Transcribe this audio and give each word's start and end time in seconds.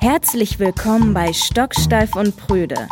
Herzlich 0.00 0.58
willkommen 0.58 1.12
bei 1.12 1.32
Stocksteif 1.32 2.14
und 2.14 2.36
Prüde, 2.36 2.88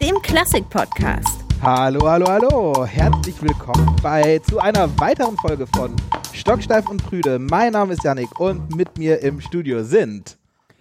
dem 0.00 0.20
Klassik-Podcast. 0.22 1.40
Hallo, 1.62 2.06
hallo, 2.08 2.26
hallo. 2.28 2.86
Herzlich 2.86 3.40
willkommen 3.42 3.96
bei 4.02 4.38
zu 4.40 4.58
einer 4.58 4.88
weiteren 4.98 5.36
Folge 5.38 5.66
von 5.66 5.94
Stocksteif 6.32 6.88
und 6.88 7.02
Prüde. 7.04 7.38
Mein 7.38 7.72
Name 7.72 7.94
ist 7.94 8.04
Yannick 8.04 8.38
und 8.40 8.74
mit 8.76 8.98
mir 8.98 9.20
im 9.20 9.40
Studio 9.40 9.82
sind 9.82 10.36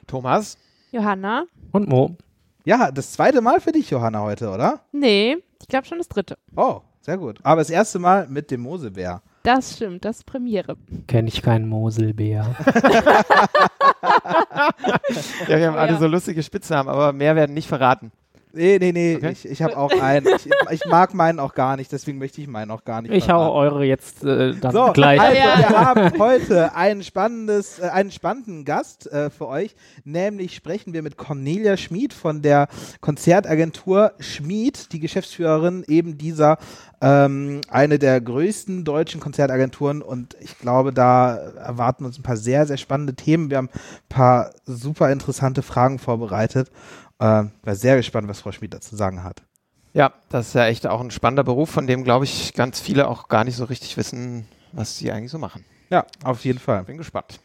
Thomas, 0.07 0.57
Johanna? 0.91 1.45
und 1.71 1.87
Mo. 1.87 2.15
ja, 2.65 2.91
das 2.91 3.13
zweite 3.13 3.41
Mal 3.41 3.61
für 3.61 3.71
dich, 3.71 3.89
Johanna, 3.89 4.21
heute, 4.21 4.49
oder? 4.49 4.81
Nee, 4.91 5.37
ich 5.61 5.67
glaube 5.67 5.85
schon 5.85 5.99
das 5.99 6.09
dritte. 6.09 6.37
Oh, 6.55 6.81
sehr 7.01 7.17
gut. 7.17 7.39
Aber 7.43 7.61
das 7.61 7.69
erste 7.69 7.99
Mal 7.99 8.27
mit 8.27 8.51
dem 8.51 8.61
Mosebär. 8.61 9.21
Das 9.43 9.75
stimmt, 9.75 10.05
das 10.05 10.17
ist 10.17 10.25
Premiere. 10.25 10.75
Kenne 11.07 11.27
ich 11.29 11.41
keinen 11.41 11.67
Moselbär. 11.67 12.55
Ja, 15.47 15.57
wir 15.57 15.67
haben 15.67 15.77
alle 15.77 15.97
so 15.97 16.07
lustige 16.07 16.43
Spitznamen, 16.43 16.89
aber 16.89 17.13
mehr 17.13 17.35
werden 17.35 17.53
nicht 17.53 17.67
verraten. 17.67 18.11
Nee, 18.53 18.77
nee, 18.79 18.91
nee, 18.91 19.15
Okay. 19.15 19.31
ich, 19.31 19.45
ich 19.47 19.61
habe 19.61 19.77
auch 19.77 19.91
einen. 20.01 20.27
Ich, 20.27 20.49
ich 20.71 20.81
mag 20.89 21.13
meinen 21.13 21.39
auch 21.39 21.53
gar 21.53 21.77
nicht, 21.77 21.91
deswegen 21.91 22.17
möchte 22.17 22.41
ich 22.41 22.47
meinen 22.47 22.71
auch 22.71 22.83
gar 22.83 23.01
nicht. 23.01 23.11
Ich 23.13 23.29
hau 23.29 23.53
eure 23.53 23.85
jetzt 23.85 24.23
äh, 24.23 24.53
dann 24.55 24.71
So, 24.73 24.91
gleich. 24.93 25.19
also 25.21 25.35
Ja. 25.37 25.57
wir 25.59 25.69
haben 25.79 26.19
heute 26.19 26.75
ein 26.75 27.03
spannendes, 27.03 27.79
äh, 27.79 27.83
einen 27.89 28.11
spannenden 28.11 28.65
Gast 28.65 29.11
äh, 29.11 29.29
für 29.29 29.47
euch. 29.47 29.75
Nämlich 30.03 30.55
sprechen 30.55 30.93
wir 30.93 31.01
mit 31.01 31.17
Cornelia 31.17 31.77
Schmid 31.77 32.13
von 32.13 32.41
der 32.41 32.67
Konzertagentur 32.99 34.13
Schmid, 34.19 34.91
die 34.93 34.99
Geschäftsführerin 34.99 35.83
eben 35.87 36.17
dieser, 36.17 36.57
ähm, 37.01 37.61
eine 37.69 37.99
der 37.99 38.19
größten 38.19 38.83
deutschen 38.83 39.19
Konzertagenturen. 39.21 40.01
Und 40.01 40.35
ich 40.39 40.57
glaube, 40.59 40.91
da 40.91 41.35
erwarten 41.35 42.05
uns 42.05 42.17
ein 42.19 42.23
paar 42.23 42.37
sehr, 42.37 42.65
sehr 42.65 42.77
spannende 42.77 43.13
Themen. 43.13 43.49
Wir 43.49 43.57
haben 43.57 43.69
ein 43.73 44.09
paar 44.09 44.51
super 44.65 45.11
interessante 45.11 45.61
Fragen 45.61 45.99
vorbereitet. 45.99 46.69
Äh, 47.21 47.45
war 47.63 47.75
sehr 47.75 47.97
gespannt, 47.97 48.27
was 48.27 48.39
Frau 48.39 48.51
Schmid 48.51 48.73
dazu 48.73 48.89
zu 48.89 48.95
sagen 48.95 49.23
hat. 49.23 49.43
Ja, 49.93 50.11
das 50.29 50.47
ist 50.47 50.53
ja 50.55 50.65
echt 50.65 50.87
auch 50.87 51.01
ein 51.01 51.11
spannender 51.11 51.43
Beruf, 51.43 51.69
von 51.69 51.85
dem, 51.85 52.03
glaube 52.03 52.25
ich, 52.25 52.53
ganz 52.55 52.79
viele 52.79 53.07
auch 53.07 53.27
gar 53.27 53.43
nicht 53.43 53.57
so 53.57 53.65
richtig 53.65 53.95
wissen, 53.95 54.47
was 54.71 54.97
sie 54.97 55.11
eigentlich 55.11 55.31
so 55.31 55.37
machen. 55.37 55.63
Ja, 55.91 56.05
auf 56.23 56.43
jeden 56.45 56.57
Fall. 56.57 56.83
Bin 56.83 56.97
gespannt. 56.97 57.39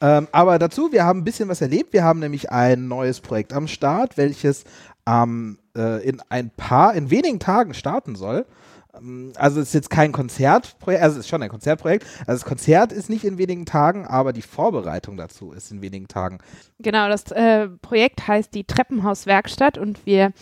Ähm, 0.00 0.26
aber 0.32 0.58
dazu, 0.58 0.90
wir 0.90 1.04
haben 1.04 1.20
ein 1.20 1.24
bisschen 1.24 1.48
was 1.48 1.60
erlebt. 1.60 1.92
Wir 1.92 2.02
haben 2.02 2.18
nämlich 2.18 2.50
ein 2.50 2.88
neues 2.88 3.20
Projekt 3.20 3.52
am 3.52 3.68
Start, 3.68 4.16
welches 4.16 4.64
ähm, 5.06 5.58
äh, 5.76 6.02
in 6.02 6.20
ein 6.28 6.50
paar, 6.50 6.94
in 6.94 7.10
wenigen 7.10 7.38
Tagen 7.38 7.74
starten 7.74 8.16
soll. 8.16 8.46
Ähm, 8.94 9.32
Also 9.36 9.60
es 9.60 9.68
ist 9.68 9.74
jetzt 9.74 9.90
kein 9.90 10.12
Konzertprojekt, 10.12 11.02
also 11.02 11.18
es 11.18 11.26
ist 11.26 11.28
schon 11.28 11.42
ein 11.42 11.48
Konzertprojekt. 11.48 12.06
Also 12.20 12.40
das 12.40 12.44
Konzert 12.44 12.92
ist 12.92 13.10
nicht 13.10 13.24
in 13.24 13.38
wenigen 13.38 13.66
Tagen, 13.66 14.06
aber 14.06 14.32
die 14.32 14.42
Vorbereitung 14.42 15.16
dazu 15.16 15.52
ist 15.52 15.70
in 15.70 15.82
wenigen 15.82 16.08
Tagen. 16.08 16.38
Genau, 16.78 17.08
das 17.08 17.30
äh, 17.32 17.68
Projekt 17.68 18.26
heißt 18.26 18.54
die 18.54 18.64
Treppenhauswerkstatt 18.64 19.78
und 19.78 20.06
wir 20.06 20.32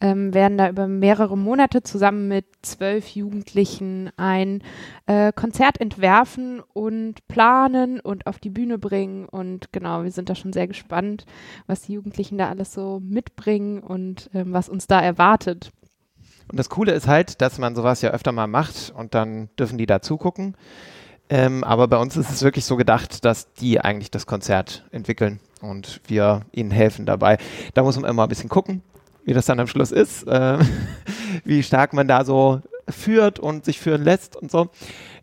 ähm, 0.00 0.34
werden 0.34 0.58
da 0.58 0.68
über 0.68 0.88
mehrere 0.88 1.38
Monate 1.38 1.82
zusammen 1.82 2.28
mit 2.28 2.44
zwölf 2.62 3.08
Jugendlichen 3.08 4.10
ein 4.16 4.62
äh, 5.06 5.32
Konzert 5.32 5.80
entwerfen 5.80 6.60
und 6.72 7.26
planen 7.28 8.00
und 8.00 8.26
auf 8.26 8.38
die 8.38 8.50
Bühne 8.50 8.78
bringen. 8.78 9.26
Und 9.26 9.72
genau, 9.72 10.04
wir 10.04 10.10
sind 10.10 10.28
da 10.28 10.34
schon 10.34 10.52
sehr 10.52 10.66
gespannt, 10.66 11.24
was 11.66 11.82
die 11.82 11.94
Jugendlichen 11.94 12.38
da 12.38 12.48
alles 12.48 12.72
so 12.72 13.00
mitbringen 13.00 13.80
und 13.80 14.30
ähm, 14.34 14.52
was 14.52 14.68
uns 14.68 14.86
da 14.86 15.00
erwartet. 15.00 15.70
Und 16.50 16.58
das 16.58 16.70
Coole 16.70 16.92
ist 16.92 17.08
halt, 17.08 17.40
dass 17.40 17.58
man 17.58 17.74
sowas 17.74 18.02
ja 18.02 18.10
öfter 18.10 18.32
mal 18.32 18.46
macht 18.46 18.92
und 18.96 19.14
dann 19.14 19.48
dürfen 19.58 19.78
die 19.78 19.86
da 19.86 20.00
zugucken. 20.00 20.56
Ähm, 21.28 21.64
aber 21.64 21.88
bei 21.88 21.96
uns 21.96 22.16
ist 22.16 22.30
es 22.30 22.42
wirklich 22.42 22.64
so 22.64 22.76
gedacht, 22.76 23.24
dass 23.24 23.52
die 23.54 23.80
eigentlich 23.80 24.10
das 24.10 24.26
Konzert 24.26 24.84
entwickeln 24.92 25.40
und 25.60 26.00
wir 26.06 26.42
ihnen 26.52 26.70
helfen 26.70 27.04
dabei. 27.04 27.38
Da 27.74 27.82
muss 27.82 27.98
man 27.98 28.08
immer 28.08 28.24
ein 28.24 28.28
bisschen 28.28 28.48
gucken, 28.48 28.82
wie 29.24 29.32
das 29.32 29.46
dann 29.46 29.58
am 29.58 29.66
Schluss 29.66 29.90
ist, 29.90 30.26
äh, 30.28 30.58
wie 31.44 31.64
stark 31.64 31.92
man 31.92 32.06
da 32.06 32.24
so 32.24 32.60
führt 32.88 33.40
und 33.40 33.64
sich 33.64 33.80
führen 33.80 34.04
lässt 34.04 34.36
und 34.36 34.52
so. 34.52 34.68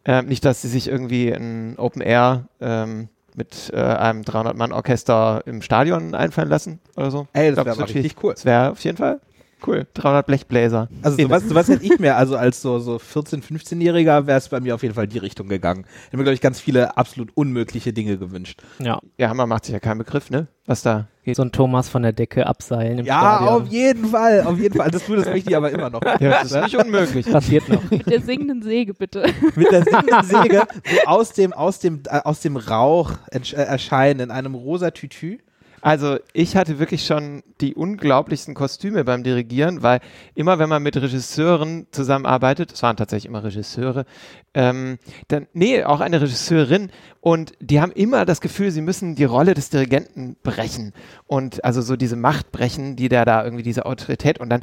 Ähm, 0.04 0.26
nicht, 0.26 0.44
dass 0.44 0.62
sie 0.62 0.68
sich 0.68 0.90
irgendwie 0.90 1.32
ein 1.32 1.76
Open 1.78 2.02
Air 2.02 2.50
ähm, 2.60 3.08
mit 3.36 3.72
äh, 3.74 3.78
einem 3.78 4.24
300-Mann-Orchester 4.24 5.44
im 5.46 5.62
Stadion 5.62 6.16
einfallen 6.16 6.50
lassen 6.50 6.80
oder 6.98 7.12
so. 7.12 7.28
Ey, 7.32 7.56
das 7.56 7.66
wäre 7.66 7.80
richtig 7.80 8.22
cool. 8.22 8.34
Das 8.34 8.44
wäre 8.44 8.72
auf 8.72 8.84
jeden 8.84 8.98
Fall 8.98 9.22
cool. 9.68 9.88
300 9.94 10.26
Blechbläser. 10.26 10.90
Also 11.02 11.18
sowas, 11.22 11.44
sowas 11.48 11.68
hätte 11.68 11.84
ich 11.84 12.00
mir, 12.00 12.16
also 12.16 12.36
als 12.38 12.62
so, 12.62 12.80
so 12.80 12.96
14-, 12.98 13.42
15-Jähriger 13.44 14.28
wäre 14.28 14.38
es 14.38 14.50
bei 14.50 14.60
mir 14.60 14.76
auf 14.76 14.84
jeden 14.84 14.96
Fall 14.96 15.08
die 15.08 15.18
Richtung 15.18 15.48
gegangen. 15.48 15.86
Ich 15.88 16.08
habe 16.08 16.18
mir, 16.18 16.24
glaube 16.24 16.36
ich, 16.36 16.42
ganz 16.42 16.60
viele 16.60 16.98
absolut 16.98 17.32
unmögliche 17.36 17.94
Dinge 17.94 18.18
gewünscht. 18.18 18.62
Ja, 18.80 19.00
Ja, 19.18 19.30
Hammer 19.30 19.48
macht 19.48 19.66
sich 19.66 19.74
ja 19.74 19.80
keinen 19.80 20.00
Begriff, 20.00 20.30
ne? 20.30 20.48
Was 20.66 20.82
da 20.82 21.08
geht. 21.26 21.36
so 21.36 21.42
ein 21.44 21.52
Thomas 21.52 21.90
von 21.90 22.04
der 22.04 22.14
Decke 22.14 22.48
abseilen 22.48 23.00
im 23.00 23.06
Ja, 23.06 23.20
Stadion. 23.20 23.50
auf 23.50 23.68
jeden 23.68 24.06
Fall, 24.06 24.44
auf 24.46 24.58
jeden 24.58 24.78
Fall. 24.78 24.92
Das, 24.92 25.06
das 25.06 25.26
möchte 25.26 25.50
ich 25.50 25.58
aber 25.58 25.72
immer 25.72 25.90
noch. 25.90 26.02
Ja, 26.22 26.42
das 26.42 26.52
ist 26.52 26.64
nicht 26.64 26.78
unmöglich. 26.78 27.26
Passiert 27.30 27.68
noch. 27.68 27.84
Mit 27.92 28.10
der 28.10 28.22
singenden 28.22 28.62
Säge, 28.62 28.94
bitte. 28.94 29.26
mit 29.56 29.72
der 29.72 29.84
singenden 29.84 30.24
Säge 30.24 30.64
so 30.86 31.08
aus 31.08 31.34
dem, 31.34 31.52
aus 31.52 31.80
dem, 31.80 32.04
äh, 32.08 32.20
aus 32.24 32.40
dem 32.40 32.56
Rauch 32.56 33.12
äh, 33.32 33.40
erscheinen 33.56 34.20
in 34.22 34.32
einem 34.32 34.56
rosa 34.56 34.92
Tütü. 34.92 35.40
Also 35.84 36.18
ich 36.32 36.56
hatte 36.56 36.80
wirklich 36.80 37.06
schon 37.06 37.44
die 37.60 37.76
unglaublichsten 37.76 38.54
Kostüme 38.54 39.04
beim 39.04 39.22
Dirigieren, 39.22 39.84
weil 39.84 40.00
immer 40.34 40.58
wenn 40.58 40.70
man 40.70 40.82
mit 40.82 40.96
Regisseuren 40.96 41.88
zusammenarbeitet, 41.92 42.72
es 42.72 42.82
waren 42.84 42.96
tatsächlich 42.96 43.26
immer 43.26 43.44
Regisseure, 43.44 44.06
ähm, 44.54 44.98
dann, 45.28 45.48
nee, 45.52 45.84
auch 45.84 46.00
eine 46.00 46.22
Regisseurin 46.22 46.90
und 47.20 47.52
die 47.60 47.82
haben 47.82 47.92
immer 47.92 48.24
das 48.24 48.40
Gefühl, 48.40 48.72
sie 48.72 48.80
müssen 48.80 49.16
die 49.16 49.26
Rolle 49.26 49.56
des 49.56 49.70
Dirigenten 49.72 50.38
brechen 50.42 50.94
und 51.28 51.66
also 51.66 51.82
so 51.82 51.98
diese 51.98 52.16
Macht 52.16 52.54
brechen, 52.54 52.96
die 52.96 53.10
der 53.10 53.26
da 53.26 53.44
irgendwie 53.44 53.64
diese 53.64 53.86
Autorität 53.86 54.40
und 54.40 54.50
dann 54.50 54.62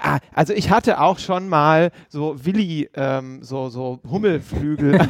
Ah, 0.00 0.18
also 0.32 0.54
ich 0.54 0.70
hatte 0.70 0.98
auch 0.98 1.18
schon 1.18 1.46
mal 1.46 1.90
so 2.08 2.42
Willi, 2.44 2.88
ähm, 2.94 3.42
so, 3.42 3.68
so 3.68 4.00
Hummelflügel. 4.10 4.94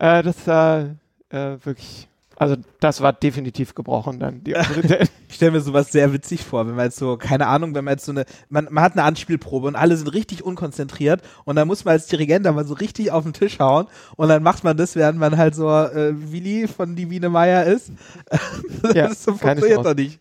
äh, 0.00 0.22
das 0.24 0.46
war 0.48 0.96
äh, 1.34 1.64
wirklich, 1.64 2.08
also 2.36 2.56
das 2.80 3.00
war 3.00 3.12
definitiv 3.12 3.74
gebrochen 3.74 4.20
dann, 4.20 4.44
die 4.44 4.56
Autorität. 4.56 5.10
Ich 5.28 5.36
stelle 5.36 5.52
mir 5.52 5.60
sowas 5.60 5.90
sehr 5.90 6.12
witzig 6.12 6.44
vor, 6.44 6.66
wenn 6.66 6.74
man 6.74 6.86
jetzt 6.86 6.96
so, 6.96 7.16
keine 7.16 7.46
Ahnung, 7.46 7.74
wenn 7.74 7.84
man 7.84 7.92
jetzt 7.92 8.04
so 8.04 8.12
eine, 8.12 8.24
man, 8.48 8.68
man 8.70 8.84
hat 8.84 8.92
eine 8.92 9.02
Anspielprobe 9.02 9.66
und 9.66 9.76
alle 9.76 9.96
sind 9.96 10.08
richtig 10.08 10.44
unkonzentriert 10.44 11.22
und 11.44 11.56
dann 11.56 11.66
muss 11.66 11.84
man 11.84 11.92
als 11.92 12.06
Dirigent 12.06 12.46
aber 12.46 12.64
so 12.64 12.74
richtig 12.74 13.10
auf 13.10 13.24
den 13.24 13.32
Tisch 13.32 13.58
hauen 13.58 13.86
und 14.16 14.28
dann 14.28 14.42
macht 14.42 14.64
man 14.64 14.76
das, 14.76 14.96
während 14.96 15.18
man 15.18 15.36
halt 15.36 15.54
so 15.54 15.68
äh, 15.68 16.14
Willi 16.32 16.68
von 16.68 16.96
Divine 16.96 17.28
Meier 17.28 17.64
ist. 17.64 17.90
das 18.82 18.94
Ja, 18.94 19.14
so 19.14 19.34
funktioniert 19.34 19.84
doch 19.84 19.94
nicht. 19.94 20.20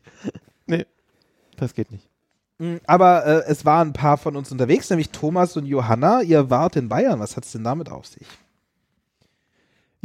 Das 1.58 1.74
geht 1.74 1.92
nicht. 1.92 2.10
Mm, 2.60 2.78
Aber 2.86 3.26
äh, 3.26 3.44
es 3.48 3.66
waren 3.66 3.90
ein 3.90 3.94
paar 3.94 4.18
von 4.18 4.36
uns 4.36 4.52
unterwegs, 4.52 4.90
nämlich 4.90 5.10
Thomas 5.10 5.56
und 5.58 5.66
Johanna. 5.66 6.22
Ihr 6.22 6.50
wart 6.50 6.76
in 6.76 6.90
Bayern. 6.90 7.20
Was 7.20 7.38
hat's 7.38 7.52
denn 7.52 7.64
damit 7.64 7.90
auf 7.90 8.06
sich? 8.06 8.28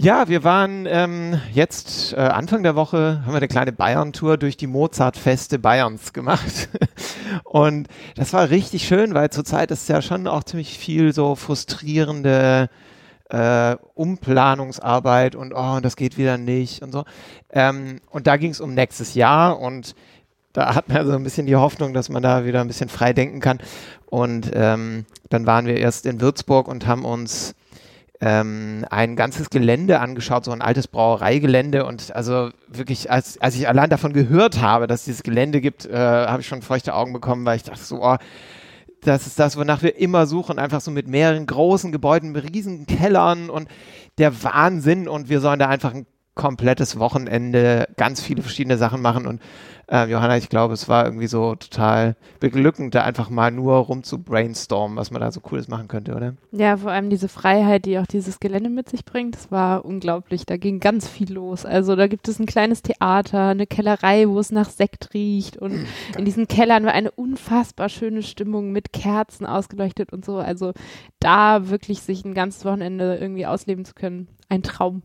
Ja, 0.00 0.28
wir 0.28 0.44
waren 0.44 0.86
ähm, 0.86 1.40
jetzt 1.52 2.12
äh, 2.12 2.18
Anfang 2.18 2.62
der 2.62 2.76
Woche, 2.76 3.20
haben 3.24 3.32
wir 3.32 3.38
eine 3.38 3.48
kleine 3.48 3.72
Bayern-Tour 3.72 4.36
durch 4.36 4.56
die 4.56 4.68
Mozart-Feste 4.68 5.58
Bayerns 5.58 6.12
gemacht. 6.12 6.68
Und 7.42 7.88
das 8.14 8.32
war 8.32 8.48
richtig 8.48 8.86
schön, 8.86 9.12
weil 9.14 9.30
zurzeit 9.30 9.72
ist 9.72 9.88
ja 9.88 10.00
schon 10.00 10.28
auch 10.28 10.44
ziemlich 10.44 10.78
viel 10.78 11.12
so 11.12 11.34
frustrierende 11.34 12.70
äh, 13.28 13.74
Umplanungsarbeit 13.94 15.34
und 15.34 15.52
oh, 15.52 15.80
das 15.82 15.96
geht 15.96 16.16
wieder 16.16 16.38
nicht 16.38 16.80
und 16.82 16.92
so. 16.92 17.04
Ähm, 17.50 18.00
und 18.08 18.28
da 18.28 18.36
ging 18.36 18.52
es 18.52 18.60
um 18.60 18.74
nächstes 18.74 19.14
Jahr 19.14 19.58
und 19.58 19.96
da 20.52 20.76
hat 20.76 20.88
man 20.88 21.08
so 21.08 21.12
ein 21.14 21.24
bisschen 21.24 21.46
die 21.46 21.56
Hoffnung, 21.56 21.92
dass 21.92 22.08
man 22.08 22.22
da 22.22 22.44
wieder 22.44 22.60
ein 22.60 22.68
bisschen 22.68 22.88
frei 22.88 23.12
denken 23.12 23.40
kann. 23.40 23.58
Und 24.06 24.52
ähm, 24.54 25.06
dann 25.28 25.44
waren 25.44 25.66
wir 25.66 25.76
erst 25.76 26.06
in 26.06 26.20
Würzburg 26.20 26.68
und 26.68 26.86
haben 26.86 27.04
uns 27.04 27.56
ähm, 28.20 28.84
ein 28.90 29.16
ganzes 29.16 29.50
Gelände 29.50 30.00
angeschaut, 30.00 30.44
so 30.44 30.50
ein 30.50 30.62
altes 30.62 30.88
Brauereigelände. 30.88 31.84
Und 31.84 32.14
also 32.14 32.50
wirklich, 32.66 33.10
als, 33.10 33.40
als 33.40 33.54
ich 33.54 33.68
allein 33.68 33.90
davon 33.90 34.12
gehört 34.12 34.60
habe, 34.60 34.86
dass 34.86 35.00
es 35.00 35.04
dieses 35.06 35.22
Gelände 35.22 35.60
gibt, 35.60 35.86
äh, 35.86 35.96
habe 35.96 36.40
ich 36.40 36.48
schon 36.48 36.62
feuchte 36.62 36.94
Augen 36.94 37.12
bekommen, 37.12 37.44
weil 37.44 37.56
ich 37.56 37.62
dachte 37.62 37.82
so, 37.82 38.02
oh, 38.02 38.16
das 39.02 39.26
ist 39.28 39.38
das, 39.38 39.56
wonach 39.56 39.82
wir 39.82 39.96
immer 39.96 40.26
suchen, 40.26 40.58
einfach 40.58 40.80
so 40.80 40.90
mit 40.90 41.06
mehreren 41.06 41.46
großen 41.46 41.92
Gebäuden, 41.92 42.32
mit 42.32 42.52
riesigen 42.52 42.86
Kellern 42.86 43.48
und 43.48 43.68
der 44.18 44.42
Wahnsinn. 44.42 45.06
Und 45.06 45.28
wir 45.28 45.40
sollen 45.40 45.60
da 45.60 45.68
einfach 45.68 45.94
ein 45.94 46.06
komplettes 46.38 46.98
Wochenende 46.98 47.88
ganz 47.96 48.22
viele 48.22 48.42
verschiedene 48.42 48.78
Sachen 48.78 49.02
machen 49.02 49.26
und 49.26 49.42
äh, 49.90 50.08
Johanna, 50.08 50.36
ich 50.36 50.50
glaube, 50.50 50.74
es 50.74 50.88
war 50.88 51.04
irgendwie 51.06 51.26
so 51.26 51.54
total 51.54 52.14
beglückend, 52.40 52.94
da 52.94 53.02
einfach 53.02 53.30
mal 53.30 53.50
nur 53.50 53.76
rum 53.76 54.02
zu 54.02 54.18
brainstormen, 54.18 54.96
was 54.98 55.10
man 55.10 55.20
da 55.20 55.32
so 55.32 55.40
Cooles 55.40 55.68
machen 55.68 55.88
könnte, 55.88 56.14
oder? 56.14 56.34
Ja, 56.52 56.76
vor 56.76 56.90
allem 56.90 57.08
diese 57.08 57.28
Freiheit, 57.28 57.86
die 57.86 57.98
auch 57.98 58.06
dieses 58.06 58.38
Gelände 58.38 58.68
mit 58.68 58.88
sich 58.90 59.04
bringt, 59.04 59.34
das 59.34 59.50
war 59.50 59.84
unglaublich. 59.84 60.44
Da 60.44 60.58
ging 60.58 60.78
ganz 60.78 61.08
viel 61.08 61.32
los. 61.32 61.64
Also 61.64 61.96
da 61.96 62.06
gibt 62.06 62.28
es 62.28 62.38
ein 62.38 62.46
kleines 62.46 62.82
Theater, 62.82 63.48
eine 63.48 63.66
Kellerei, 63.66 64.28
wo 64.28 64.38
es 64.38 64.52
nach 64.52 64.68
Sekt 64.68 65.14
riecht 65.14 65.56
und 65.56 65.86
in 66.16 66.24
diesen 66.24 66.46
Kellern 66.46 66.84
war 66.84 66.92
eine 66.92 67.10
unfassbar 67.10 67.88
schöne 67.88 68.22
Stimmung 68.22 68.72
mit 68.72 68.92
Kerzen 68.92 69.46
ausgeleuchtet 69.46 70.12
und 70.12 70.24
so. 70.24 70.36
Also 70.36 70.72
da 71.18 71.70
wirklich 71.70 72.02
sich 72.02 72.24
ein 72.24 72.34
ganzes 72.34 72.64
Wochenende 72.64 73.16
irgendwie 73.16 73.46
ausleben 73.46 73.86
zu 73.86 73.94
können, 73.94 74.28
ein 74.50 74.62
Traum. 74.62 75.02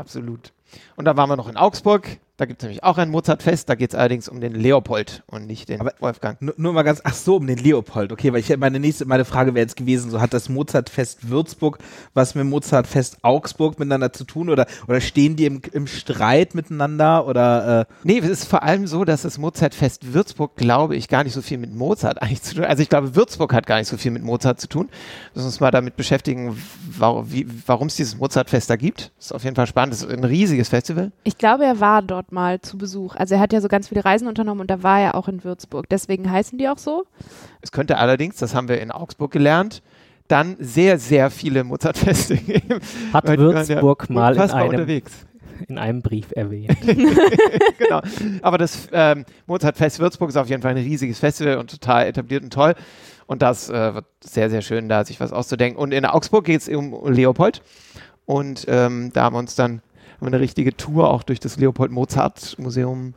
Absolut. 0.00 0.54
Und 0.96 1.04
da 1.04 1.16
waren 1.16 1.28
wir 1.28 1.36
noch 1.36 1.48
in 1.48 1.58
Augsburg. 1.58 2.18
Da 2.40 2.46
gibt 2.46 2.62
es 2.62 2.64
nämlich 2.64 2.82
auch 2.82 2.96
ein 2.96 3.10
Mozartfest. 3.10 3.68
Da 3.68 3.74
geht 3.74 3.90
es 3.90 3.94
allerdings 3.94 4.26
um 4.26 4.40
den 4.40 4.54
Leopold 4.54 5.22
und 5.26 5.46
nicht 5.46 5.68
den 5.68 5.78
Aber- 5.82 5.92
Wolfgang. 6.00 6.38
Nur, 6.56 6.72
mal 6.72 6.84
ganz, 6.84 7.02
ach 7.04 7.12
so, 7.12 7.36
um 7.36 7.46
den 7.46 7.58
Leopold. 7.58 8.12
Okay, 8.12 8.32
weil 8.32 8.40
ich 8.40 8.56
meine 8.56 8.80
nächste, 8.80 9.04
meine 9.04 9.26
Frage 9.26 9.54
wäre 9.54 9.62
jetzt 9.62 9.76
gewesen, 9.76 10.10
so 10.10 10.22
hat 10.22 10.32
das 10.32 10.48
Mozartfest 10.48 11.28
Würzburg 11.28 11.76
was 12.14 12.34
mit 12.34 12.46
Mozartfest 12.46 13.18
Augsburg 13.20 13.78
miteinander 13.78 14.14
zu 14.14 14.24
tun 14.24 14.48
oder, 14.48 14.64
oder 14.88 15.02
stehen 15.02 15.36
die 15.36 15.44
im, 15.44 15.60
im 15.72 15.86
Streit 15.86 16.54
miteinander 16.54 17.26
oder, 17.26 17.80
äh, 17.80 17.84
Nee, 18.04 18.20
es 18.20 18.28
ist 18.30 18.44
vor 18.46 18.62
allem 18.62 18.86
so, 18.86 19.04
dass 19.04 19.20
das 19.20 19.36
Mozartfest 19.36 20.14
Würzburg, 20.14 20.56
glaube 20.56 20.96
ich, 20.96 21.08
gar 21.08 21.24
nicht 21.24 21.34
so 21.34 21.42
viel 21.42 21.58
mit 21.58 21.74
Mozart 21.74 22.22
eigentlich 22.22 22.40
zu 22.40 22.54
tun 22.54 22.62
hat. 22.62 22.70
Also 22.70 22.82
ich 22.82 22.88
glaube, 22.88 23.14
Würzburg 23.16 23.52
hat 23.52 23.66
gar 23.66 23.76
nicht 23.78 23.88
so 23.88 23.98
viel 23.98 24.12
mit 24.12 24.22
Mozart 24.22 24.58
zu 24.62 24.66
tun. 24.66 24.88
Wir 24.88 25.40
müssen 25.40 25.46
uns 25.48 25.60
mal 25.60 25.70
damit 25.70 25.96
beschäftigen, 25.96 26.56
warum 26.96 27.88
es 27.88 27.96
dieses 27.96 28.16
Mozartfest 28.16 28.70
da 28.70 28.76
gibt. 28.76 29.12
Das 29.18 29.26
ist 29.26 29.32
auf 29.32 29.44
jeden 29.44 29.56
Fall 29.56 29.66
spannend. 29.66 29.92
Das 29.92 30.02
ist 30.02 30.10
ein 30.10 30.24
riesiges 30.24 30.70
Festival. 30.70 31.12
Ich 31.24 31.36
glaube, 31.36 31.64
er 31.64 31.80
war 31.80 32.00
dort 32.00 32.29
mal 32.32 32.60
zu 32.60 32.78
Besuch. 32.78 33.16
Also 33.16 33.34
er 33.34 33.40
hat 33.40 33.52
ja 33.52 33.60
so 33.60 33.68
ganz 33.68 33.88
viele 33.88 34.04
Reisen 34.04 34.28
unternommen 34.28 34.60
und 34.60 34.70
da 34.70 34.82
war 34.82 35.00
er 35.00 35.14
auch 35.14 35.28
in 35.28 35.44
Würzburg. 35.44 35.88
Deswegen 35.88 36.30
heißen 36.30 36.58
die 36.58 36.68
auch 36.68 36.78
so. 36.78 37.04
Es 37.60 37.72
könnte 37.72 37.98
allerdings, 37.98 38.36
das 38.36 38.54
haben 38.54 38.68
wir 38.68 38.80
in 38.80 38.90
Augsburg 38.90 39.30
gelernt, 39.30 39.82
dann 40.28 40.56
sehr, 40.60 40.98
sehr 40.98 41.30
viele 41.30 41.64
Mozartfeste 41.64 42.36
geben. 42.36 42.80
Hat 43.12 43.26
waren 43.26 43.38
ja 43.38 43.40
Würzburg 43.40 44.10
mal 44.10 44.34
in 44.34 44.40
einem, 44.40 44.68
unterwegs. 44.70 45.26
in 45.68 45.78
einem 45.78 46.02
Brief 46.02 46.28
erwähnt. 46.34 46.76
genau. 47.78 48.00
Aber 48.42 48.58
das 48.58 48.88
ähm, 48.92 49.24
Mozartfest 49.46 49.98
Würzburg 49.98 50.30
ist 50.30 50.36
auf 50.36 50.48
jeden 50.48 50.62
Fall 50.62 50.72
ein 50.72 50.76
riesiges 50.76 51.18
Festival 51.18 51.58
und 51.58 51.70
total 51.70 52.06
etabliert 52.06 52.44
und 52.44 52.52
toll. 52.52 52.74
Und 53.26 53.42
das 53.42 53.70
äh, 53.70 53.94
wird 53.94 54.06
sehr, 54.22 54.50
sehr 54.50 54.62
schön, 54.62 54.88
da 54.88 55.04
sich 55.04 55.20
was 55.20 55.32
auszudenken. 55.32 55.80
Und 55.80 55.92
in 55.92 56.04
Augsburg 56.04 56.44
geht 56.44 56.62
es 56.62 56.68
um 56.68 57.06
Leopold. 57.06 57.62
Und 58.26 58.66
ähm, 58.68 59.10
da 59.12 59.24
haben 59.24 59.34
wir 59.34 59.38
uns 59.40 59.54
dann 59.56 59.82
haben 60.20 60.26
eine 60.26 60.40
richtige 60.40 60.76
Tour 60.76 61.10
auch 61.10 61.22
durch 61.22 61.40
das 61.40 61.56
Leopold-Mozart-Museum 61.56 63.14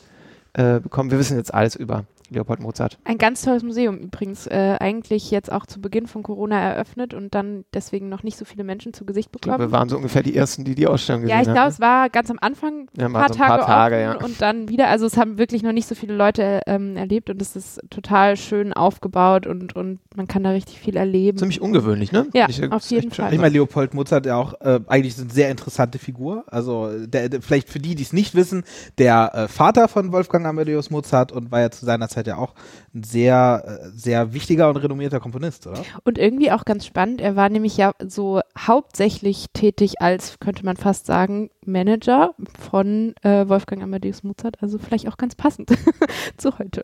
äh, 0.53 0.79
bekommen. 0.79 1.11
Wir 1.11 1.19
wissen 1.19 1.37
jetzt 1.37 1.53
alles 1.53 1.75
über 1.75 2.05
Leopold 2.33 2.59
Mozart. 2.61 2.97
Ein 3.03 3.17
ganz 3.17 3.41
tolles 3.43 3.63
Museum 3.63 3.97
übrigens. 3.97 4.47
Äh, 4.47 4.77
eigentlich 4.79 5.31
jetzt 5.31 5.51
auch 5.51 5.65
zu 5.65 5.79
Beginn 5.81 6.07
von 6.07 6.23
Corona 6.23 6.59
eröffnet 6.59 7.13
und 7.13 7.33
dann 7.35 7.65
deswegen 7.73 8.09
noch 8.09 8.23
nicht 8.23 8.37
so 8.37 8.45
viele 8.45 8.63
Menschen 8.63 8.93
zu 8.93 9.05
Gesicht 9.05 9.29
Ich 9.33 9.41
glaube, 9.41 9.57
bekommen. 9.59 9.71
wir 9.71 9.77
waren 9.77 9.89
so 9.89 9.95
ungefähr 9.97 10.23
die 10.23 10.35
Ersten, 10.35 10.63
die 10.63 10.75
die 10.75 10.87
Ausstellung 10.87 11.21
ja, 11.27 11.35
ich 11.35 11.39
gesehen 11.41 11.53
glaube, 11.53 11.59
haben. 11.61 11.71
es 11.71 11.79
war 11.79 12.09
ganz 12.09 12.29
am 12.31 12.37
Anfang 12.41 12.87
Ja, 12.97 13.09
paar 13.09 13.27
so 13.29 13.33
ein 13.35 13.39
paar 13.39 13.59
Tage, 13.59 13.65
Tage, 13.65 13.95
offen 14.09 14.19
ja. 14.19 14.25
und 14.25 14.41
dann 14.41 14.69
wieder. 14.69 14.87
Also 14.89 15.05
es 15.05 15.17
haben 15.17 15.37
wirklich 15.37 15.63
noch 15.63 15.71
nicht 15.71 15.87
so 15.87 15.95
viele 15.95 16.15
Leute 16.15 16.61
ähm, 16.67 16.97
erlebt 16.97 17.29
und 17.29 17.41
es 17.41 17.55
ist 17.55 17.79
total 17.89 18.37
schön 18.37 18.73
aufgebaut 18.73 19.47
und, 19.47 19.75
und 19.75 19.99
man 20.15 20.27
kann 20.27 20.43
da 20.43 20.51
richtig 20.51 20.79
viel 20.79 20.95
erleben. 20.97 21.37
Ziemlich 21.37 21.61
ungewöhnlich, 21.61 22.11
ne? 22.11 22.27
Ja, 22.33 22.47
Ich- 22.49 22.61
auf 22.71 22.85
jeden. 22.89 23.11
Fall. 23.11 23.33
ich 23.33 23.39
meine, 23.39 23.53
Leopold 23.53 23.93
Mozart 23.93 24.25
ja 24.25 24.35
auch 24.37 24.53
äh, 24.61 24.79
eigentlich 24.87 25.17
eine 25.19 25.29
sehr 25.29 25.49
interessante 25.51 25.99
Figur. 25.99 26.43
Also 26.47 27.05
der, 27.05 27.29
der, 27.29 27.41
vielleicht 27.41 27.69
für 27.69 27.79
die, 27.79 27.95
die 27.95 28.03
es 28.03 28.13
nicht 28.13 28.35
wissen, 28.35 28.63
der 28.97 29.31
äh, 29.33 29.47
Vater 29.47 29.87
von 29.87 30.11
Wolfgang 30.11 30.45
Amadeus 30.45 30.89
Mozart 30.89 31.31
und 31.31 31.51
war 31.51 31.61
ja 31.61 31.71
zu 31.71 31.85
seiner 31.85 32.07
Zeit 32.09 32.22
ja 32.27 32.37
auch 32.37 32.53
ein 32.93 33.03
sehr, 33.03 33.63
äh, 33.65 33.89
sehr 33.95 34.33
wichtiger 34.33 34.69
und 34.69 34.77
renommierter 34.77 35.19
Komponist, 35.19 35.67
oder? 35.67 35.83
Und 36.03 36.17
irgendwie 36.17 36.51
auch 36.51 36.65
ganz 36.65 36.85
spannend, 36.85 37.21
er 37.21 37.35
war 37.35 37.49
nämlich 37.49 37.77
ja 37.77 37.93
so 38.05 38.41
hauptsächlich 38.57 39.47
tätig 39.53 40.01
als, 40.01 40.39
könnte 40.39 40.65
man 40.65 40.77
fast 40.77 41.05
sagen, 41.05 41.49
Manager 41.65 42.33
von 42.59 43.15
äh, 43.23 43.47
Wolfgang 43.47 43.83
Amadeus 43.83 44.23
Mozart. 44.23 44.61
Also 44.61 44.77
vielleicht 44.77 45.07
auch 45.07 45.17
ganz 45.17 45.35
passend 45.35 45.71
zu 46.37 46.57
heute. 46.59 46.83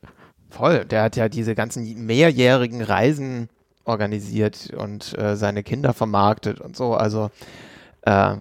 Voll, 0.49 0.85
der 0.85 1.03
hat 1.03 1.15
ja 1.15 1.29
diese 1.29 1.53
ganzen 1.55 2.05
mehrjährigen 2.05 2.81
Reisen 2.81 3.49
organisiert 3.85 4.71
und 4.75 5.17
äh, 5.17 5.35
seine 5.35 5.63
Kinder 5.63 5.93
vermarktet 5.93 6.59
und 6.59 6.75
so. 6.75 6.93
Also 6.93 7.29
äh, 8.01 8.35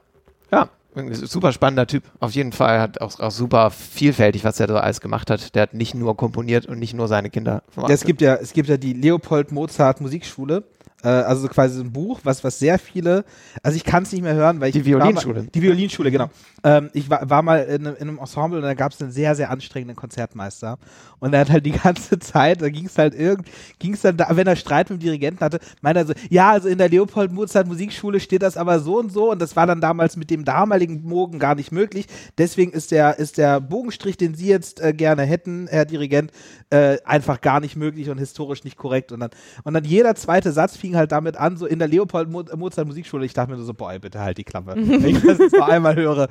ja, 0.50 0.68
super 1.12 1.52
spannender 1.52 1.86
Typ. 1.86 2.04
Auf 2.20 2.32
jeden 2.32 2.52
Fall 2.52 2.80
hat 2.80 3.00
auch, 3.00 3.18
auch 3.20 3.30
super 3.30 3.70
vielfältig, 3.70 4.44
was 4.44 4.60
er 4.60 4.68
so 4.68 4.76
alles 4.76 5.00
gemacht 5.00 5.30
hat. 5.30 5.54
Der 5.54 5.62
hat 5.62 5.74
nicht 5.74 5.94
nur 5.94 6.16
komponiert 6.16 6.66
und 6.66 6.78
nicht 6.78 6.94
nur 6.94 7.08
seine 7.08 7.30
Kinder 7.30 7.62
Ja, 7.76 7.94
es 7.94 8.04
gibt 8.04 8.20
ja, 8.20 8.34
es 8.34 8.52
gibt 8.52 8.68
ja 8.68 8.76
die 8.76 8.92
Leopold 8.92 9.52
Mozart 9.52 10.00
Musikschule. 10.00 10.64
Äh, 11.04 11.08
also 11.08 11.42
so 11.42 11.48
quasi 11.48 11.76
so 11.76 11.82
ein 11.84 11.92
Buch, 11.92 12.20
was, 12.24 12.42
was 12.42 12.58
sehr 12.58 12.78
viele, 12.78 13.24
also 13.62 13.76
ich 13.76 13.84
kann 13.84 14.02
es 14.02 14.10
nicht 14.12 14.22
mehr 14.22 14.34
hören, 14.34 14.60
weil 14.60 14.70
ich. 14.70 14.74
Die 14.74 14.84
Violinschule. 14.84 15.42
Mal, 15.42 15.48
die 15.54 15.62
Violinschule, 15.62 16.10
genau. 16.10 16.28
Ähm, 16.64 16.90
ich 16.92 17.08
war, 17.08 17.28
war 17.30 17.42
mal 17.42 17.58
in, 17.60 17.86
einem- 17.86 17.96
in 17.96 18.08
einem 18.08 18.18
Ensemble 18.18 18.58
und 18.58 18.64
da 18.64 18.74
gab 18.74 18.90
es 18.92 19.00
einen 19.00 19.12
sehr, 19.12 19.36
sehr 19.36 19.50
anstrengenden 19.50 19.94
Konzertmeister. 19.96 20.76
Und 21.20 21.32
er 21.34 21.40
hat 21.40 21.50
halt 21.50 21.66
die 21.66 21.70
ganze 21.84 22.18
Zeit, 22.18 22.62
da 22.62 22.68
ging 22.68 22.86
es 22.86 22.98
halt 22.98 23.14
irgend, 23.14 23.46
ging 23.78 23.94
es 23.94 24.00
dann, 24.00 24.16
da, 24.16 24.26
wenn 24.34 24.46
er 24.48 24.56
Streit 24.56 24.90
mit 24.90 24.98
dem 25.00 25.04
Dirigenten 25.04 25.40
hatte, 25.44 25.60
meinte 25.82 26.00
er 26.00 26.06
so, 26.06 26.14
ja, 26.30 26.50
also 26.50 26.66
in 26.68 26.78
der 26.78 26.88
Leopold 26.88 27.30
Mozart 27.32 27.68
Musikschule 27.68 28.18
steht 28.18 28.42
das 28.42 28.56
aber 28.56 28.80
so 28.80 28.98
und 28.98 29.12
so 29.12 29.30
und 29.30 29.40
das 29.40 29.54
war 29.54 29.66
dann 29.68 29.80
damals 29.80 30.16
mit 30.16 30.30
dem 30.30 30.44
damaligen 30.44 31.02
Bogen 31.04 31.38
gar 31.38 31.54
nicht 31.54 31.70
möglich. 31.70 32.06
Deswegen 32.38 32.72
ist 32.72 32.90
der, 32.90 33.18
ist 33.20 33.38
der 33.38 33.60
Bogenstrich, 33.60 34.16
den 34.16 34.34
Sie 34.34 34.48
jetzt 34.48 34.80
äh, 34.80 34.92
gerne 34.92 35.22
hätten, 35.22 35.68
Herr 35.70 35.84
Dirigent, 35.84 36.32
äh, 36.70 36.98
einfach 37.04 37.40
gar 37.40 37.60
nicht 37.60 37.76
möglich 37.76 38.10
und 38.10 38.18
historisch 38.18 38.64
nicht 38.64 38.76
korrekt. 38.76 39.12
Und 39.12 39.20
dann, 39.20 39.30
und 39.62 39.74
dann 39.74 39.84
jeder 39.84 40.16
zweite 40.16 40.50
Satz 40.50 40.76
fing 40.88 40.96
halt 40.96 41.12
damit 41.12 41.37
an, 41.37 41.56
so 41.56 41.67
in 41.67 41.79
der 41.79 41.88
Leopold 41.88 42.31
Mo 42.31 42.44
Mozart 42.56 42.87
Musikschule. 42.87 43.25
Ich 43.25 43.35
dachte 43.35 43.50
mir 43.50 43.62
so, 43.62 43.75
boah, 43.75 43.99
bitte 43.99 44.20
halt 44.20 44.38
die 44.38 44.44
Klappe. 44.44 44.75
Wenn 44.76 45.05
ich 45.05 45.23
das 45.23 45.38
jetzt 45.38 45.56
noch 45.56 45.69
einmal 45.69 45.94
höre. 45.96 46.29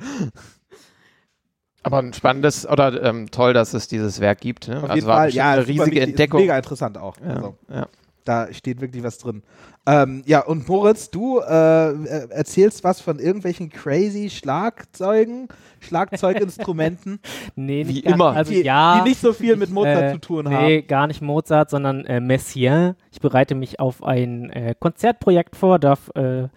Aber 1.82 1.98
ein 1.98 2.12
spannendes 2.12 2.68
oder 2.68 3.02
ähm, 3.02 3.30
toll, 3.30 3.52
dass 3.52 3.72
es 3.72 3.88
dieses 3.88 4.20
Werk 4.20 4.40
gibt. 4.40 4.68
Ne? 4.68 4.78
Auf 4.78 4.84
also 4.84 4.94
jeden 4.94 5.06
war 5.06 5.16
Fall, 5.18 5.30
ja, 5.30 5.54
riesige 5.54 6.00
Entdeckung. 6.00 6.40
Mega 6.40 6.56
interessant 6.56 6.98
auch. 6.98 7.16
Ja, 7.20 7.34
Also, 7.34 7.56
ja. 7.70 7.86
Da 8.24 8.52
steht 8.52 8.80
wirklich 8.80 9.02
was 9.02 9.18
drin. 9.18 9.42
Ähm, 9.86 10.22
ja, 10.26 10.40
und 10.40 10.68
Moritz, 10.68 11.10
du 11.10 11.38
äh, 11.40 11.90
äh, 11.90 12.28
erzählst 12.30 12.84
was 12.84 13.00
von 13.00 13.18
irgendwelchen 13.18 13.70
crazy 13.70 14.28
Schlagzeugen, 14.28 15.48
Schlagzeuginstrumenten, 15.80 17.20
Nee, 17.56 17.86
Wie 17.86 17.92
nicht 17.94 18.04
ganz- 18.04 18.14
immer. 18.14 18.32
Also 18.36 18.52
die, 18.52 18.62
ja, 18.62 19.00
die 19.02 19.08
nicht 19.10 19.20
so 19.20 19.32
viel 19.32 19.56
mit 19.56 19.70
Mozart 19.70 20.02
äh, 20.02 20.12
zu 20.12 20.18
tun 20.18 20.46
Nee, 20.48 20.80
haben. 20.80 20.86
gar 20.88 21.06
nicht 21.06 21.22
Mozart, 21.22 21.70
sondern 21.70 22.04
äh, 22.04 22.20
Messiaen. 22.20 22.96
Ich 23.12 23.20
bereite 23.20 23.54
mich 23.54 23.80
auf 23.80 24.02
ein 24.02 24.50
äh, 24.50 24.74
Konzertprojekt 24.78 25.56
vor, 25.56 25.78
darf 25.78 26.10
äh, 26.14 26.48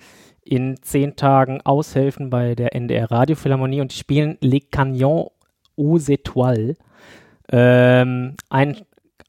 in 0.44 0.78
zehn 0.82 1.16
Tagen 1.16 1.62
aushelfen 1.62 2.30
bei 2.30 2.56
der 2.56 2.76
NDR 2.76 3.10
Radiophilharmonie 3.12 3.80
und 3.82 3.92
die 3.94 3.98
spielen 3.98 4.38
Les 4.42 4.64
Canyons 4.72 5.30
aux 5.78 6.10
Étoiles. 6.10 6.76
Ähm, 7.52 8.36
ein 8.50 8.78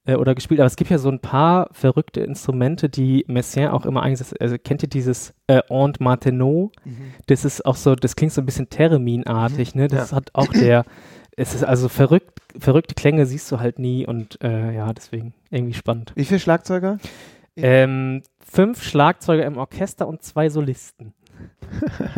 Äh, 0.06 0.14
oder 0.14 0.34
gespielt, 0.34 0.60
aber 0.60 0.66
es 0.66 0.76
gibt 0.76 0.90
ja 0.90 0.98
so 0.98 1.10
ein 1.10 1.20
paar 1.20 1.68
verrückte 1.72 2.20
Instrumente, 2.20 2.88
die 2.88 3.24
Messiaen 3.28 3.70
auch 3.72 3.84
immer 3.86 4.02
eingesetzt 4.02 4.32
hat. 4.32 4.40
Also 4.40 4.56
kennt 4.58 4.82
ihr 4.82 4.88
dieses 4.88 5.34
äh, 5.46 5.60
Aunt 5.68 6.00
Martineau? 6.00 6.70
Mhm. 6.84 7.14
Das 7.26 7.44
ist 7.44 7.64
auch 7.66 7.76
so, 7.76 7.94
das 7.94 8.16
klingt 8.16 8.32
so 8.32 8.40
ein 8.40 8.46
bisschen 8.46 8.70
Theremin-artig, 8.70 9.74
ne? 9.74 9.88
Das 9.88 10.10
Ja. 10.10 10.16
hat 10.16 10.30
auch 10.34 10.48
der, 10.48 10.84
es 11.36 11.54
ist 11.54 11.64
also 11.64 11.88
verrückt, 11.88 12.40
verrückte 12.58 12.94
Klänge 12.94 13.26
siehst 13.26 13.50
du 13.52 13.60
halt 13.60 13.78
nie 13.78 14.06
und 14.06 14.42
äh, 14.42 14.74
ja, 14.74 14.92
deswegen 14.92 15.34
irgendwie 15.50 15.74
spannend. 15.74 16.12
Wie 16.16 16.24
viele 16.24 16.40
Schlagzeuger? 16.40 16.98
Ähm, 17.56 18.22
fünf 18.38 18.82
Schlagzeuger 18.82 19.44
im 19.44 19.58
Orchester 19.58 20.08
und 20.08 20.22
zwei 20.22 20.48
Solisten. 20.48 21.12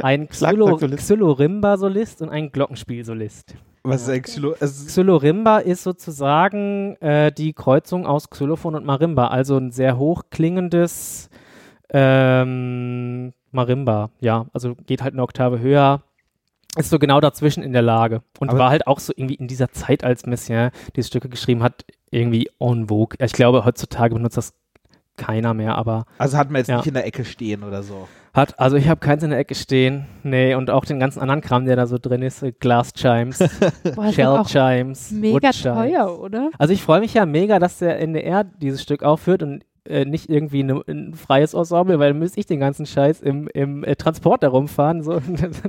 Ein. 0.03 0.29
Xylorimba-Solist 0.31 2.23
und 2.23 2.29
ein 2.31 2.53
Glockenspielsolist. 2.53 3.55
Was 3.85 4.03
ist 4.03 4.09
ein 4.11 4.23
Xylo? 4.23 4.53
Ist, 4.53 4.87
Xylorimba 4.89 5.59
ist 5.59 5.83
sozusagen 5.83 6.97
äh, 7.01 7.33
die 7.33 7.53
Kreuzung 7.53 8.07
aus 8.07 8.31
Xylophon 8.31 8.75
und 8.77 8.85
Marimba, 8.85 9.29
also 9.29 9.57
ein 9.57 9.73
sehr 9.73 9.99
hochklingendes 9.99 11.31
ähm, 11.91 13.33
Marimba, 13.51 14.11
ja, 14.21 14.47
also 14.53 14.75
geht 14.87 15.03
halt 15.03 15.15
eine 15.15 15.23
Oktave 15.23 15.61
höher, 15.61 16.03
ist 16.77 16.91
so 16.91 16.99
genau 16.99 17.21
dazwischen 17.21 17.63
in 17.63 17.73
der 17.73 17.83
Lage 17.83 18.23
und 18.39 18.49
Aber- 18.51 18.59
war 18.61 18.71
halt 18.71 18.87
auch 18.87 18.99
so 18.99 19.13
irgendwie 19.15 19.35
in 19.35 19.49
dieser 19.49 19.71
Zeit, 19.73 20.05
als 20.05 20.25
Messiaen 20.27 20.71
diese 20.97 21.09
Stücke 21.09 21.29
geschrieben 21.29 21.63
hat, 21.63 21.85
irgendwie 22.11 22.49
en 22.61 22.89
vogue. 22.89 23.17
Ich 23.21 23.33
glaube, 23.33 23.65
heutzutage 23.65 24.15
benutzt 24.15 24.37
das 24.37 24.55
keiner 25.23 25.55
mehr, 25.55 25.77
aber 25.77 26.05
also 26.19 26.37
hat 26.37 26.51
man 26.51 26.59
jetzt 26.61 26.69
Ja. 26.69 26.77
nicht 26.79 26.87
in 26.87 26.95
der 26.95 27.07
Ecke 27.07 27.25
stehen 27.25 27.63
oder 27.63 27.83
so. 27.83 28.09
hat, 28.35 28.59
also 28.59 28.77
ich 28.77 28.89
habe 28.89 29.01
keins 29.01 29.23
in 29.23 29.31
der 29.31 29.39
Ecke 29.39 29.55
stehen, 29.55 30.07
nee, 30.23 30.55
und 30.55 30.71
auch 30.71 30.85
den 30.85 30.99
ganzen 30.99 31.21
anderen 31.21 31.41
Kram, 31.41 31.65
der 31.67 31.77
da 31.77 31.87
so 31.87 31.99
drin 32.01 32.23
ist, 32.23 32.43
äh, 32.43 32.53
Glass 32.53 32.93
Chimes, 32.95 33.39
Shell 34.13 34.43
Chimes, 34.47 35.11
mega 35.11 35.49
Wood 35.49 35.63
teuer, 35.63 36.19
oder? 36.21 36.51
Also 36.59 36.73
ich 36.73 36.83
freue 36.83 37.01
mich 37.01 37.15
ja 37.15 37.27
mega, 37.27 37.59
dass 37.59 37.79
der 37.79 38.01
NDR 38.01 38.45
dieses 38.45 38.83
Stück 38.83 39.03
aufführt 39.03 39.43
und 39.43 39.65
äh, 39.85 40.05
nicht 40.05 40.31
irgendwie 40.31 40.63
ne, 40.63 40.81
ein 40.89 41.15
freies 41.15 41.55
Ensemble, 41.55 41.99
weil 41.99 42.11
dann 42.11 42.19
müsste 42.21 42.39
ich 42.39 42.47
den 42.47 42.61
ganzen 42.61 42.87
Scheiß 42.87 43.21
im, 43.21 43.49
im 43.53 43.83
äh, 43.83 43.97
Transport 43.97 44.43
herumfahren. 44.43 45.03
So. 45.03 45.21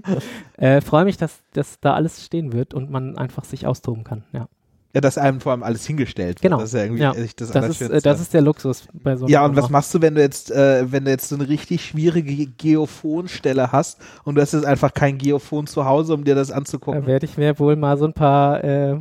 äh, 0.58 0.82
freue 0.82 1.06
mich, 1.06 1.18
dass, 1.18 1.42
dass 1.54 1.80
da 1.80 1.96
alles 1.96 2.24
stehen 2.24 2.54
wird 2.54 2.74
und 2.76 2.92
man 2.92 3.18
einfach 3.18 3.44
sich 3.44 3.66
austoben 3.66 4.04
kann. 4.04 4.24
Ja, 4.32 4.48
Ja, 4.96 5.02
dass 5.02 5.18
einem 5.18 5.42
vor 5.42 5.54
allem 5.54 5.64
alles 5.64 5.88
hingestellt 5.88 6.36
wird. 6.38 6.42
Genau. 6.44 6.58
Das 6.60 6.70
ist 6.70 6.74
ja 6.76 6.84
irgendwie 6.84 7.02
Ja. 7.02 7.14
echt 7.14 7.42
das, 7.42 7.50
das, 7.52 7.68
ist, 7.70 7.82
äh, 7.82 8.00
das 8.02 8.22
ist 8.22 8.32
der 8.34 8.42
Luxus 8.42 8.88
bei 8.94 9.16
so 9.16 9.26
einer 9.26 9.32
Ja, 9.32 9.44
und 9.46 9.56
was 9.56 9.70
machst 9.72 9.92
du, 9.96 10.02
wenn 10.02 10.14
du 10.14 10.22
jetzt, 10.22 10.52
äh, 10.52 10.92
wenn 10.92 11.06
du 11.06 11.10
jetzt 11.12 11.30
so 11.30 11.36
eine 11.36 11.50
richtig 11.50 11.84
schwierige 11.84 12.46
Geophonstelle 12.46 13.72
hast 13.72 14.00
und 14.24 14.36
du 14.36 14.42
hast 14.42 14.54
jetzt 14.54 14.66
einfach 14.66 14.94
kein 14.94 15.18
Geophon 15.18 15.66
zu 15.66 15.86
Hause, 15.86 16.14
um 16.14 16.24
dir 16.24 16.36
das 16.36 16.50
Da 16.50 16.56
anzugucken? 16.56 17.08
werde 17.08 17.26
ich 17.26 17.38
mir 17.38 17.58
wohl 17.58 17.76
mal 17.76 17.98
so 17.98 18.06
ein 18.06 18.14
paar, 18.14 18.64
äh, 18.64 19.00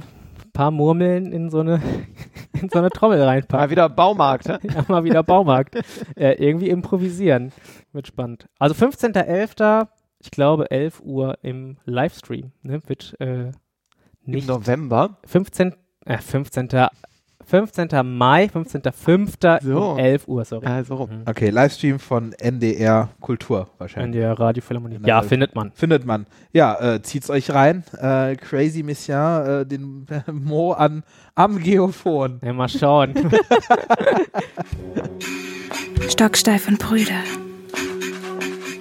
paar 0.55 0.71
Murmeln 0.71 1.31
in 1.31 1.51
so 1.51 1.61
eine, 1.61 1.83
in 2.61 2.71
so 2.71 2.79
eine 2.79 2.89
Trommel 2.89 3.23
reinpacken. 3.23 3.59
Mal 3.67 3.71
wieder 3.71 3.89
Baumarkt, 3.91 4.49
hä? 4.49 4.59
ja, 4.63 4.85
mal 4.89 5.05
wieder 5.05 5.23
Baumarkt. 5.23 5.77
äh, 6.17 6.33
irgendwie 6.43 6.71
improvisieren. 6.71 7.53
Wird 7.93 8.07
spannend. 8.07 8.47
Also 8.59 8.75
15.11., 8.75 9.89
ich 10.21 10.31
glaube 10.31 10.71
11 10.71 11.01
Uhr 11.05 11.37
im 11.43 11.77
Livestream. 11.85 12.53
Ne? 12.63 12.81
Wird 12.87 13.15
äh, 13.21 13.49
Im 13.49 13.53
nicht 14.25 14.49
November. 14.49 15.19
15. 15.27 15.75
Äh, 16.05 16.19
15. 16.19 16.69
15. 17.45 17.89
Mai, 18.05 18.45
15.05. 18.47 19.63
So. 19.63 19.91
um 19.93 19.99
11 19.99 20.29
Uhr, 20.29 20.45
sorry. 20.45 20.65
Also 20.67 20.95
rum. 20.95 21.11
Mhm. 21.11 21.23
Okay, 21.27 21.51
Livestream 21.51 21.99
von 21.99 22.33
NDR 22.39 23.09
Kultur 23.21 23.63
In 23.63 23.67
wahrscheinlich. 23.81 24.21
der 24.21 24.39
Radiophilharmonie. 24.39 24.99
Ja, 25.05 25.17
Radio- 25.17 25.29
findet 25.29 25.55
man. 25.55 25.73
Findet 25.73 26.07
man. 26.07 26.27
Ja, 26.53 26.95
äh, 26.95 27.03
zieht's 27.03 27.29
euch 27.31 27.51
rein. 27.51 27.83
Äh, 28.01 28.37
Crazy 28.37 28.83
Mission, 28.83 29.17
äh, 29.47 29.67
den 29.67 30.07
Mo 30.33 30.73
an, 30.73 31.03
am 31.35 31.59
Geophon. 31.59 32.41
Ja, 32.43 32.53
mal 32.53 32.69
schauen. 32.69 33.13
Stocksteif 36.09 36.69
und 36.69 36.79
Brüder. 36.79 37.21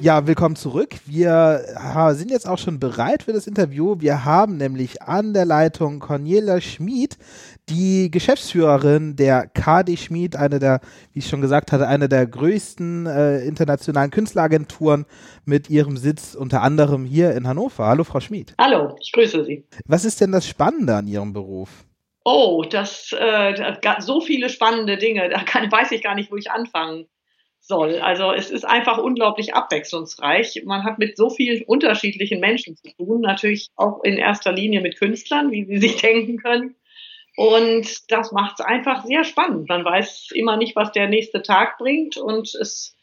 Ja, 0.01 0.25
willkommen 0.25 0.55
zurück. 0.55 0.95
Wir 1.05 1.63
sind 2.13 2.31
jetzt 2.31 2.47
auch 2.47 2.57
schon 2.57 2.79
bereit 2.79 3.21
für 3.21 3.33
das 3.33 3.45
Interview. 3.45 3.97
Wir 3.99 4.25
haben 4.25 4.57
nämlich 4.57 5.03
an 5.03 5.31
der 5.35 5.45
Leitung 5.45 5.99
Cornelia 5.99 6.59
Schmid, 6.59 7.19
die 7.69 8.09
Geschäftsführerin 8.09 9.15
der 9.15 9.45
KD 9.45 9.97
Schmid, 9.97 10.35
eine 10.35 10.57
der, 10.57 10.81
wie 11.13 11.19
ich 11.19 11.27
schon 11.27 11.41
gesagt 11.41 11.71
hatte, 11.71 11.87
eine 11.87 12.09
der 12.09 12.25
größten 12.25 13.05
äh, 13.05 13.45
internationalen 13.45 14.09
Künstleragenturen 14.09 15.05
mit 15.45 15.69
ihrem 15.69 15.97
Sitz 15.97 16.33
unter 16.33 16.63
anderem 16.63 17.05
hier 17.05 17.35
in 17.35 17.47
Hannover. 17.47 17.85
Hallo, 17.85 18.03
Frau 18.03 18.21
Schmid. 18.21 18.55
Hallo, 18.59 18.95
ich 18.99 19.11
grüße 19.11 19.45
Sie. 19.45 19.67
Was 19.85 20.03
ist 20.03 20.19
denn 20.19 20.31
das 20.31 20.47
Spannende 20.47 20.95
an 20.95 21.05
Ihrem 21.05 21.31
Beruf? 21.31 21.69
Oh, 22.25 22.63
das 22.67 23.13
äh, 23.15 23.75
so 23.99 24.19
viele 24.19 24.49
spannende 24.49 24.97
Dinge. 24.97 25.29
Da 25.29 25.43
kann, 25.43 25.71
weiß 25.71 25.91
ich 25.91 26.01
gar 26.01 26.15
nicht, 26.15 26.31
wo 26.31 26.37
ich 26.37 26.49
anfangen 26.49 27.05
soll. 27.61 27.99
Also 27.99 28.31
es 28.31 28.49
ist 28.49 28.65
einfach 28.65 28.97
unglaublich 28.97 29.53
abwechslungsreich. 29.53 30.63
Man 30.65 30.83
hat 30.83 30.99
mit 30.99 31.15
so 31.15 31.29
vielen 31.29 31.63
unterschiedlichen 31.63 32.39
Menschen 32.39 32.75
zu 32.75 32.89
tun, 32.97 33.21
natürlich 33.21 33.69
auch 33.75 34.03
in 34.03 34.17
erster 34.17 34.51
Linie 34.51 34.81
mit 34.81 34.97
Künstlern, 34.97 35.51
wie 35.51 35.65
Sie 35.65 35.77
sich 35.87 35.97
denken 35.97 36.37
können. 36.37 36.75
Und 37.37 38.11
das 38.11 38.31
macht 38.31 38.59
es 38.59 38.65
einfach 38.65 39.05
sehr 39.05 39.23
spannend. 39.23 39.69
Man 39.69 39.85
weiß 39.85 40.29
immer 40.33 40.57
nicht, 40.57 40.75
was 40.75 40.91
der 40.91 41.07
nächste 41.07 41.41
Tag 41.41 41.77
bringt. 41.77 42.17
Und 42.17 42.53
es 42.55 42.95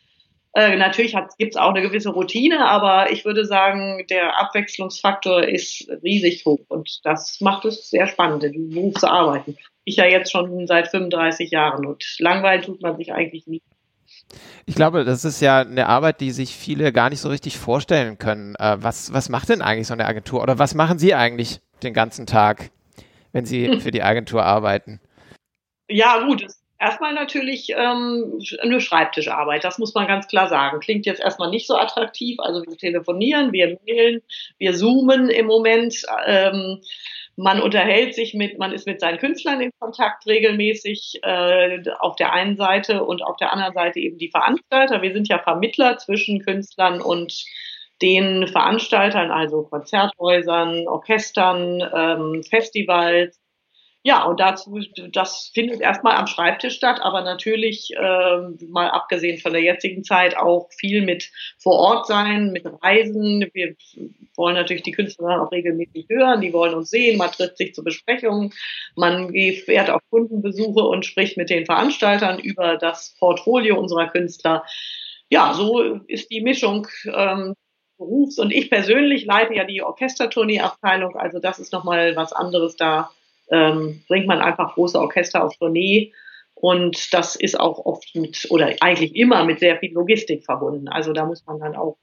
äh, 0.54 0.76
natürlich 0.76 1.14
gibt 1.38 1.54
es 1.54 1.56
auch 1.56 1.70
eine 1.70 1.82
gewisse 1.82 2.10
Routine, 2.10 2.66
aber 2.66 3.12
ich 3.12 3.24
würde 3.24 3.44
sagen, 3.44 4.04
der 4.10 4.40
Abwechslungsfaktor 4.40 5.44
ist 5.44 5.88
riesig 6.02 6.44
hoch. 6.44 6.60
Und 6.68 7.00
das 7.04 7.40
macht 7.40 7.64
es 7.64 7.90
sehr 7.90 8.06
spannend, 8.06 8.44
in 8.44 8.52
diesem 8.52 8.70
Beruf 8.70 8.94
zu 8.94 9.08
arbeiten. 9.08 9.56
Ich 9.84 9.96
ja 9.96 10.06
jetzt 10.06 10.32
schon 10.32 10.66
seit 10.66 10.88
35 10.88 11.50
Jahren 11.50 11.86
und 11.86 12.04
langweilen 12.18 12.62
tut 12.62 12.82
man 12.82 12.96
sich 12.96 13.12
eigentlich 13.12 13.46
nie. 13.46 13.62
Ich 14.66 14.74
glaube, 14.74 15.04
das 15.04 15.24
ist 15.24 15.40
ja 15.40 15.60
eine 15.60 15.86
Arbeit, 15.86 16.20
die 16.20 16.30
sich 16.30 16.54
viele 16.54 16.92
gar 16.92 17.10
nicht 17.10 17.20
so 17.20 17.28
richtig 17.28 17.56
vorstellen 17.56 18.18
können. 18.18 18.54
Äh, 18.56 18.76
was, 18.80 19.12
was 19.12 19.28
macht 19.28 19.48
denn 19.48 19.62
eigentlich 19.62 19.86
so 19.86 19.94
eine 19.94 20.06
Agentur? 20.06 20.42
Oder 20.42 20.58
was 20.58 20.74
machen 20.74 20.98
Sie 20.98 21.14
eigentlich 21.14 21.60
den 21.82 21.94
ganzen 21.94 22.26
Tag, 22.26 22.70
wenn 23.32 23.46
Sie 23.46 23.78
für 23.80 23.90
die 23.90 24.02
Agentur 24.02 24.44
arbeiten? 24.44 25.00
Ja, 25.88 26.24
gut. 26.26 26.46
Erstmal 26.80 27.12
natürlich 27.12 27.70
ähm, 27.76 28.40
eine 28.62 28.80
Schreibtischarbeit, 28.80 29.64
das 29.64 29.78
muss 29.78 29.94
man 29.94 30.06
ganz 30.06 30.28
klar 30.28 30.48
sagen. 30.48 30.78
Klingt 30.78 31.06
jetzt 31.06 31.20
erstmal 31.20 31.50
nicht 31.50 31.66
so 31.66 31.76
attraktiv. 31.76 32.38
Also 32.38 32.62
wir 32.62 32.76
telefonieren, 32.76 33.52
wir 33.52 33.78
mailen, 33.84 34.22
wir 34.58 34.74
zoomen 34.74 35.28
im 35.28 35.46
Moment. 35.46 36.04
Ähm, 36.24 36.80
man 37.38 37.62
unterhält 37.62 38.16
sich 38.16 38.34
mit, 38.34 38.58
man 38.58 38.72
ist 38.72 38.86
mit 38.86 39.00
seinen 39.00 39.18
Künstlern 39.18 39.60
in 39.60 39.70
Kontakt 39.78 40.26
regelmäßig 40.26 41.20
äh, 41.22 41.80
auf 42.00 42.16
der 42.16 42.32
einen 42.32 42.56
Seite 42.56 43.04
und 43.04 43.22
auf 43.22 43.36
der 43.36 43.52
anderen 43.52 43.74
Seite 43.74 44.00
eben 44.00 44.18
die 44.18 44.30
Veranstalter. 44.30 45.02
Wir 45.02 45.12
sind 45.12 45.28
ja 45.28 45.38
Vermittler 45.38 45.98
zwischen 45.98 46.40
Künstlern 46.40 47.00
und 47.00 47.44
den 48.02 48.48
Veranstaltern, 48.48 49.30
also 49.30 49.62
Konzerthäusern, 49.62 50.88
Orchestern, 50.88 51.80
ähm, 51.94 52.42
Festivals. 52.42 53.38
Ja, 54.08 54.24
und 54.24 54.40
dazu, 54.40 54.80
das 55.12 55.50
findet 55.52 55.82
erstmal 55.82 56.16
am 56.16 56.26
Schreibtisch 56.26 56.76
statt, 56.76 56.98
aber 57.02 57.20
natürlich, 57.20 57.90
ähm, 57.94 58.56
mal 58.70 58.88
abgesehen 58.88 59.36
von 59.36 59.52
der 59.52 59.60
jetzigen 59.60 60.02
Zeit, 60.02 60.34
auch 60.34 60.70
viel 60.72 61.02
mit 61.02 61.30
vor 61.58 61.74
Ort 61.74 62.06
sein, 62.06 62.50
mit 62.50 62.64
Reisen. 62.82 63.50
Wir 63.52 63.76
wollen 64.34 64.54
natürlich 64.54 64.82
die 64.82 64.92
Künstler 64.92 65.42
auch 65.42 65.52
regelmäßig 65.52 66.06
hören, 66.08 66.40
die 66.40 66.54
wollen 66.54 66.72
uns 66.72 66.88
sehen, 66.88 67.18
man 67.18 67.32
trifft 67.32 67.58
sich 67.58 67.74
zu 67.74 67.84
Besprechungen, 67.84 68.54
man 68.96 69.30
fährt 69.30 69.90
auf 69.90 70.00
Kundenbesuche 70.08 70.80
und 70.80 71.04
spricht 71.04 71.36
mit 71.36 71.50
den 71.50 71.66
Veranstaltern 71.66 72.38
über 72.38 72.78
das 72.78 73.14
Portfolio 73.18 73.78
unserer 73.78 74.08
Künstler. 74.08 74.64
Ja, 75.28 75.52
so 75.52 76.00
ist 76.06 76.30
die 76.30 76.40
Mischung 76.40 76.88
ähm, 77.04 77.52
Berufs- 77.98 78.38
und 78.38 78.52
ich 78.52 78.70
persönlich 78.70 79.26
leite 79.26 79.52
ja 79.52 79.64
die 79.64 79.82
Orchestertournee-Abteilung, 79.82 81.14
also 81.16 81.40
das 81.40 81.58
ist 81.58 81.74
nochmal 81.74 82.16
was 82.16 82.32
anderes 82.32 82.74
da 82.74 83.10
ähm, 83.50 84.02
bringt 84.08 84.26
man 84.26 84.40
einfach 84.40 84.74
große 84.74 84.98
Orchester 84.98 85.44
auf 85.44 85.56
Tournee. 85.56 86.12
Und 86.54 87.14
das 87.14 87.36
ist 87.36 87.58
auch 87.58 87.84
oft 87.84 88.14
mit, 88.14 88.46
oder 88.50 88.74
eigentlich 88.80 89.14
immer 89.14 89.44
mit 89.44 89.60
sehr 89.60 89.78
viel 89.78 89.92
Logistik 89.92 90.44
verbunden. 90.44 90.88
Also 90.88 91.12
da 91.12 91.24
muss 91.24 91.46
man 91.46 91.60
dann 91.60 91.76
auch 91.76 91.98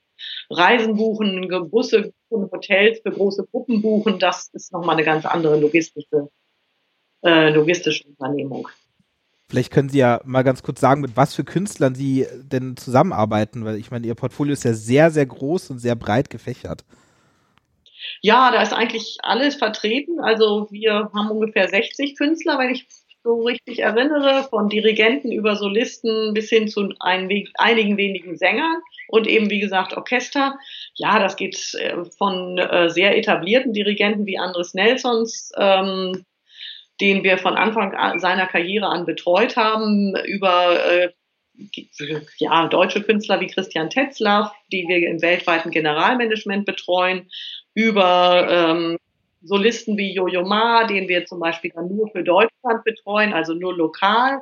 Reisen 0.49 0.95
buchen, 0.95 1.47
Busse, 1.69 2.13
buchen, 2.29 2.49
Hotels 2.51 2.99
für 3.01 3.11
große 3.11 3.47
Gruppen 3.51 3.81
buchen. 3.81 4.19
Das 4.19 4.49
ist 4.53 4.71
nochmal 4.71 4.95
eine 4.95 5.03
ganz 5.03 5.25
andere 5.25 5.59
logistische, 5.59 6.29
äh, 7.23 7.49
logistische 7.49 8.07
Unternehmung. 8.07 8.69
Vielleicht 9.47 9.71
können 9.71 9.89
Sie 9.89 9.99
ja 9.99 10.21
mal 10.25 10.43
ganz 10.43 10.63
kurz 10.63 10.79
sagen, 10.79 11.01
mit 11.01 11.15
was 11.15 11.35
für 11.35 11.43
Künstlern 11.43 11.93
Sie 11.93 12.25
denn 12.41 12.77
zusammenarbeiten, 12.77 13.63
weil 13.63 13.77
ich 13.77 13.91
meine, 13.91 14.07
Ihr 14.07 14.15
Portfolio 14.15 14.53
ist 14.53 14.63
ja 14.63 14.73
sehr, 14.73 15.11
sehr 15.11 15.25
groß 15.25 15.69
und 15.69 15.79
sehr 15.79 15.95
breit 15.95 16.29
gefächert. 16.29 16.83
Ja, 18.21 18.51
da 18.51 18.61
ist 18.61 18.73
eigentlich 18.73 19.17
alles 19.21 19.55
vertreten. 19.55 20.19
Also 20.19 20.67
wir 20.71 21.09
haben 21.13 21.31
ungefähr 21.31 21.67
60 21.67 22.17
Künstler, 22.17 22.57
wenn 22.59 22.71
ich 22.71 22.87
so 23.23 23.41
richtig 23.41 23.79
erinnere, 23.79 24.43
von 24.49 24.69
Dirigenten 24.69 25.31
über 25.31 25.55
Solisten 25.55 26.33
bis 26.33 26.49
hin 26.49 26.67
zu 26.67 26.93
ein, 26.99 27.29
einigen 27.55 27.97
wenigen 27.97 28.37
Sängern 28.37 28.77
und 29.07 29.25
eben 29.25 29.49
wie 29.49 29.59
gesagt 29.59 29.97
Orchester. 29.97 30.59
Ja, 30.93 31.17
das 31.17 31.35
geht 31.35 31.73
äh, 31.73 32.05
von 32.17 32.59
äh, 32.59 32.89
sehr 32.89 33.17
etablierten 33.17 33.73
Dirigenten 33.73 34.27
wie 34.27 34.37
Andres 34.37 34.75
Nelsons 34.75 35.51
ähm, 35.57 36.25
den 37.01 37.23
wir 37.23 37.37
von 37.37 37.55
Anfang 37.55 38.19
seiner 38.19 38.47
Karriere 38.47 38.87
an 38.87 39.05
betreut 39.05 39.57
haben, 39.57 40.15
über 40.25 40.85
äh, 40.85 41.09
ja, 42.37 42.67
deutsche 42.67 43.01
Künstler 43.01 43.39
wie 43.39 43.47
Christian 43.47 43.89
Tetzlaff, 43.89 44.51
die 44.71 44.85
wir 44.87 45.07
im 45.09 45.21
weltweiten 45.21 45.71
Generalmanagement 45.71 46.65
betreuen, 46.65 47.29
über 47.75 48.47
ähm, 48.49 48.97
Solisten 49.43 49.97
wie 49.97 50.13
Jojo 50.13 50.43
Ma, 50.43 50.85
den 50.85 51.07
wir 51.07 51.25
zum 51.25 51.39
Beispiel 51.39 51.71
dann 51.75 51.95
nur 51.95 52.09
für 52.09 52.23
Deutschland 52.23 52.83
betreuen, 52.83 53.31
also 53.33 53.53
nur 53.53 53.75
lokal. 53.75 54.41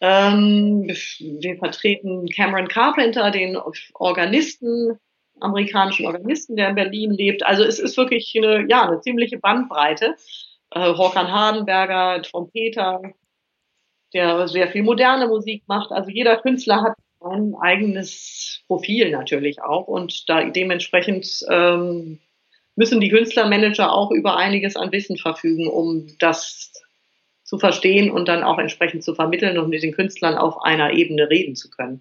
Ähm, 0.00 0.84
wir 0.86 1.56
vertreten 1.58 2.28
Cameron 2.28 2.68
Carpenter, 2.68 3.30
den 3.30 3.58
Organisten, 3.94 4.98
amerikanischen 5.40 6.06
Organisten, 6.06 6.56
der 6.56 6.68
in 6.70 6.74
Berlin 6.76 7.10
lebt. 7.10 7.44
Also 7.44 7.64
es 7.64 7.78
ist 7.78 7.96
wirklich 7.96 8.32
eine, 8.36 8.66
ja, 8.68 8.86
eine 8.86 9.00
ziemliche 9.00 9.38
Bandbreite. 9.38 10.14
Äh, 10.70 10.94
Håkan 10.94 11.30
Hardenberger, 11.30 12.22
Trompeter, 12.22 13.02
der 14.14 14.48
sehr 14.48 14.68
viel 14.68 14.82
moderne 14.82 15.26
Musik 15.26 15.64
macht. 15.66 15.90
Also 15.90 16.10
jeder 16.10 16.36
Künstler 16.36 16.82
hat 16.82 16.94
ein 17.20 17.54
eigenes 17.60 18.62
Profil 18.66 19.10
natürlich 19.10 19.60
auch 19.60 19.86
und 19.86 20.28
da 20.28 20.44
dementsprechend 20.44 21.44
ähm, 21.50 22.20
müssen 22.80 22.98
die 22.98 23.10
Künstlermanager 23.10 23.92
auch 23.92 24.10
über 24.10 24.38
einiges 24.38 24.74
an 24.74 24.90
Wissen 24.90 25.18
verfügen, 25.18 25.68
um 25.68 26.06
das 26.18 26.72
zu 27.44 27.58
verstehen 27.58 28.10
und 28.10 28.26
dann 28.26 28.42
auch 28.42 28.58
entsprechend 28.58 29.04
zu 29.04 29.14
vermitteln 29.14 29.58
und 29.58 29.68
mit 29.68 29.82
den 29.82 29.92
Künstlern 29.92 30.38
auf 30.38 30.62
einer 30.62 30.94
Ebene 30.94 31.28
reden 31.28 31.56
zu 31.56 31.68
können. 31.68 32.00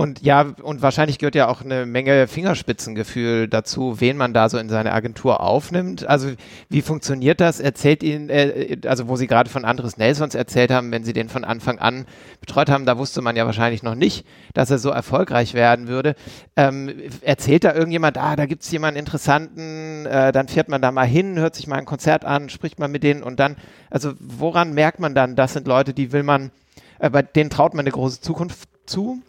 Und 0.00 0.22
ja, 0.22 0.46
und 0.62 0.80
wahrscheinlich 0.80 1.18
gehört 1.18 1.34
ja 1.34 1.46
auch 1.46 1.60
eine 1.60 1.84
Menge 1.84 2.26
Fingerspitzengefühl 2.26 3.48
dazu, 3.48 4.00
wen 4.00 4.16
man 4.16 4.32
da 4.32 4.48
so 4.48 4.56
in 4.56 4.70
seine 4.70 4.94
Agentur 4.94 5.42
aufnimmt. 5.42 6.08
Also 6.08 6.30
wie 6.70 6.80
funktioniert 6.80 7.38
das? 7.38 7.60
Erzählt 7.60 8.02
Ihnen, 8.02 8.30
äh, 8.30 8.78
also 8.86 9.08
wo 9.08 9.16
Sie 9.16 9.26
gerade 9.26 9.50
von 9.50 9.66
Andres 9.66 9.98
Nelsons 9.98 10.34
erzählt 10.34 10.70
haben, 10.70 10.90
wenn 10.90 11.04
Sie 11.04 11.12
den 11.12 11.28
von 11.28 11.44
Anfang 11.44 11.78
an 11.80 12.06
betreut 12.40 12.70
haben, 12.70 12.86
da 12.86 12.96
wusste 12.96 13.20
man 13.20 13.36
ja 13.36 13.44
wahrscheinlich 13.44 13.82
noch 13.82 13.94
nicht, 13.94 14.24
dass 14.54 14.70
er 14.70 14.78
so 14.78 14.88
erfolgreich 14.88 15.52
werden 15.52 15.86
würde. 15.86 16.14
Ähm, 16.56 16.94
erzählt 17.20 17.64
da 17.64 17.74
irgendjemand, 17.74 18.16
ah, 18.16 18.36
da 18.36 18.46
gibt 18.46 18.62
es 18.62 18.70
jemanden 18.70 18.98
Interessanten, 18.98 20.06
äh, 20.06 20.32
dann 20.32 20.48
fährt 20.48 20.70
man 20.70 20.80
da 20.80 20.92
mal 20.92 21.06
hin, 21.06 21.38
hört 21.38 21.54
sich 21.54 21.66
mal 21.66 21.76
ein 21.76 21.84
Konzert 21.84 22.24
an, 22.24 22.48
spricht 22.48 22.78
mal 22.78 22.88
mit 22.88 23.02
denen 23.02 23.22
und 23.22 23.38
dann, 23.38 23.56
also 23.90 24.14
woran 24.18 24.72
merkt 24.72 24.98
man 24.98 25.14
dann, 25.14 25.36
das 25.36 25.52
sind 25.52 25.66
Leute, 25.66 25.92
die 25.92 26.10
will 26.10 26.22
man, 26.22 26.52
äh, 27.00 27.10
bei 27.10 27.20
denen 27.20 27.50
traut 27.50 27.74
man 27.74 27.80
eine 27.80 27.92
große 27.92 28.22
Zukunft 28.22 28.66
zu? 28.86 29.20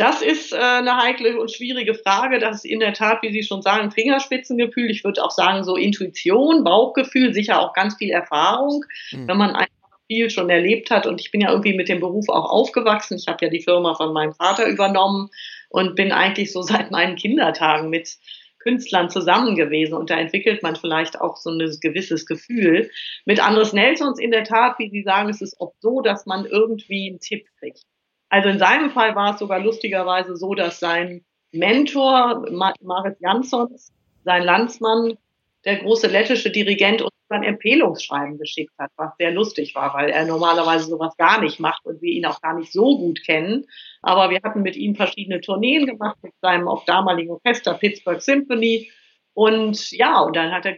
Das 0.00 0.22
ist 0.22 0.54
äh, 0.54 0.56
eine 0.56 0.96
heikle 0.96 1.38
und 1.38 1.50
schwierige 1.50 1.92
Frage. 1.92 2.38
Das 2.38 2.56
ist 2.56 2.64
in 2.64 2.80
der 2.80 2.94
Tat, 2.94 3.18
wie 3.20 3.30
Sie 3.32 3.42
schon 3.42 3.60
sagen, 3.60 3.90
Fingerspitzengefühl. 3.90 4.90
Ich 4.90 5.04
würde 5.04 5.22
auch 5.22 5.30
sagen, 5.30 5.62
so 5.62 5.76
Intuition, 5.76 6.64
Bauchgefühl, 6.64 7.34
sicher 7.34 7.60
auch 7.60 7.74
ganz 7.74 7.96
viel 7.96 8.08
Erfahrung, 8.08 8.82
mhm. 9.12 9.28
wenn 9.28 9.36
man 9.36 9.50
einfach 9.50 9.98
viel 10.06 10.30
schon 10.30 10.48
erlebt 10.48 10.90
hat. 10.90 11.06
Und 11.06 11.20
ich 11.20 11.30
bin 11.30 11.42
ja 11.42 11.50
irgendwie 11.50 11.76
mit 11.76 11.90
dem 11.90 12.00
Beruf 12.00 12.30
auch 12.30 12.48
aufgewachsen. 12.48 13.18
Ich 13.18 13.28
habe 13.28 13.44
ja 13.44 13.50
die 13.50 13.60
Firma 13.60 13.94
von 13.94 14.14
meinem 14.14 14.32
Vater 14.32 14.66
übernommen 14.66 15.28
und 15.68 15.96
bin 15.96 16.12
eigentlich 16.12 16.50
so 16.50 16.62
seit 16.62 16.90
meinen 16.90 17.16
Kindertagen 17.16 17.90
mit 17.90 18.16
Künstlern 18.58 19.10
zusammen 19.10 19.54
gewesen 19.54 19.94
und 19.94 20.08
da 20.08 20.18
entwickelt 20.18 20.62
man 20.62 20.76
vielleicht 20.76 21.20
auch 21.20 21.36
so 21.36 21.50
ein 21.50 21.58
gewisses 21.58 22.24
Gefühl. 22.24 22.90
Mit 23.26 23.38
Andres 23.38 23.74
Nelsons 23.74 24.18
in 24.18 24.30
der 24.30 24.44
Tat, 24.44 24.78
wie 24.78 24.88
Sie 24.88 25.02
sagen, 25.02 25.28
ist 25.28 25.42
es 25.42 25.60
oft 25.60 25.76
so, 25.80 26.00
dass 26.00 26.24
man 26.24 26.46
irgendwie 26.46 27.10
einen 27.10 27.20
Tipp 27.20 27.46
kriegt. 27.58 27.82
Also 28.30 28.48
in 28.48 28.58
seinem 28.58 28.90
Fall 28.90 29.14
war 29.14 29.34
es 29.34 29.40
sogar 29.40 29.60
lustigerweise 29.60 30.36
so, 30.36 30.54
dass 30.54 30.80
sein 30.80 31.24
Mentor, 31.52 32.46
Marit 32.50 33.16
Jansons, 33.20 33.92
sein 34.24 34.44
Landsmann, 34.44 35.18
der 35.64 35.76
große 35.76 36.06
lettische 36.06 36.50
Dirigent 36.50 37.02
uns 37.02 37.12
ein 37.28 37.42
Empfehlungsschreiben 37.42 38.38
geschickt 38.38 38.72
hat, 38.78 38.90
was 38.96 39.10
sehr 39.18 39.30
lustig 39.30 39.74
war, 39.74 39.94
weil 39.94 40.10
er 40.10 40.24
normalerweise 40.24 40.86
sowas 40.86 41.16
gar 41.16 41.40
nicht 41.40 41.60
macht 41.60 41.84
und 41.84 42.00
wir 42.00 42.12
ihn 42.12 42.26
auch 42.26 42.40
gar 42.40 42.56
nicht 42.56 42.72
so 42.72 42.98
gut 42.98 43.22
kennen. 43.24 43.66
Aber 44.02 44.30
wir 44.30 44.40
hatten 44.42 44.62
mit 44.62 44.76
ihm 44.76 44.94
verschiedene 44.94 45.40
Tourneen 45.40 45.86
gemacht 45.86 46.16
mit 46.22 46.32
seinem 46.40 46.66
auch 46.66 46.84
damaligen 46.86 47.30
Orchester 47.30 47.74
Pittsburgh 47.74 48.20
Symphony. 48.20 48.90
Und 49.34 49.90
ja, 49.92 50.20
und 50.20 50.34
dann 50.34 50.52
hat 50.52 50.66
er 50.66 50.76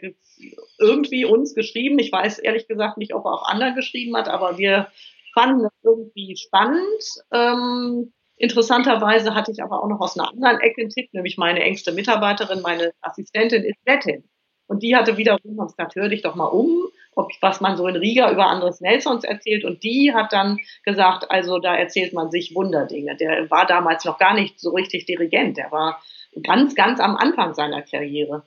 irgendwie 0.79 1.25
uns 1.25 1.55
geschrieben. 1.55 1.99
Ich 1.99 2.13
weiß 2.13 2.39
ehrlich 2.39 2.67
gesagt 2.69 2.99
nicht, 2.99 3.15
ob 3.15 3.25
er 3.25 3.33
auch 3.33 3.49
anderen 3.49 3.75
geschrieben 3.75 4.17
hat, 4.17 4.29
aber 4.29 4.59
wir 4.59 4.89
fanden 5.33 5.63
das 5.63 5.73
irgendwie 5.83 6.37
spannend. 6.37 7.03
Ähm, 7.33 8.13
interessanterweise 8.37 9.35
hatte 9.35 9.53
ich 9.53 9.63
aber 9.63 9.83
auch 9.83 9.89
noch 9.89 10.01
aus 10.01 10.19
einer 10.19 10.29
anderen 10.29 10.61
Ecke 10.61 10.83
einen 10.83 10.91
Tipp, 10.91 11.09
nämlich 11.13 11.39
meine 11.39 11.61
engste 11.61 11.93
Mitarbeiterin, 11.93 12.63
meine 12.63 12.93
Assistentin 13.01 13.65
ist 13.65 13.79
Lettin. 13.87 14.25
Und 14.67 14.83
die 14.83 14.97
hatte 14.97 15.17
wiederum 15.17 15.57
gesagt, 15.59 15.97
hör 15.97 16.09
dich 16.09 16.23
doch 16.23 16.35
mal 16.35 16.47
um, 16.47 16.89
ob, 17.15 17.31
was 17.41 17.61
man 17.61 17.77
so 17.77 17.87
in 17.87 17.97
Riga 17.97 18.33
über 18.33 18.47
Andres 18.47 18.81
Nelsons 18.81 19.25
erzählt. 19.25 19.65
Und 19.65 19.83
die 19.83 20.15
hat 20.15 20.33
dann 20.33 20.59
gesagt, 20.85 21.31
also 21.31 21.59
da 21.59 21.77
erzählt 21.77 22.15
man 22.15 22.31
sich 22.31 22.55
Wunderdinge. 22.55 23.17
Der 23.17 23.51
war 23.51 23.67
damals 23.67 24.05
noch 24.05 24.19
gar 24.19 24.35
nicht 24.35 24.59
so 24.59 24.71
richtig 24.71 25.05
Dirigent. 25.05 25.59
Der 25.59 25.71
war 25.71 26.03
ganz, 26.43 26.75
ganz 26.75 27.01
am 27.01 27.17
Anfang 27.17 27.55
seiner 27.55 27.83
Karriere. 27.83 28.47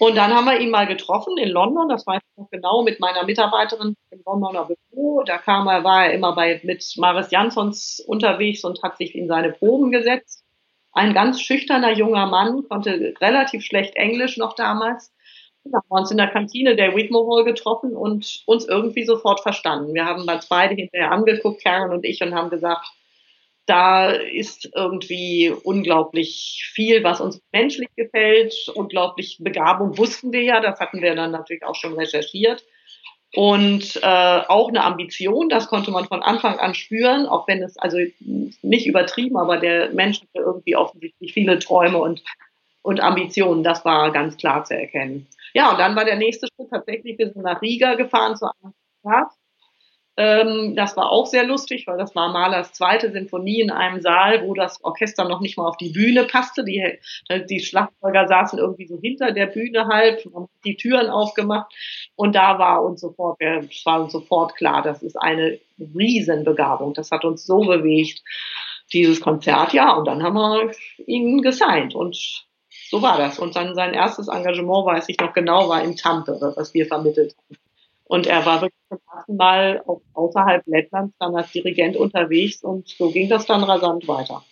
Und 0.00 0.16
dann 0.16 0.34
haben 0.34 0.46
wir 0.46 0.58
ihn 0.58 0.70
mal 0.70 0.86
getroffen 0.86 1.38
in 1.38 1.48
London, 1.48 1.88
das 1.88 2.06
weiß 2.06 2.20
ich 2.20 2.36
noch 2.36 2.50
genau, 2.50 2.82
mit 2.82 3.00
meiner 3.00 3.24
Mitarbeiterin 3.24 3.94
im 4.10 4.22
Londoner 4.26 4.66
Büro. 4.66 5.22
Da 5.24 5.38
kam 5.38 5.68
er, 5.68 5.84
war 5.84 6.06
er 6.06 6.14
immer 6.14 6.34
bei, 6.34 6.60
mit 6.64 6.84
Maris 6.96 7.30
Jansons 7.30 8.02
unterwegs 8.06 8.64
und 8.64 8.82
hat 8.82 8.96
sich 8.96 9.14
in 9.14 9.28
seine 9.28 9.52
Proben 9.52 9.92
gesetzt. 9.92 10.44
Ein 10.92 11.14
ganz 11.14 11.40
schüchterner 11.40 11.92
junger 11.92 12.26
Mann, 12.26 12.68
konnte 12.68 13.14
relativ 13.20 13.64
schlecht 13.64 13.96
Englisch 13.96 14.36
noch 14.36 14.54
damals. 14.54 15.12
Wir 15.64 15.78
haben 15.78 15.86
uns 15.88 16.10
in 16.10 16.18
der 16.18 16.28
Kantine 16.28 16.76
der 16.76 16.94
Whitmore 16.94 17.38
Hall 17.38 17.44
getroffen 17.44 17.96
und 17.96 18.42
uns 18.46 18.66
irgendwie 18.66 19.04
sofort 19.04 19.40
verstanden. 19.40 19.94
Wir 19.94 20.04
haben 20.04 20.28
uns 20.28 20.46
beide 20.46 20.74
hinterher 20.74 21.10
angeguckt, 21.10 21.64
Karen 21.64 21.92
und 21.92 22.04
ich, 22.04 22.22
und 22.22 22.34
haben 22.34 22.50
gesagt, 22.50 22.86
da 23.66 24.10
ist 24.10 24.70
irgendwie 24.74 25.50
unglaublich 25.50 26.70
viel, 26.72 27.02
was 27.02 27.20
uns 27.20 27.40
menschlich 27.52 27.88
gefällt. 27.96 28.54
Unglaublich 28.74 29.38
Begabung 29.40 29.96
wussten 29.96 30.32
wir 30.32 30.42
ja, 30.42 30.60
das 30.60 30.80
hatten 30.80 31.00
wir 31.00 31.14
dann 31.14 31.30
natürlich 31.30 31.64
auch 31.64 31.74
schon 31.74 31.94
recherchiert. 31.94 32.64
Und 33.34 33.96
äh, 33.96 34.42
auch 34.46 34.68
eine 34.68 34.84
Ambition, 34.84 35.48
das 35.48 35.66
konnte 35.66 35.90
man 35.90 36.04
von 36.04 36.22
Anfang 36.22 36.58
an 36.60 36.74
spüren, 36.74 37.26
auch 37.26 37.48
wenn 37.48 37.62
es 37.62 37.76
also 37.76 37.98
nicht 38.62 38.86
übertrieben, 38.86 39.36
aber 39.36 39.56
der 39.56 39.90
Mensch 39.90 40.20
hatte 40.20 40.44
irgendwie 40.46 40.76
offensichtlich 40.76 41.32
viele 41.32 41.58
Träume 41.58 41.98
und, 41.98 42.22
und 42.82 43.00
Ambitionen, 43.00 43.64
das 43.64 43.84
war 43.84 44.12
ganz 44.12 44.36
klar 44.36 44.64
zu 44.64 44.78
erkennen. 44.78 45.26
Ja, 45.52 45.72
und 45.72 45.80
dann 45.80 45.96
war 45.96 46.04
der 46.04 46.16
nächste 46.16 46.46
Schritt 46.46 46.70
tatsächlich, 46.70 47.18
wir 47.18 47.32
sind 47.32 47.42
nach 47.42 47.60
Riga 47.60 47.94
gefahren 47.94 48.36
zu 48.36 48.46
einem 48.46 48.72
ähm, 49.04 49.26
das 50.16 50.96
war 50.96 51.10
auch 51.10 51.26
sehr 51.26 51.44
lustig, 51.44 51.88
weil 51.88 51.98
das 51.98 52.14
war 52.14 52.32
Mahlers 52.32 52.72
zweite 52.72 53.10
Sinfonie 53.10 53.60
in 53.60 53.72
einem 53.72 54.00
Saal, 54.00 54.46
wo 54.46 54.54
das 54.54 54.82
Orchester 54.84 55.28
noch 55.28 55.40
nicht 55.40 55.58
mal 55.58 55.66
auf 55.66 55.76
die 55.76 55.88
Bühne 55.88 56.24
passte. 56.24 56.64
Die, 56.64 57.00
die 57.50 57.58
Schlagzeuger 57.58 58.28
saßen 58.28 58.60
irgendwie 58.60 58.86
so 58.86 58.96
hinter 59.00 59.32
der 59.32 59.46
Bühne 59.46 59.88
halb, 59.88 60.24
haben 60.32 60.48
die 60.64 60.76
Türen 60.76 61.10
aufgemacht 61.10 61.72
und 62.14 62.36
da 62.36 62.60
war 62.60 62.84
uns 62.84 63.00
sofort, 63.00 63.40
es 63.40 63.84
war 63.84 64.02
uns 64.02 64.12
sofort 64.12 64.54
klar, 64.54 64.82
das 64.82 65.02
ist 65.02 65.16
eine 65.16 65.58
Riesenbegabung. 65.78 66.94
Das 66.94 67.10
hat 67.10 67.24
uns 67.24 67.44
so 67.44 67.60
bewegt, 67.62 68.22
dieses 68.92 69.20
Konzert, 69.20 69.72
ja, 69.72 69.94
und 69.94 70.06
dann 70.06 70.22
haben 70.22 70.36
wir 70.36 70.70
ihn 71.06 71.42
gesigned 71.42 71.94
und 71.94 72.44
so 72.88 73.02
war 73.02 73.18
das. 73.18 73.40
Und 73.40 73.56
dann 73.56 73.74
sein 73.74 73.94
erstes 73.94 74.28
Engagement, 74.28 74.86
weiß 74.86 75.08
ich 75.08 75.18
noch 75.18 75.32
genau, 75.32 75.68
war 75.68 75.82
in 75.82 75.96
Tampere, 75.96 76.52
was 76.56 76.72
wir 76.74 76.86
vermittelt 76.86 77.34
haben. 77.36 77.63
Und 78.04 78.26
er 78.26 78.44
war 78.44 78.60
wirklich 78.60 78.82
zum 78.88 78.98
ersten 79.14 79.36
Mal 79.36 79.82
auch 79.86 80.02
außerhalb 80.12 80.66
Lettlands 80.66 81.14
dann 81.18 81.34
als 81.34 81.50
Dirigent 81.52 81.96
unterwegs 81.96 82.62
und 82.62 82.86
so 82.88 83.10
ging 83.10 83.28
das 83.28 83.46
dann 83.46 83.64
rasant 83.64 84.06
weiter. 84.06 84.42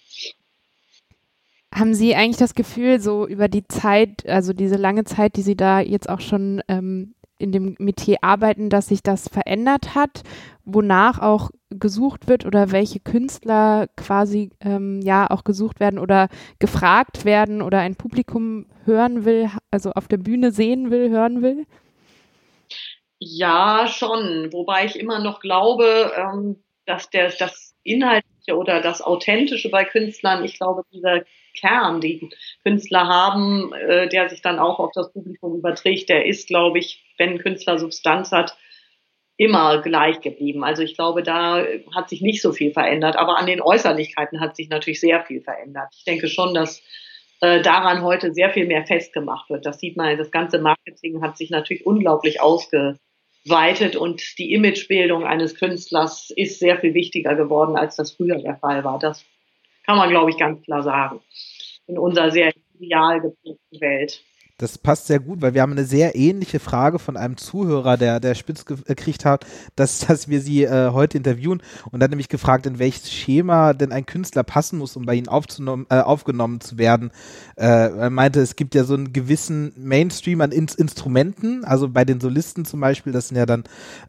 Haben 1.74 1.94
Sie 1.94 2.14
eigentlich 2.14 2.36
das 2.36 2.54
Gefühl, 2.54 3.00
so 3.00 3.26
über 3.26 3.48
die 3.48 3.66
Zeit, 3.66 4.26
also 4.28 4.52
diese 4.52 4.76
lange 4.76 5.04
Zeit, 5.04 5.36
die 5.36 5.42
Sie 5.42 5.56
da 5.56 5.80
jetzt 5.80 6.08
auch 6.08 6.20
schon 6.20 6.62
ähm, 6.68 7.14
in 7.38 7.50
dem 7.50 7.76
Metier 7.78 8.18
arbeiten, 8.22 8.70
dass 8.70 8.88
sich 8.88 9.02
das 9.02 9.28
verändert 9.28 9.94
hat, 9.94 10.22
wonach 10.64 11.18
auch 11.18 11.50
gesucht 11.70 12.28
wird 12.28 12.46
oder 12.46 12.70
welche 12.70 13.00
Künstler 13.00 13.88
quasi 13.96 14.50
ähm, 14.60 15.00
ja 15.02 15.28
auch 15.28 15.44
gesucht 15.44 15.80
werden 15.80 15.98
oder 15.98 16.28
gefragt 16.58 17.24
werden 17.24 17.60
oder 17.62 17.80
ein 17.80 17.96
Publikum 17.96 18.66
hören 18.84 19.24
will, 19.24 19.50
also 19.70 19.92
auf 19.92 20.08
der 20.08 20.18
Bühne 20.18 20.52
sehen 20.52 20.90
will, 20.90 21.10
hören 21.10 21.42
will? 21.42 21.66
Ja, 23.24 23.86
schon. 23.86 24.52
Wobei 24.52 24.84
ich 24.84 24.98
immer 24.98 25.20
noch 25.20 25.38
glaube, 25.38 26.12
ähm, 26.16 26.56
dass 26.86 27.08
der, 27.08 27.30
das 27.30 27.76
Inhaltliche 27.84 28.56
oder 28.56 28.80
das 28.80 29.00
Authentische 29.00 29.70
bei 29.70 29.84
Künstlern, 29.84 30.44
ich 30.44 30.58
glaube, 30.58 30.82
dieser 30.92 31.22
Kern, 31.54 32.00
den 32.00 32.30
Künstler 32.64 33.06
haben, 33.06 33.72
äh, 33.74 34.08
der 34.08 34.28
sich 34.28 34.42
dann 34.42 34.58
auch 34.58 34.80
auf 34.80 34.90
das 34.92 35.12
Publikum 35.12 35.54
überträgt, 35.56 36.08
der 36.08 36.26
ist, 36.26 36.48
glaube 36.48 36.80
ich, 36.80 37.04
wenn 37.16 37.30
ein 37.30 37.38
Künstler 37.38 37.78
Substanz 37.78 38.32
hat, 38.32 38.56
immer 39.36 39.80
gleich 39.82 40.20
geblieben. 40.20 40.64
Also 40.64 40.82
ich 40.82 40.96
glaube, 40.96 41.22
da 41.22 41.64
hat 41.94 42.08
sich 42.08 42.22
nicht 42.22 42.42
so 42.42 42.52
viel 42.52 42.72
verändert, 42.72 43.16
aber 43.16 43.38
an 43.38 43.46
den 43.46 43.62
Äußerlichkeiten 43.62 44.40
hat 44.40 44.56
sich 44.56 44.68
natürlich 44.68 45.00
sehr 45.00 45.24
viel 45.24 45.42
verändert. 45.42 45.94
Ich 45.96 46.04
denke 46.04 46.26
schon, 46.26 46.54
dass 46.54 46.82
äh, 47.40 47.62
daran 47.62 48.02
heute 48.02 48.34
sehr 48.34 48.50
viel 48.50 48.66
mehr 48.66 48.84
festgemacht 48.84 49.48
wird. 49.48 49.64
Das 49.64 49.78
sieht 49.78 49.96
man, 49.96 50.18
das 50.18 50.32
ganze 50.32 50.58
Marketing 50.58 51.22
hat 51.22 51.36
sich 51.36 51.50
natürlich 51.50 51.86
unglaublich 51.86 52.40
ausge, 52.40 52.98
weitet 53.44 53.96
und 53.96 54.22
die 54.38 54.52
Imagebildung 54.52 55.24
eines 55.24 55.54
Künstlers 55.56 56.30
ist 56.34 56.58
sehr 56.58 56.78
viel 56.78 56.94
wichtiger 56.94 57.34
geworden, 57.34 57.76
als 57.76 57.96
das 57.96 58.12
früher 58.12 58.38
der 58.38 58.56
Fall 58.56 58.84
war. 58.84 58.98
Das 58.98 59.24
kann 59.84 59.96
man, 59.96 60.10
glaube 60.10 60.30
ich, 60.30 60.38
ganz 60.38 60.62
klar 60.62 60.82
sagen. 60.82 61.20
In 61.86 61.98
unserer 61.98 62.30
sehr 62.30 62.52
ideal 62.78 63.20
geprägten 63.20 63.80
Welt. 63.80 64.22
Das 64.58 64.78
passt 64.78 65.06
sehr 65.06 65.18
gut, 65.18 65.42
weil 65.42 65.54
wir 65.54 65.62
haben 65.62 65.72
eine 65.72 65.84
sehr 65.84 66.14
ähnliche 66.14 66.60
Frage 66.60 66.98
von 66.98 67.16
einem 67.16 67.36
Zuhörer, 67.36 67.96
der, 67.96 68.20
der 68.20 68.34
spitz 68.34 68.64
gekriegt 68.64 69.24
hat, 69.24 69.44
dass, 69.76 70.00
dass 70.00 70.28
wir 70.28 70.40
sie 70.40 70.64
äh, 70.64 70.90
heute 70.92 71.18
interviewen 71.18 71.62
und 71.90 72.00
dann 72.00 72.10
nämlich 72.10 72.28
gefragt, 72.28 72.66
in 72.66 72.78
welches 72.78 73.10
Schema 73.10 73.72
denn 73.72 73.92
ein 73.92 74.06
Künstler 74.06 74.44
passen 74.44 74.78
muss, 74.78 74.94
um 74.94 75.04
bei 75.04 75.14
ihnen 75.14 75.26
äh, 75.26 76.00
aufgenommen 76.00 76.60
zu 76.60 76.78
werden. 76.78 77.10
Äh, 77.56 77.66
er 77.66 78.10
meinte, 78.10 78.40
es 78.40 78.54
gibt 78.54 78.74
ja 78.74 78.84
so 78.84 78.94
einen 78.94 79.12
gewissen 79.12 79.72
Mainstream 79.76 80.40
an 80.40 80.52
In 80.52 80.68
Instrumenten, 80.76 81.64
also 81.64 81.88
bei 81.88 82.04
den 82.04 82.20
Solisten 82.20 82.64
zum 82.64 82.80
Beispiel, 82.80 83.12
das 83.12 83.28
sind 83.28 83.36
ja 83.36 83.46
dann, 83.46 83.64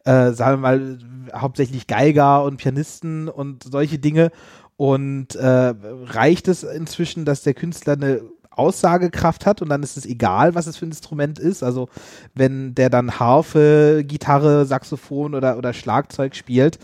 äh, 0.06 0.34
sagen 0.34 0.62
wir 0.62 0.70
mal, 0.70 1.00
hauptsächlich 1.34 1.88
Geiger 1.88 2.44
und 2.44 2.58
Pianisten 2.58 3.28
und 3.28 3.64
solche 3.64 3.98
Dinge. 3.98 4.32
Und 4.76 5.36
äh, 5.36 5.74
reicht 6.06 6.48
es 6.48 6.64
inzwischen, 6.64 7.26
dass 7.26 7.44
der 7.44 7.54
Künstler 7.54 7.94
eine 7.94 8.22
Aussagekraft 8.58 9.46
hat 9.46 9.62
und 9.62 9.70
dann 9.70 9.84
ist 9.84 9.98
es 9.98 10.06
egal, 10.06 10.56
was 10.56 10.68
es 10.68 10.78
für 10.78 10.86
ein 10.86 10.90
Instrument 10.92 11.40
ist. 11.40 11.64
Also 11.64 11.90
wenn 12.34 12.76
der 12.76 12.90
dann 12.90 13.20
Harfe, 13.20 14.04
Gitarre, 14.06 14.66
Saxophon 14.66 15.36
oder, 15.36 15.58
oder 15.58 15.74
Schlagzeug 15.74 16.36
spielt, 16.36 16.80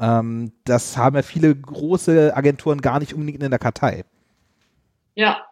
ähm, 0.00 0.52
das 0.64 0.96
haben 0.96 1.16
ja 1.16 1.22
viele 1.22 1.54
große 1.54 2.36
Agenturen 2.36 2.80
gar 2.80 3.00
nicht 3.00 3.14
unbedingt 3.14 3.42
in 3.42 3.50
der 3.50 3.58
Kartei. 3.58 4.04
Ja. 5.14 5.44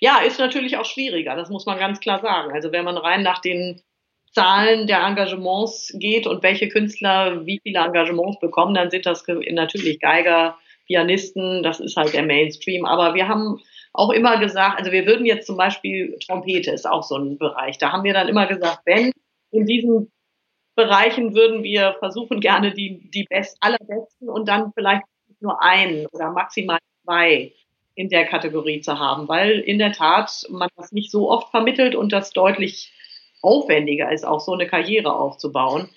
Ja, 0.00 0.18
ist 0.18 0.38
natürlich 0.38 0.76
auch 0.76 0.84
schwieriger, 0.84 1.34
das 1.34 1.48
muss 1.48 1.64
man 1.64 1.78
ganz 1.78 1.98
klar 2.00 2.20
sagen. 2.20 2.52
Also 2.52 2.72
wenn 2.72 2.84
man 2.84 2.98
rein 2.98 3.22
nach 3.22 3.40
den 3.40 3.80
Zahlen 4.32 4.86
der 4.86 5.00
Engagements 5.00 5.94
geht 5.98 6.26
und 6.26 6.42
welche 6.42 6.68
Künstler 6.68 7.46
wie 7.46 7.60
viele 7.62 7.78
Engagements 7.78 8.38
bekommen, 8.38 8.74
dann 8.74 8.90
sind 8.90 9.06
das 9.06 9.24
natürlich 9.50 10.00
Geiger, 10.00 10.58
Pianisten, 10.86 11.62
das 11.62 11.80
ist 11.80 11.96
halt 11.96 12.14
der 12.14 12.24
Mainstream. 12.24 12.84
Aber 12.84 13.14
wir 13.14 13.28
haben 13.28 13.60
auch 13.92 14.10
immer 14.10 14.38
gesagt, 14.38 14.78
also 14.78 14.92
wir 14.92 15.06
würden 15.06 15.26
jetzt 15.26 15.46
zum 15.46 15.56
Beispiel 15.56 16.18
Trompete 16.26 16.70
ist 16.70 16.88
auch 16.88 17.02
so 17.02 17.16
ein 17.16 17.38
Bereich. 17.38 17.78
Da 17.78 17.92
haben 17.92 18.04
wir 18.04 18.14
dann 18.14 18.28
immer 18.28 18.46
gesagt, 18.46 18.80
wenn 18.86 19.12
in 19.50 19.66
diesen 19.66 20.10
Bereichen 20.74 21.34
würden 21.34 21.62
wir 21.62 21.96
versuchen 21.98 22.40
gerne 22.40 22.72
die, 22.72 23.10
die 23.10 23.24
best, 23.24 23.58
allerbesten 23.60 24.30
und 24.30 24.48
dann 24.48 24.72
vielleicht 24.74 25.02
nur 25.40 25.62
einen 25.62 26.06
oder 26.06 26.30
maximal 26.30 26.78
zwei 27.04 27.52
in 27.94 28.08
der 28.08 28.24
Kategorie 28.24 28.80
zu 28.80 28.98
haben, 28.98 29.28
weil 29.28 29.58
in 29.58 29.78
der 29.78 29.92
Tat 29.92 30.46
man 30.48 30.70
das 30.76 30.92
nicht 30.92 31.10
so 31.10 31.30
oft 31.30 31.50
vermittelt 31.50 31.94
und 31.94 32.12
das 32.12 32.30
deutlich 32.30 32.90
aufwendiger 33.42 34.10
ist, 34.10 34.24
auch 34.24 34.40
so 34.40 34.52
eine 34.52 34.66
Karriere 34.66 35.14
aufzubauen. 35.14 35.90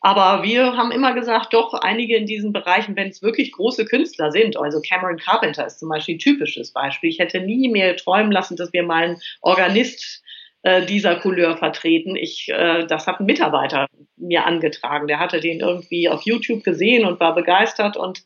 Aber 0.00 0.44
wir 0.44 0.76
haben 0.76 0.92
immer 0.92 1.12
gesagt, 1.12 1.52
doch 1.52 1.74
einige 1.74 2.16
in 2.16 2.26
diesen 2.26 2.52
Bereichen, 2.52 2.94
wenn 2.94 3.08
es 3.08 3.22
wirklich 3.22 3.52
große 3.52 3.84
Künstler 3.84 4.30
sind, 4.30 4.56
also 4.56 4.80
Cameron 4.80 5.18
Carpenter 5.18 5.66
ist 5.66 5.80
zum 5.80 5.88
Beispiel 5.88 6.14
ein 6.14 6.20
typisches 6.20 6.72
Beispiel. 6.72 7.10
Ich 7.10 7.18
hätte 7.18 7.40
nie 7.40 7.68
mehr 7.68 7.96
träumen 7.96 8.30
lassen, 8.30 8.56
dass 8.56 8.72
wir 8.72 8.84
mal 8.84 9.04
einen 9.04 9.20
Organist 9.40 10.22
äh, 10.62 10.86
dieser 10.86 11.16
Couleur 11.16 11.56
vertreten. 11.56 12.14
Ich, 12.14 12.48
äh, 12.48 12.86
das 12.86 13.06
hat 13.06 13.20
ein 13.20 13.26
Mitarbeiter 13.26 13.86
mir 14.16 14.46
angetragen. 14.46 15.08
Der 15.08 15.18
hatte 15.18 15.40
den 15.40 15.60
irgendwie 15.60 16.08
auf 16.08 16.22
YouTube 16.22 16.62
gesehen 16.62 17.04
und 17.04 17.18
war 17.18 17.34
begeistert 17.34 17.96
und 17.96 18.22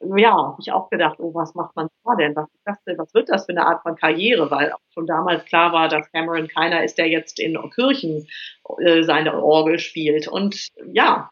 ja, 0.00 0.30
habe 0.30 0.60
ich 0.60 0.72
auch 0.72 0.90
gedacht, 0.90 1.18
oh, 1.18 1.34
was 1.34 1.54
macht 1.54 1.74
man 1.74 1.88
da 2.04 2.14
denn? 2.14 2.36
Was 2.36 2.48
ist 2.48 2.62
das 2.64 2.84
denn? 2.84 2.98
Was 2.98 3.14
wird 3.14 3.28
das 3.28 3.46
für 3.46 3.52
eine 3.52 3.66
Art 3.66 3.82
von 3.82 3.96
Karriere? 3.96 4.50
Weil 4.50 4.72
auch 4.72 4.80
schon 4.94 5.06
damals 5.06 5.44
klar 5.44 5.72
war, 5.72 5.88
dass 5.88 6.10
Cameron 6.12 6.48
keiner 6.48 6.84
ist, 6.84 6.98
der 6.98 7.08
jetzt 7.08 7.40
in 7.40 7.58
Kirchen 7.70 8.28
äh, 8.78 9.02
seine 9.02 9.42
Orgel 9.42 9.78
spielt. 9.78 10.28
Und 10.28 10.68
ja, 10.92 11.30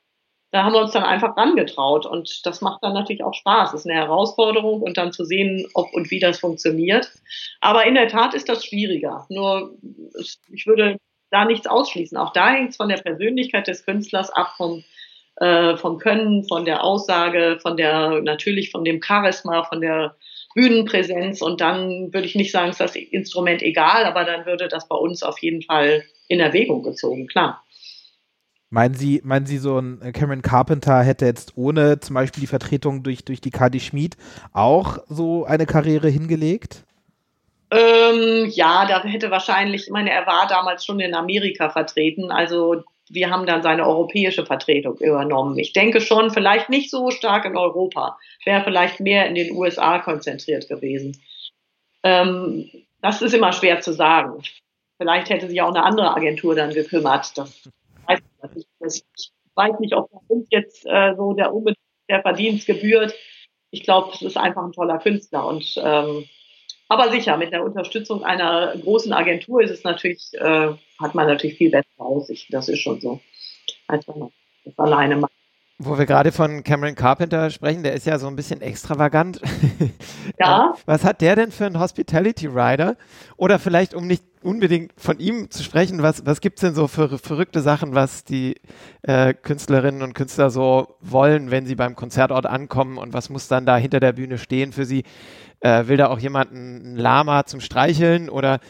da 0.52 0.64
haben 0.64 0.72
wir 0.72 0.81
uns 0.81 0.92
dann 0.92 1.05
einfach 1.05 1.37
rangetraut 1.37 2.07
und 2.07 2.44
das 2.46 2.61
macht 2.61 2.83
dann 2.83 2.94
natürlich 2.94 3.22
auch 3.22 3.35
Spaß. 3.35 3.72
Das 3.72 3.81
ist 3.81 3.90
eine 3.90 4.00
Herausforderung 4.00 4.83
und 4.83 4.96
dann 4.96 5.12
zu 5.12 5.24
sehen, 5.24 5.68
ob 5.74 5.92
und 5.92 6.11
wie 6.11 6.20
das 6.20 6.40
funktioniert. 6.40 7.12
Aber 7.61 7.85
in 7.85 7.94
der 7.94 8.09
Tat 8.09 8.35
ist 8.35 8.48
das 8.48 8.64
schwieriger. 8.64 9.26
Nur 9.29 9.76
ich 10.52 10.66
würde 10.66 10.98
da 11.31 11.44
nichts 11.44 11.66
ausschließen. 11.66 12.16
Auch 12.16 12.33
da 12.33 12.50
hängt 12.50 12.70
es 12.70 12.76
von 12.76 12.88
der 12.88 12.98
Persönlichkeit 12.98 13.66
des 13.66 13.85
Künstlers 13.85 14.31
ab, 14.31 14.55
vom 14.57 14.85
äh, 15.37 15.77
vom 15.77 15.99
Können, 15.99 16.44
von 16.44 16.64
der 16.64 16.83
Aussage, 16.83 17.59
von 17.61 17.77
der, 17.77 18.22
natürlich 18.22 18.70
von 18.70 18.85
dem 18.85 19.03
Charisma, 19.03 19.64
von 19.64 19.81
der 19.81 20.16
Bühnenpräsenz. 20.55 21.42
Und 21.42 21.61
dann 21.61 22.12
würde 22.12 22.27
ich 22.27 22.35
nicht 22.35 22.53
sagen, 22.53 22.70
ist 22.70 22.81
das 22.81 22.96
Instrument 22.96 23.62
egal, 23.62 24.05
aber 24.05 24.25
dann 24.25 24.46
würde 24.46 24.68
das 24.68 24.88
bei 24.88 24.96
uns 24.96 25.22
auf 25.22 25.38
jeden 25.40 25.62
Fall 25.62 26.05
in 26.29 26.40
Erwägung 26.40 26.83
gezogen, 26.83 27.27
klar. 27.27 27.62
Meinen 28.68 28.94
Sie, 28.94 29.20
meinen 29.22 29.46
Sie, 29.46 29.59
so 29.59 29.79
ein 29.79 30.01
Cameron 30.12 30.42
Carpenter 30.42 31.01
hätte 31.03 31.25
jetzt 31.25 31.53
ohne 31.57 32.01
zum 32.01 32.14
Beispiel 32.14 32.40
die 32.40 32.49
Vertretung 32.49 33.05
durch, 33.05 33.25
durch 33.25 33.40
die 33.40 33.51
Kadi 33.51 33.79
Schmid 33.79 34.16
auch 34.53 34.99
so 35.09 35.44
eine 35.44 35.66
Karriere 35.66 36.09
hingelegt? 36.09 36.85
Ähm, 37.70 38.51
ja, 38.51 38.87
da 38.87 39.03
hätte 39.05 39.31
wahrscheinlich, 39.31 39.85
ich 39.85 39.90
meine, 39.90 40.11
er 40.11 40.27
war 40.27 40.46
damals 40.49 40.85
schon 40.85 40.99
in 40.99 41.14
Amerika 41.14 41.70
vertreten, 41.70 42.31
also 42.31 42.83
wir 43.09 43.31
haben 43.31 43.47
dann 43.47 43.62
seine 43.62 43.87
europäische 43.87 44.45
Vertretung 44.45 44.99
übernommen. 44.99 45.59
Ich 45.59 45.73
denke 45.73 46.01
schon, 46.01 46.31
vielleicht 46.31 46.69
nicht 46.69 46.90
so 46.90 47.11
stark 47.11 47.45
in 47.45 47.57
Europa, 47.57 48.19
wäre 48.45 48.64
vielleicht 48.64 49.01
mehr 49.01 49.27
in 49.27 49.35
den 49.35 49.53
USA 49.53 49.99
konzentriert 49.99 50.69
gewesen. 50.69 51.21
Ähm, 52.03 52.71
das 53.01 53.23
ist 53.23 53.35
immer 53.35 53.53
schwer 53.53 53.81
zu 53.81 53.92
sagen. 53.92 54.42
Vielleicht 54.99 55.31
hätte 55.31 55.49
sich 55.49 55.61
auch 55.61 55.69
eine 55.69 55.85
andere 55.85 56.14
Agentur 56.14 56.55
dann 56.55 56.73
gekümmert. 56.73 57.37
Das 57.37 57.71
weiß 58.07 58.21
ich, 58.57 58.66
nicht. 58.81 59.05
ich 59.16 59.33
weiß 59.55 59.79
nicht, 59.81 59.95
ob 59.95 60.11
uns 60.29 60.49
jetzt 60.51 60.87
äh, 60.87 61.14
so 61.16 61.35
der, 61.35 61.53
der 62.09 62.23
Verdienst 62.23 62.66
gebührt. 62.66 63.14
Ich 63.71 63.83
glaube, 63.83 64.12
es 64.14 64.23
ist 64.23 64.37
einfach 64.37 64.64
ein 64.64 64.73
toller 64.73 64.99
Künstler 64.99 65.47
und 65.47 65.75
ähm, 65.83 66.25
aber 66.88 67.11
sicher, 67.11 67.37
mit 67.37 67.53
der 67.53 67.64
Unterstützung 67.64 68.23
einer 68.23 68.77
großen 68.77 69.12
Agentur 69.12 69.61
ist 69.61 69.71
es 69.71 69.83
natürlich, 69.83 70.31
äh, 70.35 70.69
hat 71.01 71.14
man 71.14 71.27
natürlich 71.27 71.57
viel 71.57 71.71
bessere 71.71 71.86
Aussichten. 72.07 72.53
Das 72.53 72.69
ist 72.69 72.81
schon 72.81 73.01
so, 73.01 73.21
als 73.88 74.07
wenn 74.09 74.19
man 74.19 74.31
das 74.64 74.79
alleine 74.79 75.16
macht. 75.16 75.33
Wo 75.79 75.99
wir 75.99 76.07
gerade 76.07 76.33
von 76.33 76.64
Cameron 76.64 76.95
Carpenter 76.95 77.51
sprechen, 77.51 77.83
der 77.83 77.92
ist 77.92 78.07
ja 78.07 78.19
so 78.19 78.29
ein 78.29 78.37
bisschen 78.37 78.61
extravagant. 78.62 79.40
Ja. 80.38 80.75
Was 80.85 81.05
hat 81.05 81.23
der 81.23 81.35
denn 81.35 81.51
für 81.51 81.64
einen 81.64 81.81
Hospitality 81.81 82.47
Rider? 82.49 82.97
Oder 83.37 83.59
vielleicht, 83.59 83.95
um 83.95 84.07
nicht 84.07 84.23
unbedingt 84.42 84.92
von 84.97 85.19
ihm 85.19 85.51
zu 85.51 85.62
sprechen, 85.62 86.03
was, 86.03 86.27
was 86.27 86.40
gibt 86.40 86.59
es 86.59 86.61
denn 86.61 86.75
so 86.75 86.88
für 86.88 87.16
verrückte 87.19 87.62
Sachen, 87.62 87.95
was 87.95 88.25
die 88.25 88.57
äh, 89.03 89.33
Künstlerinnen 89.33 90.03
und 90.03 90.14
Künstler 90.14 90.51
so 90.51 90.97
wollen, 91.01 91.51
wenn 91.51 91.64
sie 91.64 91.75
beim 91.75 91.97
Konzertort 91.97 92.45
ankommen 92.45 92.99
und 92.99 93.14
was 93.14 93.31
muss 93.31 93.49
dann 93.49 93.64
da 93.64 93.77
hinter 93.77 93.99
der 93.99 94.12
Bühne 94.12 94.37
stehen 94.37 94.73
für 94.73 94.85
sie? 94.85 95.05
Äh, 95.61 95.87
will 95.87 95.97
da 95.97 96.09
auch 96.09 96.19
jemand 96.19 96.53
ein 96.53 96.97
Lama 96.97 97.47
zum 97.47 97.61
Streicheln 97.61 98.29
oder 98.29 98.61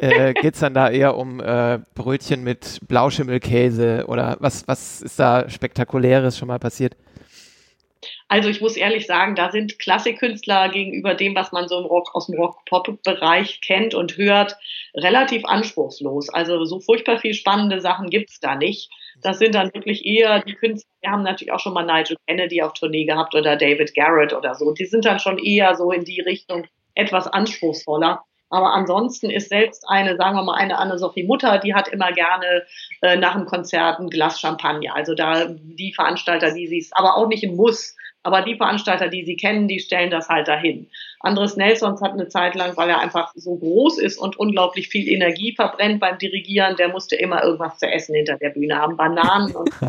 äh, 0.00 0.32
geht 0.34 0.54
es 0.54 0.60
dann 0.60 0.74
da 0.74 0.90
eher 0.90 1.16
um 1.16 1.40
äh, 1.40 1.78
Brötchen 1.94 2.42
mit 2.42 2.80
Blauschimmelkäse 2.88 4.04
oder 4.08 4.36
was, 4.40 4.66
was 4.66 5.02
ist 5.02 5.18
da 5.18 5.48
Spektakuläres 5.48 6.38
schon 6.38 6.48
mal 6.48 6.58
passiert? 6.58 6.96
Also 8.28 8.48
ich 8.48 8.60
muss 8.60 8.76
ehrlich 8.76 9.06
sagen, 9.06 9.34
da 9.34 9.50
sind 9.50 9.78
Klassikkünstler 9.78 10.70
gegenüber 10.70 11.14
dem, 11.14 11.34
was 11.34 11.52
man 11.52 11.68
so 11.68 11.78
im 11.80 11.84
Rock, 11.84 12.14
aus 12.14 12.28
dem 12.28 12.36
Rock-Pop-Bereich 12.36 13.60
kennt 13.60 13.94
und 13.94 14.16
hört, 14.16 14.56
relativ 14.94 15.44
anspruchslos. 15.44 16.30
Also 16.30 16.64
so 16.64 16.80
furchtbar 16.80 17.18
viel 17.18 17.34
spannende 17.34 17.80
Sachen 17.80 18.08
gibt's 18.08 18.40
da 18.40 18.54
nicht. 18.54 18.90
Das 19.20 19.38
sind 19.38 19.54
dann 19.54 19.74
wirklich 19.74 20.06
eher 20.06 20.42
die 20.42 20.54
Künstler, 20.54 20.90
wir 21.02 21.10
haben 21.10 21.22
natürlich 21.24 21.52
auch 21.52 21.60
schon 21.60 21.74
mal 21.74 21.84
Nigel 21.84 22.16
Kennedy 22.26 22.62
auf 22.62 22.72
Tournee 22.72 23.04
gehabt 23.04 23.34
oder 23.34 23.56
David 23.56 23.94
Garrett 23.94 24.32
oder 24.32 24.54
so. 24.54 24.72
Die 24.72 24.86
sind 24.86 25.04
dann 25.04 25.18
schon 25.18 25.38
eher 25.38 25.74
so 25.74 25.90
in 25.90 26.04
die 26.04 26.20
Richtung 26.20 26.66
etwas 26.94 27.26
anspruchsvoller. 27.26 28.22
Aber 28.50 28.74
ansonsten 28.74 29.30
ist 29.30 29.48
selbst 29.48 29.84
eine, 29.88 30.16
sagen 30.16 30.36
wir 30.36 30.42
mal, 30.42 30.56
eine 30.56 30.78
Anne-Sophie 30.78 31.22
Mutter, 31.22 31.58
die 31.58 31.74
hat 31.74 31.88
immer 31.88 32.12
gerne 32.12 32.64
äh, 33.00 33.16
nach 33.16 33.34
dem 33.34 33.46
Konzert 33.46 34.00
ein 34.00 34.10
Glas 34.10 34.40
Champagner. 34.40 34.94
Also 34.94 35.14
da 35.14 35.46
die 35.48 35.94
Veranstalter, 35.94 36.52
die 36.52 36.66
sie 36.66 36.78
es, 36.78 36.92
aber 36.92 37.16
auch 37.16 37.28
nicht 37.28 37.44
im 37.44 37.54
Muss, 37.54 37.96
aber 38.22 38.42
die 38.42 38.56
Veranstalter, 38.56 39.08
die 39.08 39.24
sie 39.24 39.36
kennen, 39.36 39.68
die 39.68 39.78
stellen 39.78 40.10
das 40.10 40.28
halt 40.28 40.48
dahin. 40.48 40.90
Andres 41.20 41.56
Nelsons 41.56 42.02
hat 42.02 42.12
eine 42.12 42.28
Zeit 42.28 42.54
lang, 42.54 42.76
weil 42.76 42.90
er 42.90 42.98
einfach 42.98 43.32
so 43.34 43.56
groß 43.56 43.98
ist 43.98 44.18
und 44.18 44.36
unglaublich 44.36 44.88
viel 44.88 45.08
Energie 45.08 45.54
verbrennt 45.54 46.00
beim 46.00 46.18
Dirigieren, 46.18 46.76
der 46.76 46.88
musste 46.88 47.16
immer 47.16 47.42
irgendwas 47.42 47.78
zu 47.78 47.86
essen 47.86 48.14
hinter 48.14 48.36
der 48.36 48.50
Bühne 48.50 48.76
haben, 48.76 48.96
Bananen 48.96 49.54
und 49.54 49.70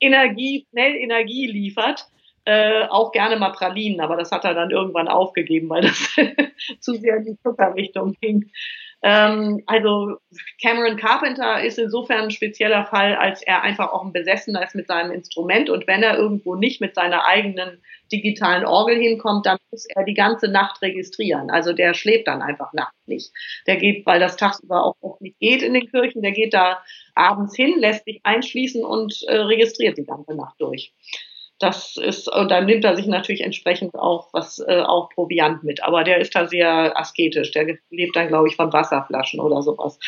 Energie, 0.00 0.66
schnell 0.70 0.96
Energie 0.96 1.46
liefert 1.46 2.06
äh, 2.46 2.86
auch 2.88 3.10
gerne 3.12 3.36
mal 3.36 3.50
Pralinen, 3.50 4.00
aber 4.00 4.16
das 4.16 4.30
hat 4.30 4.44
er 4.44 4.54
dann 4.54 4.70
irgendwann 4.70 5.08
aufgegeben, 5.08 5.68
weil 5.68 5.82
das 5.82 6.16
zu 6.80 6.94
sehr 6.94 7.16
in 7.16 7.24
die 7.24 7.38
Zuckerrichtung 7.42 8.14
ging. 8.20 8.50
Ähm, 9.02 9.62
also 9.66 10.16
Cameron 10.62 10.96
Carpenter 10.96 11.62
ist 11.62 11.78
insofern 11.78 12.24
ein 12.24 12.30
spezieller 12.30 12.86
Fall, 12.86 13.16
als 13.16 13.42
er 13.42 13.62
einfach 13.62 13.92
auch 13.92 14.04
ein 14.04 14.12
Besessener 14.12 14.62
ist 14.62 14.76
mit 14.76 14.86
seinem 14.86 15.10
Instrument 15.10 15.68
und 15.70 15.86
wenn 15.88 16.04
er 16.04 16.16
irgendwo 16.16 16.54
nicht 16.54 16.80
mit 16.80 16.94
seiner 16.94 17.26
eigenen 17.26 17.82
digitalen 18.12 18.64
Orgel 18.64 18.96
hinkommt, 18.96 19.44
dann 19.44 19.58
muss 19.72 19.86
er 19.86 20.04
die 20.04 20.14
ganze 20.14 20.48
Nacht 20.48 20.80
registrieren. 20.82 21.50
Also 21.50 21.72
der 21.72 21.94
schläft 21.94 22.28
dann 22.28 22.42
einfach 22.42 22.72
nachts 22.72 23.06
nicht. 23.06 23.32
Der 23.66 23.76
geht, 23.76 24.06
weil 24.06 24.20
das 24.20 24.36
tagsüber 24.36 24.84
auch 24.84 24.94
oft 25.00 25.20
nicht 25.20 25.38
geht 25.40 25.62
in 25.62 25.74
den 25.74 25.90
Kirchen, 25.90 26.22
der 26.22 26.32
geht 26.32 26.54
da 26.54 26.80
abends 27.16 27.56
hin, 27.56 27.74
lässt 27.78 28.04
sich 28.04 28.20
einschließen 28.22 28.84
und 28.84 29.24
äh, 29.26 29.34
registriert 29.34 29.98
die 29.98 30.04
ganze 30.04 30.36
Nacht 30.36 30.54
durch. 30.60 30.92
Das 31.58 31.96
ist, 31.96 32.28
und 32.28 32.50
dann 32.50 32.66
nimmt 32.66 32.84
er 32.84 32.96
sich 32.96 33.06
natürlich 33.06 33.40
entsprechend 33.40 33.94
auch 33.94 34.28
was, 34.32 34.58
äh, 34.58 34.82
auch 34.82 35.08
Proviant 35.10 35.64
mit. 35.64 35.82
Aber 35.82 36.04
der 36.04 36.18
ist 36.18 36.34
da 36.34 36.46
sehr 36.46 36.98
asketisch. 36.98 37.50
Der 37.52 37.78
lebt 37.90 38.14
dann, 38.14 38.28
glaube 38.28 38.48
ich, 38.48 38.56
von 38.56 38.72
Wasserflaschen 38.72 39.40
oder 39.40 39.62
sowas. 39.62 39.98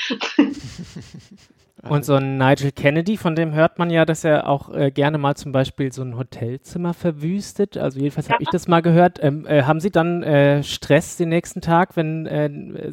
Und 1.89 2.05
so 2.05 2.15
ein 2.15 2.39
Nigel 2.39 2.73
Kennedy, 2.73 3.17
von 3.17 3.37
dem 3.37 3.55
hört 3.55 3.79
man 3.79 3.91
ja, 3.91 4.05
dass 4.05 4.25
er 4.25 4.49
auch 4.49 4.75
äh, 4.75 4.91
gerne 4.91 5.17
mal 5.17 5.37
zum 5.37 5.53
Beispiel 5.53 5.93
so 5.93 6.03
ein 6.03 6.19
Hotelzimmer 6.19 6.93
verwüstet. 6.93 7.77
Also 7.77 8.01
jedenfalls 8.01 8.29
ja. 8.29 8.35
habe 8.35 8.43
ich 8.43 8.49
das 8.51 8.67
mal 8.67 8.83
gehört. 8.83 9.23
Ähm, 9.23 9.47
äh, 9.47 9.63
haben 9.63 9.81
Sie 9.81 9.91
dann 9.91 10.23
äh, 10.23 10.63
Stress 10.65 11.17
den 11.17 11.29
nächsten 11.29 11.61
Tag, 11.61 11.97
wenn 11.97 12.27
äh, 12.27 12.93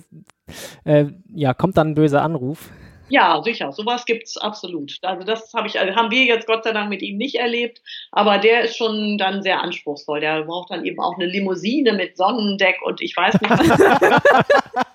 äh, 0.83 1.07
ja 1.33 1.53
kommt 1.53 1.77
dann 1.77 1.89
ein 1.89 1.95
böser 1.95 2.21
Anruf? 2.21 2.69
Ja, 3.09 3.41
sicher. 3.43 3.71
Sowas 3.71 4.05
gibt's 4.05 4.35
absolut. 4.37 4.97
Also 5.01 5.25
das 5.25 5.53
habe 5.53 5.67
ich, 5.67 5.79
also 5.79 5.95
haben 5.95 6.11
wir 6.11 6.23
jetzt 6.23 6.47
Gott 6.47 6.63
sei 6.63 6.71
Dank 6.71 6.89
mit 6.89 7.01
ihm 7.01 7.17
nicht 7.17 7.35
erlebt, 7.35 7.81
aber 8.11 8.39
der 8.39 8.61
ist 8.61 8.77
schon 8.77 9.17
dann 9.17 9.43
sehr 9.43 9.61
anspruchsvoll. 9.61 10.21
Der 10.21 10.43
braucht 10.43 10.71
dann 10.71 10.85
eben 10.85 10.99
auch 10.99 11.15
eine 11.15 11.27
Limousine 11.27 11.93
mit 11.93 12.17
Sonnendeck 12.17 12.77
und 12.83 13.01
ich 13.01 13.15
weiß 13.15 13.39
nicht. 13.41 13.51
Was 13.51 14.21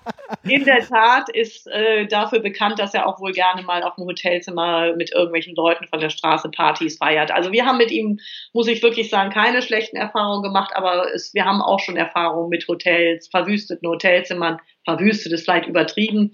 In 0.43 0.65
der 0.65 0.79
Tat 0.79 1.29
ist 1.29 1.67
äh, 1.67 2.07
dafür 2.07 2.39
bekannt, 2.39 2.79
dass 2.79 2.93
er 2.93 3.07
auch 3.07 3.19
wohl 3.19 3.31
gerne 3.31 3.61
mal 3.61 3.83
auf 3.83 3.95
dem 3.95 4.05
Hotelzimmer 4.05 4.95
mit 4.95 5.11
irgendwelchen 5.13 5.55
Leuten 5.55 5.87
von 5.87 5.99
der 5.99 6.09
Straße 6.09 6.49
Partys 6.49 6.97
feiert. 6.97 7.31
Also 7.31 7.51
wir 7.51 7.65
haben 7.65 7.77
mit 7.77 7.91
ihm, 7.91 8.19
muss 8.53 8.67
ich 8.67 8.81
wirklich 8.81 9.09
sagen, 9.09 9.29
keine 9.29 9.61
schlechten 9.61 9.97
Erfahrungen 9.97 10.41
gemacht, 10.41 10.71
aber 10.73 11.13
es, 11.13 11.33
wir 11.33 11.45
haben 11.45 11.61
auch 11.61 11.79
schon 11.79 11.97
Erfahrungen 11.97 12.49
mit 12.49 12.67
Hotels, 12.67 13.27
verwüsteten 13.27 13.87
Hotelzimmern, 13.87 14.59
verwüstet 14.83 15.33
ist 15.33 15.43
vielleicht 15.43 15.67
übertrieben, 15.67 16.31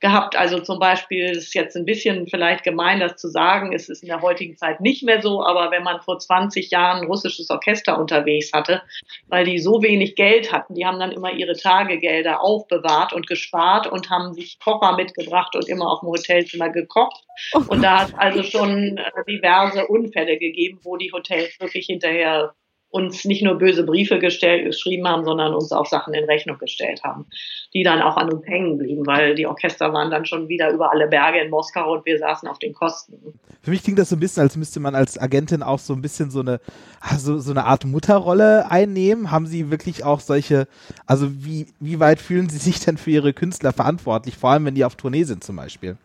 gehabt. 0.00 0.36
Also 0.36 0.60
zum 0.60 0.78
Beispiel 0.78 1.30
ist 1.30 1.54
jetzt 1.54 1.76
ein 1.76 1.84
bisschen 1.84 2.26
vielleicht 2.28 2.64
gemein, 2.64 3.00
das 3.00 3.16
zu 3.16 3.28
sagen. 3.28 3.72
Es 3.72 3.88
ist 3.88 4.02
in 4.02 4.08
der 4.08 4.22
heutigen 4.22 4.56
Zeit 4.56 4.80
nicht 4.80 5.02
mehr 5.02 5.20
so, 5.20 5.44
aber 5.44 5.70
wenn 5.70 5.82
man 5.82 6.00
vor 6.00 6.18
20 6.18 6.70
Jahren 6.70 7.02
ein 7.02 7.06
russisches 7.06 7.50
Orchester 7.50 7.98
unterwegs 7.98 8.52
hatte, 8.52 8.82
weil 9.28 9.44
die 9.44 9.58
so 9.58 9.82
wenig 9.82 10.14
Geld 10.14 10.52
hatten, 10.52 10.74
die 10.74 10.86
haben 10.86 11.00
dann 11.00 11.12
immer 11.12 11.32
ihre 11.32 11.56
Tagegelder 11.56 12.40
aufbewahrt 12.40 13.12
und 13.12 13.26
gespart 13.26 13.86
und 13.86 14.10
haben 14.10 14.32
sich 14.32 14.58
Kocher 14.60 14.96
mitgebracht 14.96 15.54
und 15.56 15.68
immer 15.68 15.90
auf 15.90 16.00
dem 16.00 16.10
Hotelzimmer 16.10 16.70
gekocht. 16.70 17.24
Oh 17.54 17.62
und 17.68 17.82
da 17.82 18.00
hat 18.00 18.14
also 18.16 18.42
schon 18.42 18.98
äh, 18.98 19.24
diverse 19.28 19.86
Unfälle 19.86 20.38
gegeben, 20.38 20.80
wo 20.82 20.96
die 20.96 21.12
Hotels 21.12 21.58
wirklich 21.60 21.86
hinterher 21.86 22.54
uns 22.90 23.24
nicht 23.24 23.42
nur 23.42 23.56
böse 23.56 23.84
Briefe 23.84 24.18
gestellt, 24.18 24.64
geschrieben 24.64 25.06
haben, 25.06 25.24
sondern 25.24 25.54
uns 25.54 25.72
auch 25.72 25.86
Sachen 25.86 26.14
in 26.14 26.24
Rechnung 26.24 26.58
gestellt 26.58 27.02
haben, 27.04 27.26
die 27.74 27.82
dann 27.82 28.00
auch 28.00 28.16
an 28.16 28.32
uns 28.32 28.46
hängen 28.46 28.78
blieben, 28.78 29.06
weil 29.06 29.34
die 29.34 29.46
Orchester 29.46 29.92
waren 29.92 30.10
dann 30.10 30.24
schon 30.24 30.48
wieder 30.48 30.70
über 30.70 30.90
alle 30.90 31.06
Berge 31.06 31.38
in 31.40 31.50
Moskau 31.50 31.92
und 31.92 32.06
wir 32.06 32.18
saßen 32.18 32.48
auf 32.48 32.58
den 32.58 32.72
Kosten. 32.72 33.38
Für 33.60 33.70
mich 33.70 33.82
klingt 33.82 33.98
das 33.98 34.08
so 34.08 34.16
ein 34.16 34.20
bisschen, 34.20 34.42
als 34.42 34.56
müsste 34.56 34.80
man 34.80 34.94
als 34.94 35.18
Agentin 35.18 35.62
auch 35.62 35.78
so 35.78 35.92
ein 35.92 36.00
bisschen 36.00 36.30
so 36.30 36.40
eine, 36.40 36.60
also 37.00 37.38
so 37.38 37.50
eine 37.50 37.64
Art 37.64 37.84
Mutterrolle 37.84 38.70
einnehmen. 38.70 39.30
Haben 39.30 39.46
Sie 39.46 39.70
wirklich 39.70 40.04
auch 40.04 40.20
solche, 40.20 40.66
also 41.04 41.28
wie, 41.30 41.66
wie 41.80 42.00
weit 42.00 42.20
fühlen 42.20 42.48
Sie 42.48 42.58
sich 42.58 42.80
denn 42.80 42.96
für 42.96 43.10
Ihre 43.10 43.34
Künstler 43.34 43.74
verantwortlich, 43.74 44.36
vor 44.36 44.50
allem 44.50 44.64
wenn 44.64 44.74
die 44.74 44.84
auf 44.84 44.96
Tournee 44.96 45.24
sind 45.24 45.44
zum 45.44 45.56
Beispiel? 45.56 45.98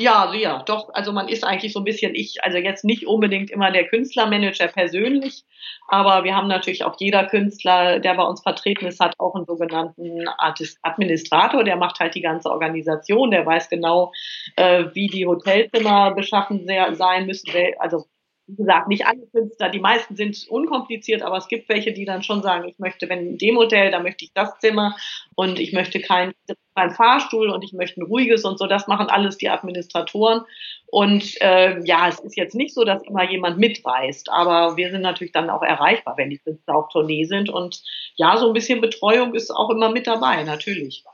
Ja, 0.00 0.32
ja, 0.32 0.62
doch. 0.62 0.88
Also 0.94 1.12
man 1.12 1.28
ist 1.28 1.44
eigentlich 1.44 1.74
so 1.74 1.80
ein 1.80 1.84
bisschen 1.84 2.14
ich, 2.14 2.42
also 2.42 2.56
jetzt 2.56 2.84
nicht 2.84 3.06
unbedingt 3.06 3.50
immer 3.50 3.70
der 3.70 3.86
Künstlermanager 3.86 4.68
persönlich, 4.68 5.44
aber 5.88 6.24
wir 6.24 6.34
haben 6.34 6.48
natürlich 6.48 6.84
auch 6.84 6.96
jeder 6.98 7.26
Künstler, 7.26 8.00
der 8.00 8.14
bei 8.14 8.22
uns 8.22 8.40
vertreten 8.40 8.86
ist, 8.86 8.98
hat 8.98 9.14
auch 9.18 9.34
einen 9.34 9.44
sogenannten 9.44 10.26
Artist 10.38 10.78
Administrator, 10.80 11.64
der 11.64 11.76
macht 11.76 12.00
halt 12.00 12.14
die 12.14 12.22
ganze 12.22 12.50
Organisation, 12.50 13.30
der 13.30 13.44
weiß 13.44 13.68
genau, 13.68 14.10
äh, 14.56 14.86
wie 14.94 15.08
die 15.08 15.26
Hotelzimmer 15.26 16.14
beschaffen 16.14 16.66
sein 16.66 17.26
müssen, 17.26 17.52
also 17.78 18.06
wie 18.50 18.56
gesagt, 18.56 18.88
nicht 18.88 19.06
alle 19.06 19.26
Künstler, 19.32 19.68
die 19.68 19.80
meisten 19.80 20.16
sind 20.16 20.46
unkompliziert, 20.48 21.22
aber 21.22 21.36
es 21.36 21.48
gibt 21.48 21.68
welche, 21.68 21.92
die 21.92 22.04
dann 22.04 22.22
schon 22.22 22.42
sagen, 22.42 22.68
ich 22.68 22.78
möchte, 22.78 23.08
wenn 23.08 23.26
in 23.26 23.38
dem 23.38 23.56
Hotel, 23.56 23.90
da 23.90 24.00
möchte 24.00 24.24
ich 24.24 24.32
das 24.32 24.58
Zimmer 24.58 24.96
und 25.34 25.60
ich 25.60 25.72
möchte 25.72 26.00
keinen 26.00 26.34
kein 26.74 26.90
Fahrstuhl 26.90 27.50
und 27.50 27.62
ich 27.62 27.72
möchte 27.72 28.00
ein 28.00 28.06
ruhiges 28.06 28.44
und 28.44 28.58
so. 28.58 28.66
Das 28.66 28.86
machen 28.86 29.08
alles 29.08 29.36
die 29.36 29.48
Administratoren. 29.50 30.42
Und 30.86 31.40
äh, 31.40 31.80
ja, 31.84 32.08
es 32.08 32.20
ist 32.20 32.36
jetzt 32.36 32.54
nicht 32.54 32.74
so, 32.74 32.84
dass 32.84 33.02
immer 33.02 33.28
jemand 33.30 33.58
mitreist, 33.58 34.30
aber 34.30 34.76
wir 34.76 34.90
sind 34.90 35.02
natürlich 35.02 35.32
dann 35.32 35.50
auch 35.50 35.62
erreichbar, 35.62 36.16
wenn 36.16 36.30
die 36.30 36.38
Künstler 36.38 36.76
auf 36.76 36.88
Tournee 36.88 37.24
sind. 37.24 37.50
Und 37.50 37.82
ja, 38.16 38.36
so 38.36 38.48
ein 38.48 38.54
bisschen 38.54 38.80
Betreuung 38.80 39.34
ist 39.34 39.50
auch 39.50 39.70
immer 39.70 39.90
mit 39.90 40.06
dabei, 40.06 40.42
natürlich. 40.44 41.04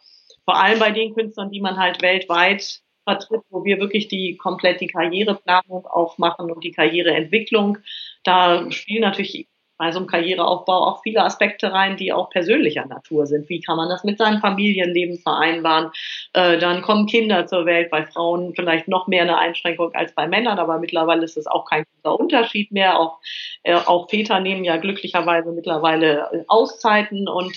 Vor 0.45 0.57
allem 0.57 0.79
bei 0.79 0.93
den 0.93 1.15
Künstlern, 1.15 1.51
die 1.51 1.61
man 1.61 1.77
halt 1.77 2.03
weltweit 2.03 2.81
vertritt, 3.07 3.43
wo 3.51 3.65
wir 3.65 3.79
wirklich 3.79 4.09
die 4.09 4.37
komplett 4.37 4.81
die 4.81 4.89
Karriereplanung 4.89 5.87
auch 5.87 6.19
machen 6.19 6.51
und 6.51 6.65
die 6.65 6.73
Karriereentwicklung. 6.73 7.79
Da 8.25 8.71
spielen 8.71 9.03
natürlich 9.03 9.49
bei 9.79 9.93
so 9.93 9.99
einem 9.99 10.07
Karriereaufbau 10.07 10.87
auch 10.87 11.03
viele 11.03 11.23
Aspekte 11.23 11.73
rein, 11.73 11.97
die 11.97 12.13
auch 12.13 12.31
persönlicher 12.31 12.87
Natur 12.87 13.27
sind. 13.27 13.49
Wie 13.49 13.61
kann 13.61 13.77
man 13.77 13.89
das 13.89 14.05
mit 14.05 14.19
seinem 14.19 14.41
Familienleben 14.41 15.19
vereinbaren? 15.19 15.91
Äh, 16.33 16.59
dann 16.59 16.83
kommen 16.83 17.07
Kinder 17.07 17.47
zur 17.47 17.67
Welt, 17.67 17.91
bei 17.91 18.07
Frauen 18.07 18.55
vielleicht 18.55 18.89
noch 18.89 19.07
mehr 19.07 19.23
eine 19.23 19.39
Einschränkung 19.39 19.95
als 19.95 20.15
bei 20.15 20.27
Männern, 20.27 20.59
aber 20.59 20.79
mittlerweile 20.79 21.25
ist 21.25 21.37
es 21.37 21.47
auch 21.47 21.67
kein 21.67 21.85
großer 22.03 22.19
Unterschied 22.19 22.73
mehr. 22.73 22.99
Auch, 22.99 23.19
äh, 23.65 23.75
auch 23.75 24.09
Väter 24.09 24.41
nehmen 24.41 24.65
ja 24.65 24.79
glücklicherweise 24.79 25.53
mittlerweile 25.53 26.31
äh, 26.33 26.45
Auszeiten 26.49 27.29
und 27.29 27.55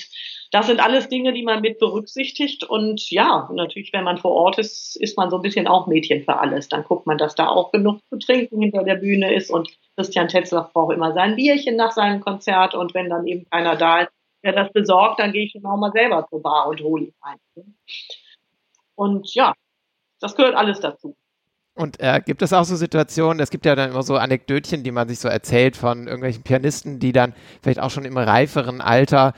das 0.51 0.65
sind 0.65 0.79
alles 0.79 1.09
Dinge, 1.09 1.33
die 1.33 1.43
man 1.43 1.61
mit 1.61 1.77
berücksichtigt. 1.79 2.63
Und 2.63 3.11
ja, 3.11 3.49
natürlich, 3.53 3.93
wenn 3.93 4.03
man 4.03 4.17
vor 4.17 4.31
Ort 4.31 4.57
ist, 4.57 4.95
ist 4.95 5.15
man 5.15 5.29
so 5.29 5.35
ein 5.35 5.41
bisschen 5.43 5.67
auch 5.67 5.85
Mädchen 5.85 6.23
für 6.23 6.39
alles. 6.39 6.69
Dann 6.69 6.83
guckt 6.83 7.05
man, 7.05 7.17
dass 7.19 7.35
da 7.35 7.47
auch 7.47 7.71
genug 7.71 7.99
zu 8.09 8.17
trinken 8.17 8.61
hinter 8.61 8.83
der 8.83 8.95
Bühne 8.95 9.33
ist. 9.33 9.51
Und 9.51 9.69
Christian 9.95 10.27
Tetzlaff 10.27 10.73
braucht 10.73 10.95
immer 10.95 11.13
sein 11.13 11.35
Bierchen 11.35 11.75
nach 11.75 11.91
seinem 11.91 12.21
Konzert. 12.21 12.73
Und 12.73 12.95
wenn 12.95 13.09
dann 13.09 13.27
eben 13.27 13.45
keiner 13.49 13.75
da 13.75 14.01
ist, 14.01 14.11
der 14.43 14.53
das 14.53 14.71
besorgt, 14.73 15.19
dann 15.19 15.33
gehe 15.33 15.45
ich 15.45 15.53
dann 15.53 15.65
auch 15.65 15.77
mal 15.77 15.91
selber 15.91 16.25
zur 16.29 16.41
Bar 16.41 16.67
und 16.67 16.81
hole 16.81 17.05
ihn 17.05 17.13
ein. 17.21 17.37
Und 18.95 19.33
ja, 19.35 19.53
das 20.19 20.35
gehört 20.35 20.55
alles 20.55 20.79
dazu. 20.79 21.15
Und 21.75 21.99
äh, 21.99 22.19
gibt 22.25 22.41
es 22.41 22.51
auch 22.51 22.65
so 22.65 22.75
Situationen, 22.75 23.39
es 23.39 23.51
gibt 23.51 23.65
ja 23.65 23.75
dann 23.75 23.91
immer 23.91 24.03
so 24.03 24.17
Anekdötchen, 24.17 24.83
die 24.83 24.91
man 24.91 25.07
sich 25.07 25.19
so 25.19 25.29
erzählt 25.29 25.77
von 25.77 26.07
irgendwelchen 26.07 26.43
Pianisten, 26.43 26.99
die 26.99 27.13
dann 27.13 27.33
vielleicht 27.61 27.79
auch 27.79 27.89
schon 27.89 28.03
im 28.03 28.17
reiferen 28.17 28.81
Alter 28.81 29.33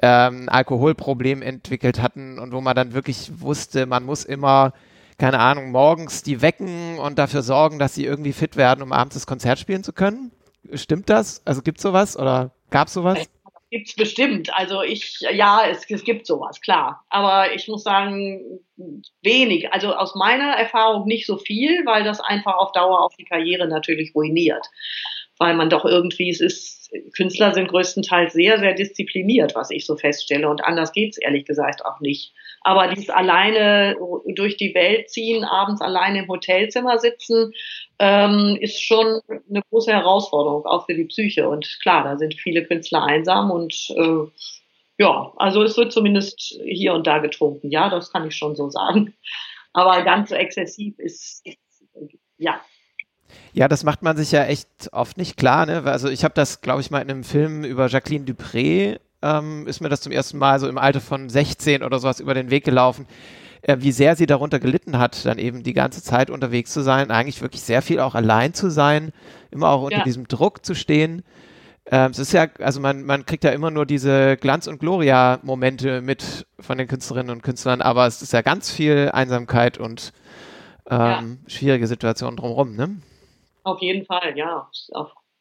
ähm, 0.00 0.48
Alkoholproblem 0.48 1.42
entwickelt 1.42 2.00
hatten 2.00 2.38
und 2.38 2.52
wo 2.52 2.60
man 2.60 2.74
dann 2.74 2.94
wirklich 2.94 3.40
wusste, 3.40 3.86
man 3.86 4.04
muss 4.04 4.24
immer, 4.24 4.72
keine 5.18 5.38
Ahnung, 5.38 5.70
morgens 5.70 6.22
die 6.22 6.40
wecken 6.42 6.98
und 6.98 7.18
dafür 7.18 7.42
sorgen, 7.42 7.78
dass 7.78 7.94
sie 7.94 8.04
irgendwie 8.04 8.32
fit 8.32 8.56
werden, 8.56 8.82
um 8.82 8.92
abends 8.92 9.14
das 9.14 9.26
Konzert 9.26 9.58
spielen 9.58 9.84
zu 9.84 9.92
können? 9.92 10.32
Stimmt 10.74 11.10
das? 11.10 11.42
Also 11.44 11.62
gibt 11.62 11.78
es 11.78 11.82
sowas 11.82 12.16
oder 12.16 12.52
gab 12.70 12.88
es 12.88 12.94
sowas? 12.94 13.18
Gibt 13.70 13.88
es 13.88 13.96
bestimmt. 13.96 14.52
Also 14.54 14.82
ich, 14.82 15.20
ja, 15.32 15.62
es, 15.66 15.88
es 15.88 16.04
gibt 16.04 16.26
sowas, 16.26 16.60
klar. 16.60 17.04
Aber 17.08 17.54
ich 17.54 17.68
muss 17.68 17.82
sagen, 17.82 18.60
wenig. 19.22 19.72
Also 19.72 19.94
aus 19.94 20.14
meiner 20.14 20.52
Erfahrung 20.56 21.06
nicht 21.06 21.26
so 21.26 21.38
viel, 21.38 21.84
weil 21.86 22.04
das 22.04 22.20
einfach 22.20 22.56
auf 22.56 22.72
Dauer 22.72 23.00
auch 23.00 23.14
die 23.18 23.24
Karriere 23.24 23.66
natürlich 23.68 24.14
ruiniert. 24.14 24.66
Weil 25.42 25.54
man 25.54 25.70
doch 25.70 25.84
irgendwie, 25.84 26.30
es 26.30 26.40
ist 26.40 26.82
Künstler 27.16 27.52
sind 27.52 27.68
größtenteils 27.68 28.32
sehr, 28.32 28.58
sehr 28.58 28.74
diszipliniert, 28.74 29.54
was 29.54 29.70
ich 29.70 29.86
so 29.86 29.96
feststelle. 29.96 30.48
Und 30.48 30.64
anders 30.64 30.92
geht's 30.92 31.18
ehrlich 31.18 31.46
gesagt 31.46 31.84
auch 31.84 32.00
nicht. 32.00 32.32
Aber 32.60 32.88
dieses 32.88 33.10
alleine 33.10 33.96
durch 34.34 34.56
die 34.56 34.74
Welt 34.74 35.10
ziehen, 35.10 35.42
abends 35.44 35.80
alleine 35.80 36.20
im 36.20 36.28
Hotelzimmer 36.28 36.98
sitzen, 36.98 37.52
ähm, 37.98 38.56
ist 38.60 38.80
schon 38.80 39.20
eine 39.28 39.62
große 39.70 39.90
Herausforderung, 39.90 40.64
auch 40.66 40.86
für 40.86 40.94
die 40.94 41.06
Psyche. 41.06 41.48
Und 41.48 41.78
klar, 41.82 42.04
da 42.04 42.18
sind 42.18 42.34
viele 42.34 42.64
Künstler 42.64 43.02
einsam 43.02 43.50
und 43.50 43.74
äh, 43.96 44.30
ja, 44.98 45.32
also 45.36 45.62
es 45.62 45.76
wird 45.76 45.92
zumindest 45.92 46.60
hier 46.64 46.92
und 46.92 47.06
da 47.06 47.18
getrunken. 47.18 47.70
Ja, 47.70 47.88
das 47.88 48.12
kann 48.12 48.28
ich 48.28 48.36
schon 48.36 48.54
so 48.54 48.68
sagen. 48.68 49.14
Aber 49.72 50.02
ganz 50.02 50.28
so 50.28 50.34
exzessiv 50.34 50.98
ist 50.98 51.42
ja, 52.36 52.60
ja, 53.52 53.68
das 53.68 53.84
macht 53.84 54.02
man 54.02 54.16
sich 54.16 54.32
ja 54.32 54.44
echt 54.44 54.68
oft 54.92 55.16
nicht 55.16 55.36
klar. 55.36 55.66
Ne? 55.66 55.82
Also 55.84 56.08
ich 56.08 56.24
habe 56.24 56.34
das, 56.34 56.60
glaube 56.60 56.80
ich, 56.80 56.90
mal 56.90 57.00
in 57.00 57.10
einem 57.10 57.24
Film 57.24 57.64
über 57.64 57.88
Jacqueline 57.88 58.24
Dupré, 58.24 58.98
ähm, 59.22 59.66
ist 59.66 59.80
mir 59.80 59.88
das 59.88 60.00
zum 60.00 60.12
ersten 60.12 60.38
Mal 60.38 60.58
so 60.58 60.68
im 60.68 60.78
Alter 60.78 61.00
von 61.00 61.28
16 61.28 61.82
oder 61.82 61.98
sowas 61.98 62.20
über 62.20 62.34
den 62.34 62.50
Weg 62.50 62.64
gelaufen, 62.64 63.06
äh, 63.62 63.76
wie 63.80 63.92
sehr 63.92 64.16
sie 64.16 64.26
darunter 64.26 64.58
gelitten 64.58 64.98
hat, 64.98 65.24
dann 65.24 65.38
eben 65.38 65.62
die 65.62 65.72
ganze 65.72 66.02
Zeit 66.02 66.30
unterwegs 66.30 66.72
zu 66.72 66.82
sein, 66.82 67.10
eigentlich 67.10 67.40
wirklich 67.40 67.62
sehr 67.62 67.82
viel 67.82 68.00
auch 68.00 68.14
allein 68.14 68.54
zu 68.54 68.70
sein, 68.70 69.12
immer 69.50 69.68
auch 69.68 69.82
unter 69.82 69.98
ja. 69.98 70.04
diesem 70.04 70.26
Druck 70.26 70.64
zu 70.64 70.74
stehen. 70.74 71.22
äh, 71.84 72.08
es 72.10 72.18
ist 72.18 72.32
ja, 72.32 72.48
also 72.58 72.80
man, 72.80 73.04
man 73.04 73.24
kriegt 73.24 73.44
ja 73.44 73.50
immer 73.50 73.70
nur 73.70 73.86
diese 73.86 74.36
Glanz- 74.36 74.66
und 74.66 74.80
Gloria-Momente 74.80 76.00
mit 76.00 76.46
von 76.58 76.78
den 76.78 76.88
Künstlerinnen 76.88 77.30
und 77.30 77.42
Künstlern, 77.42 77.80
aber 77.80 78.06
es 78.06 78.22
ist 78.22 78.32
ja 78.32 78.42
ganz 78.42 78.70
viel 78.70 79.10
Einsamkeit 79.12 79.78
und 79.78 80.12
ähm, 80.90 80.98
ja. 80.98 81.22
schwierige 81.46 81.86
Situationen 81.86 82.36
drumherum, 82.36 82.74
ne? 82.74 82.96
Auf 83.64 83.80
jeden 83.80 84.04
Fall, 84.04 84.36
ja. 84.36 84.68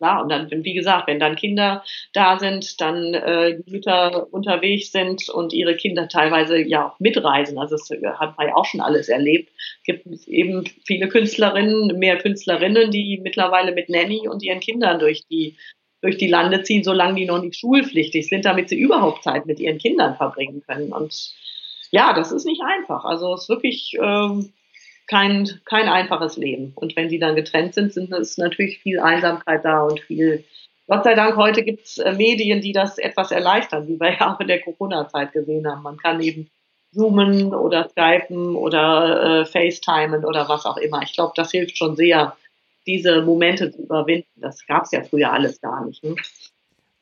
Klar, 0.01 0.23
und 0.23 0.29
dann, 0.29 0.49
wie 0.49 0.73
gesagt, 0.73 1.07
wenn 1.07 1.19
dann 1.19 1.36
Kinder 1.36 1.84
da 2.13 2.39
sind, 2.39 2.81
dann 2.81 3.13
äh, 3.13 3.62
die 3.62 3.71
Mütter 3.71 4.34
unterwegs 4.34 4.91
sind 4.91 5.29
und 5.29 5.53
ihre 5.53 5.75
Kinder 5.75 6.07
teilweise 6.07 6.57
ja 6.57 6.88
auch 6.88 6.99
mitreisen. 6.99 7.60
Also 7.60 7.75
das 7.75 7.88
hat 8.19 8.36
man 8.36 8.47
ja 8.47 8.55
auch 8.55 8.65
schon 8.65 8.81
alles 8.81 9.10
erlebt. 9.10 9.51
Es 9.53 9.84
gibt 9.84 10.27
eben 10.27 10.65
viele 10.86 11.07
Künstlerinnen, 11.07 11.99
mehr 11.99 12.17
Künstlerinnen, 12.17 12.89
die 12.89 13.19
mittlerweile 13.21 13.73
mit 13.73 13.89
Nanny 13.89 14.27
und 14.27 14.41
ihren 14.41 14.60
Kindern 14.60 14.97
durch 14.97 15.21
die 15.27 15.55
durch 16.01 16.17
die 16.17 16.29
Lande 16.29 16.63
ziehen, 16.63 16.84
solange 16.84 17.19
die 17.19 17.25
noch 17.25 17.39
nicht 17.39 17.57
schulpflichtig 17.60 18.27
sind, 18.27 18.45
damit 18.45 18.69
sie 18.69 18.79
überhaupt 18.79 19.21
Zeit 19.21 19.45
mit 19.45 19.60
ihren 19.60 19.77
Kindern 19.77 20.15
verbringen 20.15 20.63
können. 20.65 20.91
Und 20.91 21.31
ja, 21.91 22.13
das 22.13 22.31
ist 22.31 22.45
nicht 22.45 22.63
einfach. 22.63 23.05
Also 23.05 23.36
es 23.36 23.43
ist 23.43 23.49
wirklich 23.49 23.95
ähm, 24.01 24.51
kein, 25.12 25.60
kein 25.65 25.89
einfaches 25.89 26.38
Leben. 26.38 26.71
Und 26.76 26.95
wenn 26.95 27.10
die 27.10 27.19
dann 27.19 27.36
getrennt 27.36 27.74
sind, 27.74 27.93
sind 27.93 28.13
es 28.13 28.38
natürlich 28.38 28.80
viel 28.80 29.02
Einsamkeit 29.02 29.65
da 29.65 29.84
und 29.84 30.00
viel. 30.00 30.45
Gott 30.88 31.04
sei 31.04 31.15
Dank, 31.15 31.36
heute 31.36 31.63
gibt 31.63 31.86
es 31.86 31.97
äh, 31.97 32.13
Medien, 32.13 32.62
die 32.62 32.71
das 32.71 32.97
etwas 32.97 33.32
erleichtern, 33.32 33.89
wie 33.89 34.00
wir 34.00 34.13
ja 34.13 34.34
auch 34.34 34.39
in 34.39 34.47
der 34.47 34.62
Corona-Zeit 34.62 35.34
gesehen 35.34 35.69
haben. 35.69 35.84
Man 35.84 35.97
kann 35.97 36.21
eben 36.21 36.50
zoomen 36.93 37.54
oder 37.54 37.89
skypen 37.89 38.56
oder 38.56 39.41
äh, 39.41 39.45
facetimen 39.45 40.24
oder 40.24 40.47
was 40.47 40.65
auch 40.65 40.78
immer. 40.78 41.02
Ich 41.02 41.12
glaube, 41.13 41.34
das 41.36 41.52
hilft 41.52 41.78
schon 41.78 41.97
sehr, 41.97 42.38
diese 42.88 43.21
Momente 43.21 43.69
zu 43.69 43.84
überwinden. 43.84 44.30
Das 44.38 44.65
gab 44.65 44.86
es 44.86 44.91
ja 44.91 45.04
früher 45.04 45.34
alles 45.34 45.60
gar 45.60 45.86
nicht. 45.86 46.04
Ne? 46.06 46.15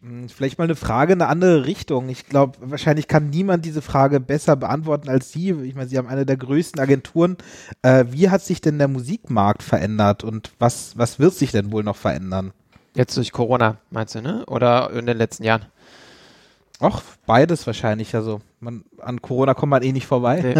Hm, 0.01 0.29
vielleicht 0.29 0.57
mal 0.57 0.63
eine 0.63 0.75
Frage 0.75 1.13
in 1.13 1.21
eine 1.21 1.29
andere 1.29 1.65
Richtung. 1.65 2.07
Ich 2.09 2.25
glaube, 2.27 2.57
wahrscheinlich 2.61 3.07
kann 3.07 3.29
niemand 3.29 3.65
diese 3.65 3.81
Frage 3.81 4.19
besser 4.19 4.55
beantworten 4.55 5.09
als 5.09 5.31
Sie. 5.31 5.51
Ich 5.51 5.75
meine, 5.75 5.89
Sie 5.89 5.97
haben 5.97 6.07
eine 6.07 6.25
der 6.25 6.37
größten 6.37 6.79
Agenturen. 6.79 7.37
Äh, 7.81 8.05
wie 8.09 8.29
hat 8.29 8.41
sich 8.41 8.61
denn 8.61 8.77
der 8.77 8.87
Musikmarkt 8.87 9.61
verändert 9.61 10.23
und 10.23 10.51
was, 10.57 10.97
was 10.97 11.19
wird 11.19 11.33
sich 11.33 11.51
denn 11.51 11.71
wohl 11.71 11.83
noch 11.83 11.97
verändern? 11.97 12.51
Jetzt 12.95 13.17
durch 13.17 13.31
Corona, 13.31 13.77
meinst 13.91 14.15
du, 14.15 14.21
ne? 14.21 14.45
Oder 14.47 14.91
in 14.91 15.05
den 15.05 15.17
letzten 15.17 15.43
Jahren? 15.43 15.65
Ach, 16.79 17.01
beides 17.25 17.67
wahrscheinlich. 17.67 18.15
Also 18.15 18.41
man, 18.61 18.85
an 18.99 19.21
Corona 19.21 19.53
kommt 19.53 19.71
man 19.71 19.83
eh 19.83 19.91
nicht 19.91 20.07
vorbei. 20.07 20.55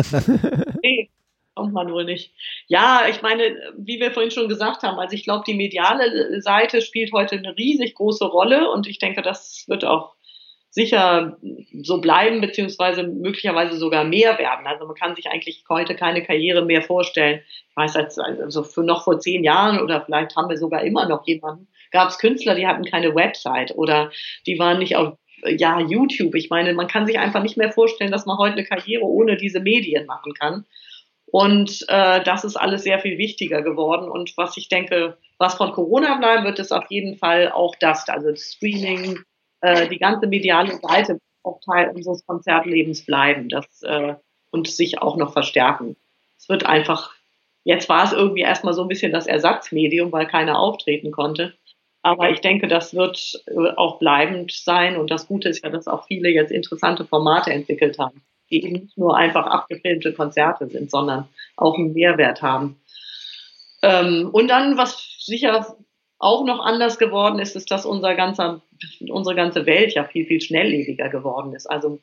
Nee. 0.84 1.10
kommt 1.59 1.73
man 1.73 1.91
wohl 1.91 2.05
nicht. 2.05 2.31
Ja, 2.67 3.01
ich 3.09 3.21
meine, 3.21 3.73
wie 3.77 3.99
wir 3.99 4.11
vorhin 4.11 4.31
schon 4.31 4.47
gesagt 4.47 4.83
haben, 4.83 4.97
also 4.97 5.13
ich 5.13 5.25
glaube, 5.25 5.43
die 5.45 5.55
mediale 5.55 6.41
Seite 6.41 6.81
spielt 6.81 7.11
heute 7.11 7.35
eine 7.35 7.57
riesig 7.57 7.95
große 7.95 8.25
Rolle 8.25 8.71
und 8.71 8.87
ich 8.87 8.97
denke, 8.97 9.21
das 9.21 9.65
wird 9.67 9.83
auch 9.83 10.15
sicher 10.69 11.37
so 11.81 11.99
bleiben, 11.99 12.39
beziehungsweise 12.39 13.03
möglicherweise 13.03 13.75
sogar 13.75 14.05
mehr 14.05 14.37
werden. 14.37 14.67
Also 14.67 14.85
man 14.85 14.95
kann 14.95 15.15
sich 15.15 15.27
eigentlich 15.27 15.65
heute 15.67 15.95
keine 15.95 16.23
Karriere 16.23 16.63
mehr 16.63 16.81
vorstellen. 16.81 17.41
Ich 17.71 17.75
weiß, 17.75 17.97
also 17.97 18.63
für 18.63 18.83
noch 18.83 19.03
vor 19.03 19.19
zehn 19.19 19.43
Jahren 19.43 19.81
oder 19.81 20.01
vielleicht 20.01 20.37
haben 20.37 20.49
wir 20.49 20.57
sogar 20.57 20.83
immer 20.83 21.09
noch 21.09 21.27
jemanden, 21.27 21.67
gab 21.91 22.09
es 22.09 22.19
Künstler, 22.19 22.55
die 22.55 22.67
hatten 22.67 22.85
keine 22.85 23.15
Website 23.15 23.75
oder 23.75 24.11
die 24.45 24.59
waren 24.59 24.79
nicht 24.79 24.95
auf 24.95 25.17
ja, 25.45 25.79
YouTube. 25.79 26.35
Ich 26.35 26.49
meine, 26.49 26.73
man 26.73 26.87
kann 26.87 27.05
sich 27.05 27.19
einfach 27.19 27.41
nicht 27.41 27.57
mehr 27.57 27.71
vorstellen, 27.71 28.11
dass 28.11 28.25
man 28.25 28.37
heute 28.37 28.53
eine 28.53 28.65
Karriere 28.65 29.03
ohne 29.03 29.37
diese 29.37 29.59
Medien 29.59 30.05
machen 30.05 30.33
kann. 30.33 30.65
Und 31.31 31.85
äh, 31.89 32.23
das 32.23 32.43
ist 32.43 32.55
alles 32.55 32.83
sehr 32.83 32.99
viel 32.99 33.17
wichtiger 33.17 33.61
geworden. 33.61 34.09
Und 34.09 34.35
was 34.37 34.57
ich 34.57 34.67
denke, 34.67 35.17
was 35.37 35.55
von 35.55 35.71
Corona 35.71 36.17
bleiben 36.17 36.43
wird, 36.43 36.59
ist 36.59 36.71
auf 36.71 36.85
jeden 36.89 37.17
Fall 37.17 37.51
auch 37.51 37.75
das, 37.79 38.07
also 38.09 38.31
das 38.31 38.53
Streaming, 38.53 39.19
äh, 39.61 39.87
die 39.87 39.99
ganze 39.99 40.27
mediale 40.27 40.77
Seite 40.77 41.19
auch 41.43 41.59
Teil 41.61 41.89
unseres 41.89 42.25
Konzertlebens 42.25 43.05
bleiben 43.05 43.49
das, 43.49 43.81
äh, 43.83 44.15
und 44.51 44.67
sich 44.67 45.01
auch 45.01 45.17
noch 45.17 45.33
verstärken. 45.33 45.95
Es 46.37 46.49
wird 46.49 46.65
einfach, 46.65 47.13
jetzt 47.63 47.87
war 47.89 48.03
es 48.03 48.11
irgendwie 48.11 48.41
erstmal 48.41 48.73
so 48.73 48.81
ein 48.81 48.87
bisschen 48.87 49.11
das 49.11 49.27
Ersatzmedium, 49.27 50.11
weil 50.11 50.25
keiner 50.25 50.59
auftreten 50.59 51.11
konnte. 51.11 51.53
Aber 52.01 52.31
ich 52.31 52.41
denke, 52.41 52.67
das 52.67 52.95
wird 52.95 53.43
äh, 53.47 53.71
auch 53.75 53.99
bleibend 53.99 54.51
sein. 54.51 54.97
Und 54.97 55.11
das 55.11 55.27
Gute 55.27 55.49
ist 55.49 55.63
ja, 55.63 55.69
dass 55.69 55.87
auch 55.87 56.07
viele 56.07 56.29
jetzt 56.29 56.51
interessante 56.51 57.05
Formate 57.05 57.51
entwickelt 57.51 57.99
haben 57.99 58.23
die 58.51 58.63
eben 58.63 58.73
nicht 58.73 58.97
nur 58.97 59.15
einfach 59.15 59.45
abgefilmte 59.45 60.13
Konzerte 60.13 60.67
sind, 60.67 60.91
sondern 60.91 61.27
auch 61.55 61.77
einen 61.77 61.93
Mehrwert 61.93 62.41
haben. 62.41 62.79
Ähm, 63.81 64.29
und 64.31 64.47
dann, 64.49 64.77
was 64.77 65.17
sicher 65.19 65.75
auch 66.19 66.43
noch 66.45 66.59
anders 66.59 66.99
geworden 66.99 67.39
ist, 67.39 67.55
ist, 67.55 67.71
dass 67.71 67.85
unser 67.85 68.15
ganzer, 68.15 68.62
unsere 69.09 69.35
ganze 69.35 69.65
Welt 69.65 69.93
ja 69.93 70.03
viel, 70.03 70.25
viel 70.25 70.41
schnelllebiger 70.41 71.09
geworden 71.09 71.53
ist. 71.53 71.65
Also 71.65 71.99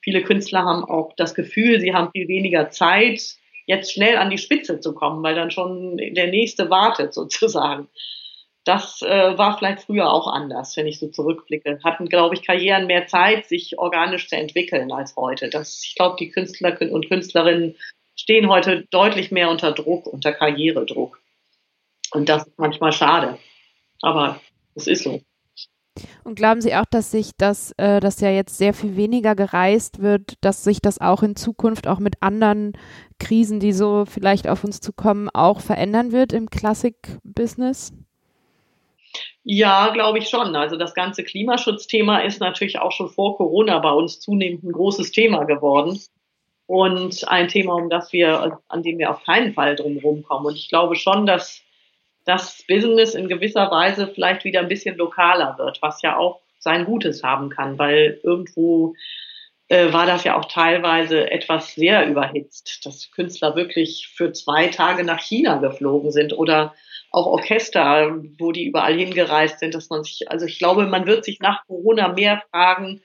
viele 0.00 0.22
Künstler 0.22 0.64
haben 0.64 0.84
auch 0.84 1.12
das 1.16 1.34
Gefühl, 1.34 1.80
sie 1.80 1.92
haben 1.92 2.10
viel 2.12 2.28
weniger 2.28 2.70
Zeit, 2.70 3.20
jetzt 3.66 3.92
schnell 3.92 4.16
an 4.16 4.30
die 4.30 4.38
Spitze 4.38 4.80
zu 4.80 4.94
kommen, 4.94 5.22
weil 5.22 5.34
dann 5.34 5.50
schon 5.50 5.98
der 5.98 6.28
nächste 6.28 6.70
wartet 6.70 7.12
sozusagen. 7.12 7.88
Das 8.68 9.00
äh, 9.00 9.38
war 9.38 9.56
vielleicht 9.56 9.84
früher 9.84 10.12
auch 10.12 10.26
anders, 10.26 10.76
wenn 10.76 10.86
ich 10.86 10.98
so 10.98 11.08
zurückblicke. 11.08 11.80
Hatten, 11.82 12.06
glaube 12.10 12.34
ich, 12.34 12.42
Karrieren 12.46 12.86
mehr 12.86 13.06
Zeit, 13.06 13.46
sich 13.46 13.78
organisch 13.78 14.28
zu 14.28 14.36
entwickeln 14.36 14.92
als 14.92 15.16
heute. 15.16 15.48
Das, 15.48 15.80
ich 15.82 15.94
glaube, 15.94 16.16
die 16.20 16.28
Künstler 16.28 16.78
und 16.78 17.08
Künstlerinnen 17.08 17.76
stehen 18.14 18.50
heute 18.50 18.86
deutlich 18.90 19.30
mehr 19.30 19.48
unter 19.48 19.72
Druck, 19.72 20.06
unter 20.06 20.32
Karrieredruck. 20.34 21.18
Und 22.12 22.28
das 22.28 22.46
ist 22.46 22.58
manchmal 22.58 22.92
schade. 22.92 23.38
Aber 24.02 24.38
es 24.74 24.86
ist 24.86 25.04
so. 25.04 25.22
Und 26.22 26.34
glauben 26.34 26.60
Sie 26.60 26.74
auch, 26.74 26.84
dass 26.84 27.10
sich 27.10 27.30
das, 27.38 27.72
äh, 27.78 28.00
dass 28.00 28.20
ja 28.20 28.30
jetzt 28.30 28.58
sehr 28.58 28.74
viel 28.74 28.96
weniger 28.96 29.34
gereist 29.34 30.02
wird, 30.02 30.34
dass 30.42 30.62
sich 30.62 30.82
das 30.82 31.00
auch 31.00 31.22
in 31.22 31.36
Zukunft 31.36 31.86
auch 31.86 32.00
mit 32.00 32.22
anderen 32.22 32.74
Krisen, 33.18 33.60
die 33.60 33.72
so 33.72 34.04
vielleicht 34.04 34.46
auf 34.46 34.62
uns 34.62 34.80
zukommen, 34.80 35.30
auch 35.32 35.62
verändern 35.62 36.12
wird 36.12 36.34
im 36.34 36.50
Klassik-Business? 36.50 37.94
Ja, 39.44 39.88
glaube 39.90 40.18
ich 40.18 40.28
schon. 40.28 40.54
Also 40.56 40.76
das 40.76 40.94
ganze 40.94 41.24
Klimaschutzthema 41.24 42.20
ist 42.20 42.40
natürlich 42.40 42.78
auch 42.78 42.92
schon 42.92 43.08
vor 43.08 43.36
Corona 43.36 43.78
bei 43.78 43.90
uns 43.90 44.20
zunehmend 44.20 44.64
ein 44.64 44.72
großes 44.72 45.10
Thema 45.12 45.44
geworden 45.44 45.98
und 46.66 47.26
ein 47.28 47.48
Thema, 47.48 47.74
um 47.74 47.88
das 47.88 48.12
wir, 48.12 48.60
an 48.68 48.82
dem 48.82 48.98
wir 48.98 49.10
auf 49.10 49.24
keinen 49.24 49.54
Fall 49.54 49.74
drum 49.74 50.22
kommen. 50.22 50.46
Und 50.46 50.56
ich 50.56 50.68
glaube 50.68 50.96
schon, 50.96 51.26
dass 51.26 51.62
das 52.26 52.62
Business 52.68 53.14
in 53.14 53.28
gewisser 53.28 53.70
Weise 53.70 54.06
vielleicht 54.06 54.44
wieder 54.44 54.60
ein 54.60 54.68
bisschen 54.68 54.96
lokaler 54.96 55.56
wird, 55.56 55.80
was 55.80 56.02
ja 56.02 56.16
auch 56.18 56.40
sein 56.58 56.84
Gutes 56.84 57.22
haben 57.22 57.48
kann, 57.48 57.78
weil 57.78 58.20
irgendwo 58.22 58.94
äh, 59.68 59.92
war 59.92 60.04
das 60.04 60.24
ja 60.24 60.36
auch 60.36 60.44
teilweise 60.44 61.30
etwas 61.30 61.74
sehr 61.74 62.06
überhitzt, 62.06 62.84
dass 62.84 63.10
Künstler 63.12 63.56
wirklich 63.56 64.12
für 64.14 64.32
zwei 64.32 64.68
Tage 64.68 65.04
nach 65.04 65.20
China 65.20 65.56
geflogen 65.56 66.10
sind 66.10 66.36
oder 66.36 66.74
auch 67.10 67.26
Orchester, 67.26 68.22
wo 68.38 68.52
die 68.52 68.66
überall 68.66 68.94
hingereist 68.94 69.60
sind, 69.60 69.74
dass 69.74 69.88
man 69.88 70.04
sich, 70.04 70.30
also 70.30 70.46
ich 70.46 70.58
glaube, 70.58 70.86
man 70.86 71.06
wird 71.06 71.24
sich 71.24 71.40
nach 71.40 71.66
Corona 71.66 72.08
mehr 72.08 72.42
fragen, 72.50 73.00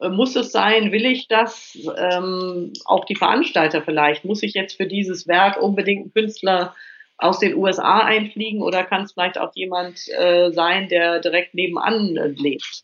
äh, 0.00 0.08
muss 0.08 0.36
es 0.36 0.52
sein, 0.52 0.92
will 0.92 1.06
ich 1.06 1.28
das? 1.28 1.76
Ähm, 1.96 2.72
auch 2.84 3.04
die 3.04 3.16
Veranstalter 3.16 3.82
vielleicht, 3.82 4.24
muss 4.24 4.42
ich 4.42 4.54
jetzt 4.54 4.76
für 4.76 4.86
dieses 4.86 5.26
Werk 5.26 5.60
unbedingt 5.60 6.02
einen 6.02 6.12
Künstler 6.12 6.74
aus 7.18 7.38
den 7.38 7.54
USA 7.54 8.00
einfliegen 8.00 8.62
oder 8.62 8.84
kann 8.84 9.04
es 9.04 9.12
vielleicht 9.12 9.38
auch 9.38 9.52
jemand 9.54 10.00
äh, 10.08 10.50
sein, 10.52 10.88
der 10.88 11.20
direkt 11.20 11.54
nebenan 11.54 12.16
äh, 12.16 12.26
lebt? 12.28 12.82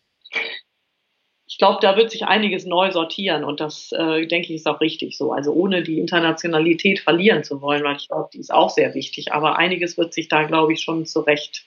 Ich 1.48 1.56
glaube, 1.56 1.78
da 1.80 1.96
wird 1.96 2.10
sich 2.10 2.26
einiges 2.26 2.66
neu 2.66 2.92
sortieren 2.92 3.42
und 3.42 3.60
das, 3.60 3.90
äh, 3.92 4.26
denke 4.26 4.48
ich, 4.48 4.56
ist 4.56 4.66
auch 4.66 4.82
richtig 4.82 5.16
so. 5.16 5.32
Also 5.32 5.52
ohne 5.52 5.82
die 5.82 5.98
Internationalität 5.98 7.00
verlieren 7.00 7.42
zu 7.42 7.62
wollen, 7.62 7.82
weil 7.84 7.96
ich 7.96 8.08
glaube, 8.08 8.28
die 8.34 8.38
ist 8.38 8.52
auch 8.52 8.68
sehr 8.68 8.94
wichtig. 8.94 9.32
Aber 9.32 9.56
einiges 9.56 9.96
wird 9.96 10.12
sich 10.12 10.28
da, 10.28 10.42
glaube 10.42 10.74
ich, 10.74 10.82
schon 10.82 11.06
zurecht 11.06 11.64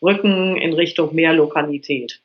rücken 0.00 0.56
in 0.56 0.72
Richtung 0.72 1.14
mehr 1.16 1.32
Lokalität. 1.32 2.20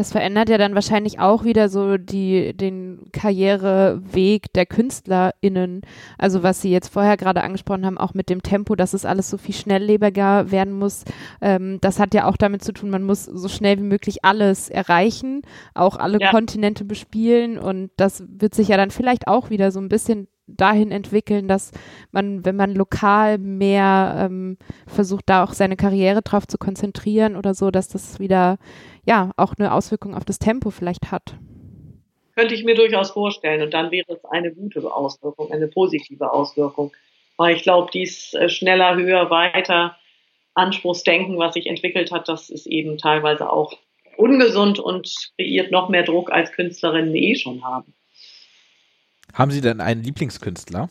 Das 0.00 0.12
verändert 0.12 0.48
ja 0.48 0.56
dann 0.56 0.74
wahrscheinlich 0.74 1.18
auch 1.18 1.44
wieder 1.44 1.68
so 1.68 1.98
die, 1.98 2.56
den 2.56 3.10
Karriereweg 3.12 4.50
der 4.54 4.64
KünstlerInnen. 4.64 5.82
Also 6.16 6.42
was 6.42 6.62
Sie 6.62 6.70
jetzt 6.70 6.88
vorher 6.88 7.18
gerade 7.18 7.42
angesprochen 7.42 7.84
haben, 7.84 7.98
auch 7.98 8.14
mit 8.14 8.30
dem 8.30 8.42
Tempo, 8.42 8.76
dass 8.76 8.94
es 8.94 9.04
alles 9.04 9.28
so 9.28 9.36
viel 9.36 9.54
schnelllebiger 9.54 10.50
werden 10.50 10.72
muss. 10.72 11.04
Ähm, 11.42 11.82
das 11.82 12.00
hat 12.00 12.14
ja 12.14 12.26
auch 12.26 12.38
damit 12.38 12.64
zu 12.64 12.72
tun, 12.72 12.88
man 12.88 13.02
muss 13.02 13.26
so 13.26 13.48
schnell 13.48 13.76
wie 13.76 13.82
möglich 13.82 14.24
alles 14.24 14.70
erreichen, 14.70 15.42
auch 15.74 15.96
alle 15.98 16.16
ja. 16.18 16.30
Kontinente 16.30 16.86
bespielen 16.86 17.58
und 17.58 17.90
das 17.98 18.24
wird 18.26 18.54
sich 18.54 18.68
ja 18.68 18.78
dann 18.78 18.90
vielleicht 18.90 19.28
auch 19.28 19.50
wieder 19.50 19.70
so 19.70 19.80
ein 19.80 19.90
bisschen 19.90 20.28
dahin 20.56 20.90
entwickeln, 20.90 21.48
dass 21.48 21.72
man, 22.12 22.44
wenn 22.44 22.56
man 22.56 22.74
lokal 22.74 23.38
mehr 23.38 24.26
ähm, 24.26 24.58
versucht, 24.86 25.24
da 25.26 25.44
auch 25.44 25.52
seine 25.52 25.76
Karriere 25.76 26.22
drauf 26.22 26.46
zu 26.46 26.58
konzentrieren 26.58 27.36
oder 27.36 27.54
so, 27.54 27.70
dass 27.70 27.88
das 27.88 28.18
wieder 28.18 28.58
ja 29.04 29.32
auch 29.36 29.54
eine 29.58 29.72
Auswirkung 29.72 30.14
auf 30.14 30.24
das 30.24 30.38
Tempo 30.38 30.70
vielleicht 30.70 31.10
hat. 31.10 31.34
Könnte 32.34 32.54
ich 32.54 32.64
mir 32.64 32.74
durchaus 32.74 33.10
vorstellen. 33.10 33.62
Und 33.62 33.74
dann 33.74 33.90
wäre 33.90 34.12
es 34.12 34.24
eine 34.24 34.52
gute 34.52 34.82
Auswirkung, 34.84 35.50
eine 35.52 35.66
positive 35.66 36.32
Auswirkung. 36.32 36.92
Weil 37.36 37.56
ich 37.56 37.62
glaube, 37.62 37.90
dies 37.92 38.34
äh, 38.34 38.48
schneller, 38.48 38.96
höher, 38.96 39.30
weiter 39.30 39.96
Anspruchsdenken, 40.54 41.38
was 41.38 41.54
sich 41.54 41.66
entwickelt 41.66 42.12
hat, 42.12 42.28
das 42.28 42.50
ist 42.50 42.66
eben 42.66 42.98
teilweise 42.98 43.50
auch 43.50 43.78
ungesund 44.16 44.78
und 44.78 45.10
kreiert 45.36 45.70
noch 45.70 45.88
mehr 45.88 46.02
Druck, 46.02 46.30
als 46.30 46.52
Künstlerinnen 46.52 47.14
eh 47.14 47.34
schon 47.36 47.64
haben. 47.64 47.94
Haben 49.34 49.50
Sie 49.50 49.60
denn 49.60 49.80
einen 49.80 50.02
Lieblingskünstler? 50.02 50.88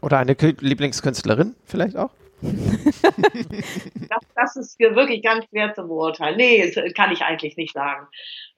Oder 0.00 0.18
eine 0.18 0.34
Kü 0.34 0.54
Lieblingskünstlerin 0.60 1.54
vielleicht 1.64 1.96
auch? 1.96 2.10
das, 2.40 4.22
das, 4.36 4.56
ist 4.56 4.78
wirklich 4.78 5.22
ganz 5.22 5.44
schwer 5.46 5.74
zu 5.74 5.82
beurteilen. 5.82 6.36
Nee, 6.36 6.70
das 6.72 6.94
kann 6.94 7.10
ich 7.10 7.22
eigentlich 7.22 7.56
nicht 7.56 7.74
sagen. 7.74 8.06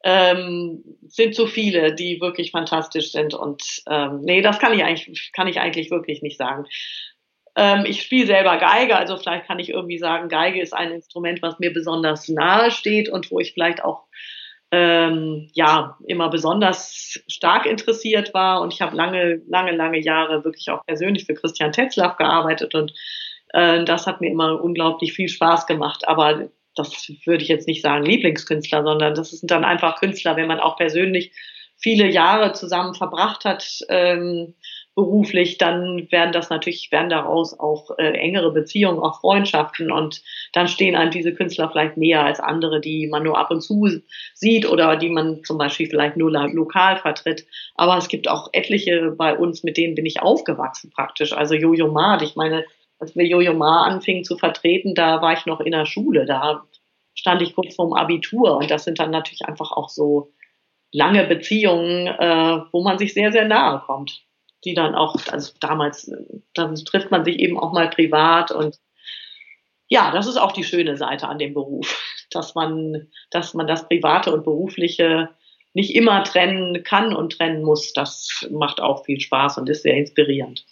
Ähm, 0.05 0.85
sind 1.07 1.35
so 1.35 1.47
viele, 1.47 1.95
die 1.95 2.21
wirklich 2.21 2.51
fantastisch 2.51 3.13
sind 3.13 3.33
und 3.33 3.83
ähm, 3.89 4.21
nee, 4.23 4.43
das 4.43 4.59
kann 4.59 4.75
ich 4.75 4.85
eigentlich, 4.85 5.33
kann 5.33 5.47
ich 5.47 5.61
eigentlich 5.61 5.91
wirklich 5.91 6.21
nicht 6.21 6.37
sagen. 6.37 6.67
Ähm, 7.57 7.85
ich 7.87 8.03
spiele 8.03 8.27
selber 8.27 8.59
Geige, 8.59 8.97
also 8.97 9.17
vielleicht 9.17 9.47
kann 9.47 9.59
ich 9.59 9.71
irgendwie 9.71 9.99
sagen, 9.99 10.29
Geige 10.29 10.61
ist 10.61 10.75
ein 10.75 10.93
Instrument, 10.93 11.43
was 11.43 11.59
mir 11.59 11.73
besonders 11.73 12.29
nahe 12.29 12.71
steht 12.71 13.09
und 13.09 13.31
wo 13.31 13.41
ich 13.41 13.53
vielleicht 13.53 13.83
auch 13.83 14.05
ähm, 14.73 15.51
ja 15.53 15.99
immer 16.07 16.29
besonders 16.29 17.21
stark 17.27 17.67
interessiert 17.67 18.33
war. 18.35 18.61
Und 18.61 18.73
ich 18.73 18.81
habe 18.81 18.97
lange, 18.97 19.43
lange, 19.49 19.73
lange 19.73 20.01
Jahre 20.01 20.45
wirklich 20.45 20.71
auch 20.71 20.85
persönlich 20.87 21.27
für 21.27 21.35
Christian 21.35 21.73
Tetzlaff 21.73 22.17
gearbeitet 22.17 22.75
und 22.75 22.93
äh, 23.53 23.85
das 23.85 24.07
hat 24.07 24.21
mir 24.21 24.31
immer 24.31 24.63
unglaublich 24.63 25.13
viel 25.13 25.29
Spaß 25.29 25.67
gemacht. 25.67 26.07
Aber 26.07 26.49
das 26.77 27.13
würde 27.25 27.43
ich 27.43 27.49
jetzt 27.49 27.67
nicht 27.67 27.83
sagen 27.83 28.05
Lieblingskünstler, 28.05 28.83
sondern 28.85 29.15
das 29.15 29.31
sind 29.31 29.51
dann 29.51 29.65
einfach 29.65 29.99
Künstler, 29.99 30.37
wenn 30.37 30.47
man 30.47 30.61
auch 30.61 30.77
persönlich 30.77 31.33
viele 31.77 32.09
Jahre 32.11 32.53
zusammen 32.53 32.95
verbracht 32.95 33.45
hat, 33.45 33.81
ähm, 33.89 34.55
beruflich, 35.01 35.57
dann 35.57 36.07
werden 36.11 36.33
das 36.33 36.51
natürlich, 36.51 36.93
werden 36.93 37.09
daraus 37.09 37.59
auch 37.59 37.91
äh, 37.97 38.13
engere 38.19 38.53
Beziehungen, 38.53 38.99
auch 38.99 39.21
Freundschaften 39.21 39.91
und 39.91 40.23
dann 40.53 40.69
stehen 40.69 40.95
einem 40.95 41.11
diese 41.11 41.33
Künstler 41.33 41.71
vielleicht 41.71 41.97
näher 41.97 42.23
als 42.23 42.39
andere, 42.39 42.83
die 42.83 43.07
man 43.07 43.23
nur 43.23 43.39
ab 43.39 43.51
und 43.51 43.63
zu 43.63 43.89
sieht 44.35 44.69
oder 44.69 44.97
die 44.97 45.09
man 45.09 45.43
zum 45.43 45.57
Beispiel 45.57 45.89
vielleicht 45.89 46.19
nur 46.19 46.31
lokal 46.31 46.99
vertritt. 46.99 47.47
Aber 47.77 47.97
es 47.97 48.09
gibt 48.09 48.29
auch 48.29 48.51
etliche 48.53 49.15
bei 49.17 49.35
uns, 49.35 49.65
mit 49.65 49.79
denen 49.79 49.95
bin 49.95 50.05
ich 50.05 50.21
aufgewachsen 50.21 50.91
praktisch. 50.91 51.33
Also 51.33 51.55
Jojo 51.55 51.89
Ma, 51.89 52.21
ich 52.21 52.37
meine, 52.37 52.67
als 52.99 53.17
wir 53.17 53.27
Jojo 53.27 53.55
Ma 53.55 53.85
anfingen 53.85 54.25
zu 54.25 54.37
vertreten, 54.37 54.95
da 54.95 55.23
war 55.23 55.33
ich 55.33 55.47
noch 55.47 55.61
in 55.61 55.73
der 55.73 55.87
Schule, 55.87 56.27
da 56.27 56.67
stand 57.15 57.41
ich 57.41 57.55
kurz 57.55 57.75
vorm 57.75 57.95
Abitur 57.95 58.59
und 58.59 58.71
das 58.71 58.85
sind 58.85 58.99
dann 58.99 59.11
natürlich 59.11 59.47
einfach 59.47 59.73
auch 59.73 59.89
so 59.89 60.35
lange 60.93 61.25
Beziehungen, 61.25 62.07
äh, 62.07 62.61
wo 62.71 62.83
man 62.83 62.99
sich 62.99 63.15
sehr, 63.15 63.33
sehr 63.33 63.47
nahe 63.47 63.81
kommt 63.87 64.27
die 64.65 64.75
dann 64.75 64.95
auch, 64.95 65.17
also 65.31 65.53
damals, 65.61 66.11
dann 66.55 66.75
trifft 66.75 67.11
man 67.11 67.25
sich 67.25 67.39
eben 67.39 67.59
auch 67.59 67.73
mal 67.73 67.89
privat 67.89 68.51
und 68.51 68.79
ja, 69.89 70.13
das 70.13 70.29
ist 70.29 70.37
auch 70.37 70.53
die 70.53 70.65
schöne 70.65 70.97
Seite 70.97 71.29
an 71.29 71.39
dem 71.39 71.53
Beruf, 71.53 72.01
dass 72.31 72.55
man, 72.55 73.09
dass 73.31 73.55
man 73.55 73.67
das 73.67 73.89
Private 73.89 74.33
und 74.33 74.45
Berufliche 74.45 75.31
nicht 75.73 75.95
immer 75.95 76.25
trennen 76.25 76.83
kann 76.83 77.15
und 77.15 77.37
trennen 77.37 77.63
muss. 77.63 77.93
Das 77.93 78.47
macht 78.51 78.81
auch 78.81 79.05
viel 79.05 79.21
Spaß 79.21 79.59
und 79.59 79.69
ist 79.69 79.83
sehr 79.83 79.97
inspirierend. 79.97 80.65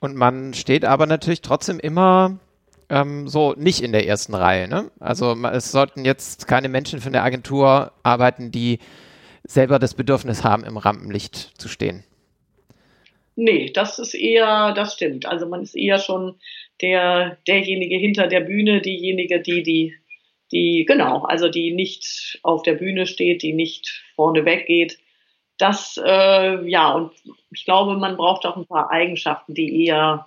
Und 0.00 0.16
man 0.16 0.52
steht 0.54 0.84
aber 0.84 1.06
natürlich 1.06 1.42
trotzdem 1.42 1.78
immer 1.78 2.40
ähm, 2.88 3.28
so 3.28 3.54
nicht 3.56 3.80
in 3.82 3.92
der 3.92 4.06
ersten 4.06 4.34
Reihe. 4.34 4.66
Ne? 4.68 4.90
Also 4.98 5.36
es 5.46 5.70
sollten 5.70 6.04
jetzt 6.04 6.48
keine 6.48 6.68
Menschen 6.68 7.00
von 7.00 7.12
der 7.12 7.22
Agentur 7.22 7.92
arbeiten, 8.02 8.50
die 8.50 8.80
selber 9.44 9.78
das 9.78 9.94
Bedürfnis 9.94 10.44
haben, 10.44 10.64
im 10.64 10.76
Rampenlicht 10.76 11.60
zu 11.60 11.68
stehen. 11.68 12.04
Nee, 13.34 13.70
das 13.72 13.98
ist 13.98 14.14
eher, 14.14 14.72
das 14.72 14.94
stimmt. 14.94 15.26
Also 15.26 15.46
man 15.46 15.62
ist 15.62 15.74
eher 15.74 15.98
schon 15.98 16.34
der, 16.80 17.38
derjenige 17.46 17.96
hinter 17.96 18.26
der 18.26 18.40
Bühne, 18.40 18.82
diejenige, 18.82 19.40
die, 19.40 19.62
die, 19.62 19.94
die, 20.50 20.84
genau, 20.86 21.22
also 21.22 21.48
die 21.48 21.72
nicht 21.72 22.38
auf 22.42 22.62
der 22.62 22.74
Bühne 22.74 23.06
steht, 23.06 23.42
die 23.42 23.54
nicht 23.54 24.02
vorne 24.16 24.44
weggeht. 24.44 24.98
Das, 25.58 25.98
äh, 26.04 26.68
ja, 26.68 26.92
und 26.92 27.12
ich 27.50 27.64
glaube, 27.64 27.96
man 27.96 28.16
braucht 28.16 28.44
auch 28.44 28.56
ein 28.56 28.66
paar 28.66 28.90
Eigenschaften, 28.90 29.54
die 29.54 29.86
eher 29.86 30.26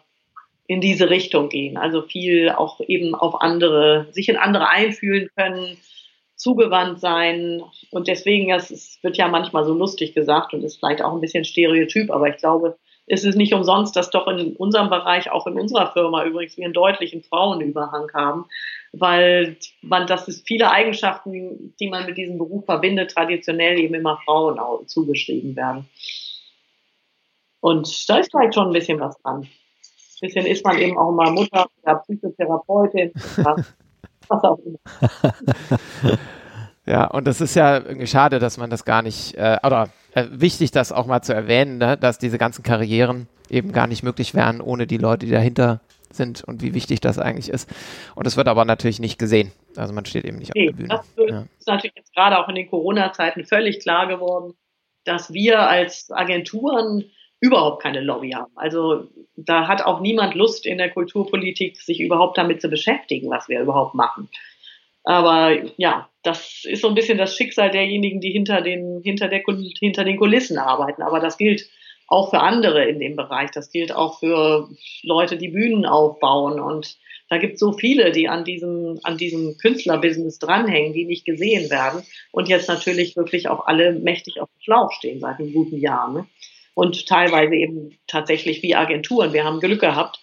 in 0.67 0.81
diese 0.81 1.09
Richtung 1.09 1.49
gehen. 1.49 1.77
Also 1.77 2.01
viel 2.01 2.49
auch 2.49 2.79
eben 2.87 3.13
auf 3.13 3.41
andere, 3.41 4.07
sich 4.11 4.29
in 4.29 4.37
andere 4.37 4.69
einfühlen 4.69 5.29
können, 5.35 5.77
zugewandt 6.35 6.99
sein. 6.99 7.61
Und 7.91 8.07
deswegen, 8.07 8.51
es 8.51 8.99
wird 9.03 9.17
ja 9.17 9.27
manchmal 9.27 9.65
so 9.65 9.73
lustig 9.73 10.13
gesagt 10.13 10.53
und 10.53 10.63
ist 10.63 10.77
vielleicht 10.77 11.03
auch 11.03 11.13
ein 11.13 11.21
bisschen 11.21 11.45
stereotyp, 11.45 12.09
aber 12.09 12.29
ich 12.29 12.37
glaube, 12.37 12.77
es 13.07 13.23
ist 13.23 13.35
nicht 13.35 13.53
umsonst, 13.53 13.95
dass 13.95 14.09
doch 14.09 14.27
in 14.27 14.55
unserem 14.55 14.89
Bereich, 14.89 15.31
auch 15.31 15.45
in 15.47 15.59
unserer 15.59 15.91
Firma 15.91 16.25
übrigens, 16.25 16.57
wir 16.57 16.65
einen 16.65 16.73
deutlichen 16.73 17.23
Frauenüberhang 17.23 18.11
haben, 18.13 18.45
weil 18.93 19.57
man, 19.81 20.07
das 20.07 20.27
ist 20.27 20.47
viele 20.47 20.71
Eigenschaften, 20.71 21.75
die 21.79 21.89
man 21.89 22.05
mit 22.05 22.17
diesem 22.17 22.37
Beruf 22.37 22.65
verbindet, 22.65 23.11
traditionell 23.11 23.77
eben 23.77 23.93
immer 23.93 24.19
Frauen 24.25 24.59
zugeschrieben 24.87 25.55
werden. 25.55 25.87
Und 27.59 28.09
da 28.09 28.17
ist 28.17 28.31
vielleicht 28.31 28.55
schon 28.55 28.67
ein 28.67 28.73
bisschen 28.73 28.99
was 28.99 29.19
dran. 29.21 29.41
Ein 29.41 29.49
bisschen 30.21 30.45
ist 30.45 30.65
man 30.65 30.77
eben 30.77 30.97
auch 30.97 31.11
mal 31.11 31.31
Mutter 31.31 31.67
oder 31.83 31.95
Psychotherapeutin, 31.95 33.11
was 34.27 34.43
auch 34.43 34.59
immer. 34.59 34.79
Ja, 36.85 37.07
und 37.07 37.25
das 37.25 37.41
ist 37.41 37.55
ja 37.55 37.77
irgendwie 37.77 38.07
schade, 38.07 38.39
dass 38.39 38.57
man 38.57 38.69
das 38.69 38.85
gar 38.85 39.01
nicht, 39.01 39.35
äh, 39.35 39.57
oder 39.65 39.89
äh, 40.15 40.25
wichtig, 40.31 40.71
das 40.71 40.91
auch 40.91 41.05
mal 41.05 41.21
zu 41.21 41.33
erwähnen, 41.33 41.77
ne, 41.77 41.97
dass 41.97 42.17
diese 42.17 42.37
ganzen 42.37 42.63
Karrieren 42.63 43.27
eben 43.49 43.71
gar 43.71 43.85
nicht 43.85 44.01
möglich 44.01 44.33
wären 44.33 44.61
ohne 44.61 44.87
die 44.87 44.97
Leute, 44.97 45.25
die 45.25 45.31
dahinter 45.31 45.81
sind 46.09 46.43
und 46.43 46.61
wie 46.61 46.73
wichtig 46.73 47.01
das 47.01 47.19
eigentlich 47.19 47.49
ist. 47.49 47.69
Und 48.15 48.25
es 48.25 48.37
wird 48.37 48.47
aber 48.47 48.65
natürlich 48.65 48.99
nicht 48.99 49.19
gesehen. 49.19 49.51
Also 49.75 49.93
man 49.93 50.05
steht 50.05 50.25
eben 50.25 50.37
nicht 50.37 50.55
nee, 50.55 50.69
auf 50.69 50.75
der 50.75 50.77
Bühne. 50.77 50.89
Das 50.89 51.29
ja. 51.29 51.45
ist 51.59 51.67
natürlich 51.67 51.95
jetzt 51.95 52.13
gerade 52.15 52.39
auch 52.39 52.47
in 52.47 52.55
den 52.55 52.69
Corona-Zeiten 52.69 53.45
völlig 53.45 53.81
klar 53.81 54.07
geworden, 54.07 54.53
dass 55.03 55.33
wir 55.33 55.59
als 55.59 56.09
Agenturen 56.11 57.03
überhaupt 57.41 57.83
keine 57.83 58.01
Lobby 58.01 58.31
haben. 58.31 58.51
Also 58.55 59.09
da 59.35 59.67
hat 59.67 59.83
auch 59.85 59.99
niemand 59.99 60.33
Lust 60.33 60.65
in 60.65 60.77
der 60.77 60.89
Kulturpolitik, 60.89 61.79
sich 61.81 61.99
überhaupt 61.99 62.37
damit 62.37 62.61
zu 62.61 62.69
beschäftigen, 62.69 63.29
was 63.29 63.49
wir 63.49 63.59
überhaupt 63.59 63.93
machen. 63.93 64.29
Aber 65.05 65.55
ja, 65.77 66.09
das 66.23 66.63
ist 66.65 66.81
so 66.81 66.89
ein 66.89 66.95
bisschen 66.95 67.19
das 67.19 67.35
Schicksal 67.35 67.69
derjenigen, 67.69 68.19
die 68.19 68.31
hinter 68.31 68.61
den, 68.61 69.01
hinter, 69.03 69.27
der, 69.27 69.43
hinter 69.79 70.03
den 70.03 70.17
Kulissen 70.17 70.57
arbeiten. 70.57 71.03
Aber 71.03 71.19
das 71.19 71.37
gilt 71.37 71.69
auch 72.07 72.31
für 72.31 72.39
andere 72.39 72.85
in 72.85 72.99
dem 72.99 73.15
Bereich. 73.15 73.51
Das 73.51 73.71
gilt 73.71 73.93
auch 73.93 74.19
für 74.19 74.67
Leute, 75.03 75.37
die 75.37 75.49
Bühnen 75.49 75.85
aufbauen. 75.85 76.59
Und 76.59 76.97
da 77.29 77.37
gibt 77.37 77.53
es 77.53 77.59
so 77.59 77.73
viele, 77.73 78.11
die 78.11 78.27
an 78.27 78.43
diesem, 78.43 78.99
an 79.03 79.17
diesem 79.17 79.57
Künstlerbusiness 79.59 80.39
dranhängen, 80.39 80.93
die 80.93 81.05
nicht 81.05 81.25
gesehen 81.25 81.69
werden. 81.69 82.03
Und 82.31 82.49
jetzt 82.49 82.67
natürlich 82.67 83.15
wirklich 83.15 83.47
auch 83.47 83.67
alle 83.67 83.93
mächtig 83.93 84.41
auf 84.41 84.49
dem 84.49 84.61
Schlauch 84.61 84.91
stehen 84.91 85.19
seit 85.19 85.39
einem 85.39 85.53
guten 85.53 85.77
Jahr. 85.77 86.11
Ne? 86.11 86.25
Und 86.73 87.07
teilweise 87.07 87.55
eben 87.55 87.97
tatsächlich 88.07 88.63
wie 88.63 88.75
Agenturen. 88.75 89.33
Wir 89.33 89.43
haben 89.43 89.59
Glück 89.59 89.81
gehabt, 89.81 90.19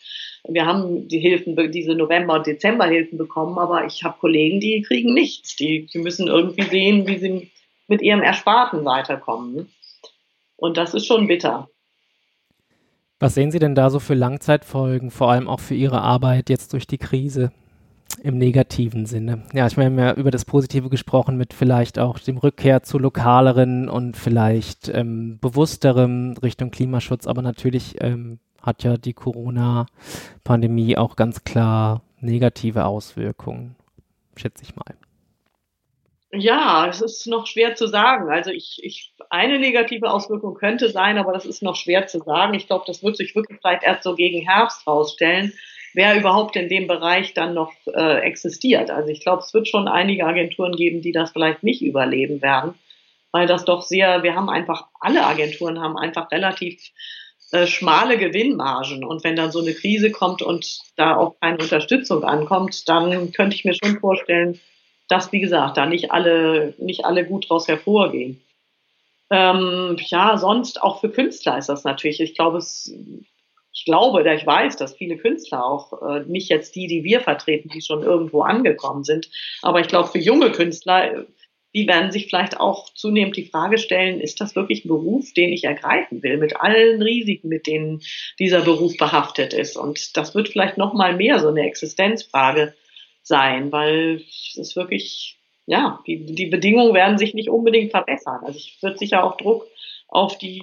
wir 0.48 0.66
haben 0.66 1.08
die 1.08 1.20
Hilfen, 1.20 1.56
diese 1.70 1.94
November- 1.94 2.34
und 2.34 2.46
Dezemberhilfen 2.46 3.16
bekommen, 3.16 3.58
aber 3.58 3.86
ich 3.86 4.02
habe 4.02 4.18
Kollegen, 4.18 4.60
die 4.60 4.82
kriegen 4.82 5.14
nichts. 5.14 5.56
Die, 5.56 5.86
die 5.86 5.98
müssen 5.98 6.26
irgendwie 6.26 6.62
sehen, 6.62 7.06
wie 7.06 7.18
sie 7.18 7.50
mit 7.86 8.02
ihrem 8.02 8.22
Ersparten 8.22 8.84
weiterkommen. 8.84 9.68
Und 10.56 10.76
das 10.76 10.94
ist 10.94 11.06
schon 11.06 11.26
bitter. 11.26 11.68
Was 13.20 13.34
sehen 13.34 13.52
Sie 13.52 13.60
denn 13.60 13.76
da 13.76 13.88
so 13.88 14.00
für 14.00 14.14
Langzeitfolgen, 14.14 15.12
vor 15.12 15.30
allem 15.30 15.46
auch 15.46 15.60
für 15.60 15.74
Ihre 15.74 16.00
Arbeit 16.00 16.50
jetzt 16.50 16.72
durch 16.72 16.88
die 16.88 16.98
Krise 16.98 17.52
im 18.20 18.36
negativen 18.36 19.06
Sinne? 19.06 19.44
Ja, 19.52 19.68
ich 19.68 19.76
meine, 19.76 19.96
wir 19.96 20.04
haben 20.06 20.08
ja 20.08 20.20
über 20.20 20.32
das 20.32 20.44
Positive 20.44 20.88
gesprochen 20.88 21.36
mit 21.36 21.54
vielleicht 21.54 22.00
auch 22.00 22.18
dem 22.18 22.36
Rückkehr 22.36 22.82
zu 22.82 22.98
lokaleren 22.98 23.88
und 23.88 24.16
vielleicht 24.16 24.88
ähm, 24.88 25.38
bewussterem 25.40 26.34
Richtung 26.42 26.72
Klimaschutz, 26.72 27.28
aber 27.28 27.42
natürlich 27.42 27.94
ähm, 28.00 28.40
hat 28.62 28.84
ja 28.84 28.96
die 28.96 29.12
Corona-Pandemie 29.12 30.96
auch 30.96 31.16
ganz 31.16 31.44
klar 31.44 32.02
negative 32.20 32.84
Auswirkungen, 32.84 33.76
schätze 34.36 34.62
ich 34.64 34.76
mal. 34.76 34.96
Ja, 36.34 36.86
es 36.88 37.02
ist 37.02 37.26
noch 37.26 37.46
schwer 37.46 37.74
zu 37.74 37.86
sagen. 37.86 38.30
Also 38.30 38.50
ich, 38.50 38.80
ich, 38.82 39.12
eine 39.28 39.58
negative 39.58 40.10
Auswirkung 40.10 40.54
könnte 40.54 40.88
sein, 40.88 41.18
aber 41.18 41.32
das 41.32 41.44
ist 41.44 41.62
noch 41.62 41.76
schwer 41.76 42.06
zu 42.06 42.20
sagen. 42.20 42.54
Ich 42.54 42.66
glaube, 42.66 42.84
das 42.86 43.02
wird 43.02 43.18
sich 43.18 43.34
wirklich 43.34 43.58
vielleicht 43.60 43.82
erst 43.82 44.04
so 44.04 44.14
gegen 44.14 44.40
Herbst 44.40 44.86
rausstellen, 44.86 45.52
wer 45.92 46.16
überhaupt 46.16 46.56
in 46.56 46.70
dem 46.70 46.86
Bereich 46.86 47.34
dann 47.34 47.52
noch 47.52 47.74
äh, 47.86 48.20
existiert. 48.20 48.90
Also 48.90 49.10
ich 49.10 49.20
glaube, 49.20 49.42
es 49.42 49.52
wird 49.52 49.68
schon 49.68 49.88
einige 49.88 50.24
Agenturen 50.24 50.74
geben, 50.74 51.02
die 51.02 51.12
das 51.12 51.32
vielleicht 51.32 51.62
nicht 51.64 51.82
überleben 51.82 52.40
werden, 52.40 52.74
weil 53.30 53.46
das 53.46 53.66
doch 53.66 53.82
sehr, 53.82 54.22
wir 54.22 54.34
haben 54.34 54.48
einfach, 54.48 54.86
alle 55.00 55.26
Agenturen 55.26 55.82
haben 55.82 55.98
einfach 55.98 56.30
relativ 56.30 56.80
äh, 57.52 57.66
schmale 57.66 58.18
Gewinnmargen. 58.18 59.04
Und 59.04 59.24
wenn 59.24 59.36
dann 59.36 59.52
so 59.52 59.60
eine 59.60 59.74
Krise 59.74 60.10
kommt 60.10 60.42
und 60.42 60.80
da 60.96 61.16
auch 61.16 61.36
keine 61.40 61.58
Unterstützung 61.58 62.24
ankommt, 62.24 62.88
dann 62.88 63.32
könnte 63.32 63.54
ich 63.54 63.64
mir 63.64 63.74
schon 63.74 64.00
vorstellen, 64.00 64.58
dass, 65.08 65.32
wie 65.32 65.40
gesagt, 65.40 65.76
da 65.76 65.86
nicht 65.86 66.10
alle, 66.10 66.74
nicht 66.78 67.04
alle 67.04 67.24
gut 67.24 67.48
draus 67.48 67.68
hervorgehen. 67.68 68.40
Ähm, 69.30 69.96
ja, 69.98 70.36
sonst 70.36 70.82
auch 70.82 71.00
für 71.00 71.10
Künstler 71.10 71.58
ist 71.58 71.68
das 71.68 71.84
natürlich. 71.84 72.20
Ich 72.20 72.34
glaube, 72.34 72.58
es 72.58 72.92
ich 73.74 73.86
glaube, 73.86 74.22
ich 74.34 74.46
weiß, 74.46 74.76
dass 74.76 74.94
viele 74.94 75.16
Künstler 75.16 75.64
auch, 75.64 76.02
äh, 76.02 76.20
nicht 76.26 76.48
jetzt 76.50 76.76
die, 76.76 76.86
die 76.86 77.04
wir 77.04 77.20
vertreten, 77.20 77.70
die 77.70 77.80
schon 77.80 78.02
irgendwo 78.02 78.42
angekommen 78.42 79.02
sind, 79.02 79.30
aber 79.62 79.80
ich 79.80 79.88
glaube, 79.88 80.08
für 80.08 80.18
junge 80.18 80.52
Künstler, 80.52 81.24
die 81.74 81.86
werden 81.86 82.12
sich 82.12 82.26
vielleicht 82.26 82.60
auch 82.60 82.92
zunehmend 82.94 83.36
die 83.36 83.46
Frage 83.46 83.78
stellen, 83.78 84.20
ist 84.20 84.40
das 84.40 84.54
wirklich 84.54 84.84
ein 84.84 84.88
Beruf, 84.88 85.32
den 85.32 85.52
ich 85.52 85.64
ergreifen 85.64 86.22
will, 86.22 86.36
mit 86.36 86.60
allen 86.60 87.00
Risiken, 87.00 87.48
mit 87.48 87.66
denen 87.66 88.02
dieser 88.38 88.60
Beruf 88.60 88.96
behaftet 88.96 89.54
ist. 89.54 89.76
Und 89.76 90.16
das 90.16 90.34
wird 90.34 90.48
vielleicht 90.48 90.76
noch 90.76 90.92
mal 90.92 91.16
mehr 91.16 91.38
so 91.38 91.48
eine 91.48 91.62
Existenzfrage 91.62 92.74
sein, 93.22 93.72
weil 93.72 94.22
es 94.56 94.76
wirklich, 94.76 95.38
ja, 95.66 96.00
die, 96.06 96.26
die 96.26 96.46
Bedingungen 96.46 96.92
werden 96.92 97.18
sich 97.18 97.34
nicht 97.34 97.48
unbedingt 97.48 97.90
verbessern. 97.90 98.40
Also 98.44 98.58
es 98.58 98.82
wird 98.82 98.98
sicher 98.98 99.24
auch 99.24 99.36
Druck 99.36 99.66
auf 100.08 100.36
die, 100.36 100.62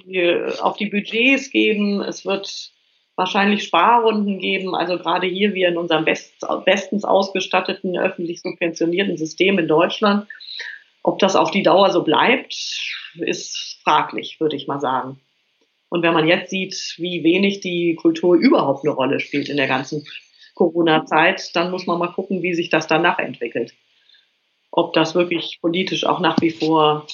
auf 0.60 0.76
die 0.76 0.86
Budgets 0.86 1.50
geben. 1.50 2.02
Es 2.02 2.24
wird 2.24 2.70
wahrscheinlich 3.16 3.64
Sparrunden 3.64 4.38
geben. 4.38 4.76
Also 4.76 4.96
gerade 4.96 5.26
hier, 5.26 5.54
wir 5.54 5.68
in 5.68 5.76
unserem 5.76 6.04
best, 6.04 6.46
bestens 6.64 7.04
ausgestatteten, 7.04 7.98
öffentlich 7.98 8.42
subventionierten 8.42 9.16
System 9.16 9.58
in 9.58 9.66
Deutschland. 9.66 10.28
Ob 11.02 11.18
das 11.18 11.36
auf 11.36 11.50
die 11.50 11.62
Dauer 11.62 11.90
so 11.90 12.02
bleibt, 12.02 12.54
ist 13.14 13.80
fraglich, 13.82 14.38
würde 14.40 14.56
ich 14.56 14.66
mal 14.66 14.80
sagen. 14.80 15.20
Und 15.88 16.02
wenn 16.02 16.14
man 16.14 16.28
jetzt 16.28 16.50
sieht, 16.50 16.94
wie 16.98 17.24
wenig 17.24 17.60
die 17.60 17.96
Kultur 17.96 18.36
überhaupt 18.36 18.84
eine 18.84 18.94
Rolle 18.94 19.20
spielt 19.20 19.48
in 19.48 19.56
der 19.56 19.66
ganzen 19.66 20.06
Corona-Zeit, 20.54 21.54
dann 21.56 21.70
muss 21.70 21.86
man 21.86 21.98
mal 21.98 22.12
gucken, 22.12 22.42
wie 22.42 22.54
sich 22.54 22.70
das 22.70 22.86
danach 22.86 23.18
entwickelt. 23.18 23.74
Ob 24.70 24.92
das 24.92 25.14
wirklich 25.14 25.58
politisch 25.60 26.04
auch 26.04 26.20
nach 26.20 26.40
wie 26.40 26.50
vor 26.50 27.06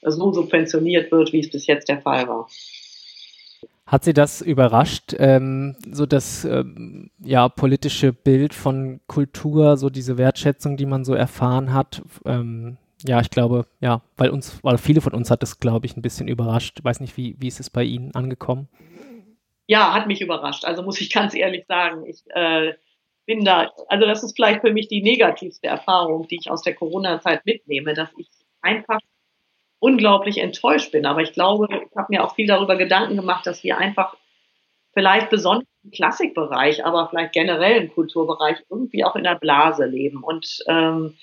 so 0.00 0.32
subventioniert 0.32 1.10
wird, 1.12 1.32
wie 1.32 1.40
es 1.40 1.50
bis 1.50 1.66
jetzt 1.66 1.88
der 1.88 2.00
Fall 2.00 2.28
war. 2.28 2.48
Hat 3.86 4.04
Sie 4.04 4.14
das 4.14 4.40
überrascht, 4.40 5.14
ähm, 5.18 5.76
so 5.90 6.06
das 6.06 6.44
ähm, 6.46 7.10
ja, 7.22 7.48
politische 7.50 8.14
Bild 8.14 8.54
von 8.54 9.00
Kultur, 9.06 9.76
so 9.76 9.90
diese 9.90 10.16
Wertschätzung, 10.16 10.78
die 10.78 10.86
man 10.86 11.04
so 11.04 11.12
erfahren 11.12 11.74
hat? 11.74 12.02
Ähm, 12.24 12.78
ja, 13.06 13.20
ich 13.20 13.30
glaube, 13.30 13.66
ja, 13.80 14.02
weil 14.16 14.30
uns, 14.30 14.58
weil 14.62 14.78
viele 14.78 15.02
von 15.02 15.12
uns 15.12 15.30
hat 15.30 15.42
es, 15.42 15.60
glaube 15.60 15.84
ich, 15.86 15.96
ein 15.96 16.02
bisschen 16.02 16.26
überrascht. 16.26 16.78
Ich 16.78 16.84
weiß 16.84 17.00
nicht, 17.00 17.16
wie, 17.16 17.36
wie 17.38 17.48
ist 17.48 17.60
es 17.60 17.68
bei 17.68 17.84
Ihnen 17.84 18.14
angekommen? 18.14 18.68
Ja, 19.66 19.92
hat 19.92 20.06
mich 20.06 20.22
überrascht. 20.22 20.64
Also 20.64 20.82
muss 20.82 21.00
ich 21.00 21.10
ganz 21.12 21.34
ehrlich 21.34 21.66
sagen, 21.66 22.06
ich 22.06 22.22
äh, 22.30 22.74
bin 23.26 23.44
da, 23.44 23.70
also 23.88 24.06
das 24.06 24.22
ist 24.22 24.36
vielleicht 24.36 24.62
für 24.62 24.72
mich 24.72 24.88
die 24.88 25.02
negativste 25.02 25.66
Erfahrung, 25.66 26.26
die 26.28 26.38
ich 26.40 26.50
aus 26.50 26.62
der 26.62 26.74
Corona-Zeit 26.74 27.44
mitnehme, 27.44 27.92
dass 27.92 28.08
ich 28.16 28.28
einfach 28.62 29.00
unglaublich 29.80 30.38
enttäuscht 30.38 30.92
bin. 30.92 31.04
Aber 31.04 31.20
ich 31.20 31.34
glaube, 31.34 31.68
ich 31.70 31.96
habe 31.96 32.06
mir 32.08 32.24
auch 32.24 32.34
viel 32.34 32.46
darüber 32.46 32.76
Gedanken 32.76 33.16
gemacht, 33.16 33.46
dass 33.46 33.62
wir 33.62 33.76
einfach 33.76 34.16
vielleicht 34.94 35.28
besonders 35.28 35.68
im 35.82 35.90
Klassikbereich, 35.90 36.86
aber 36.86 37.08
vielleicht 37.10 37.34
generell 37.34 37.82
im 37.82 37.92
Kulturbereich 37.92 38.64
irgendwie 38.70 39.04
auch 39.04 39.14
in 39.14 39.24
der 39.24 39.34
Blase 39.34 39.84
leben. 39.84 40.22
Und 40.22 40.64
ähm, 40.68 41.16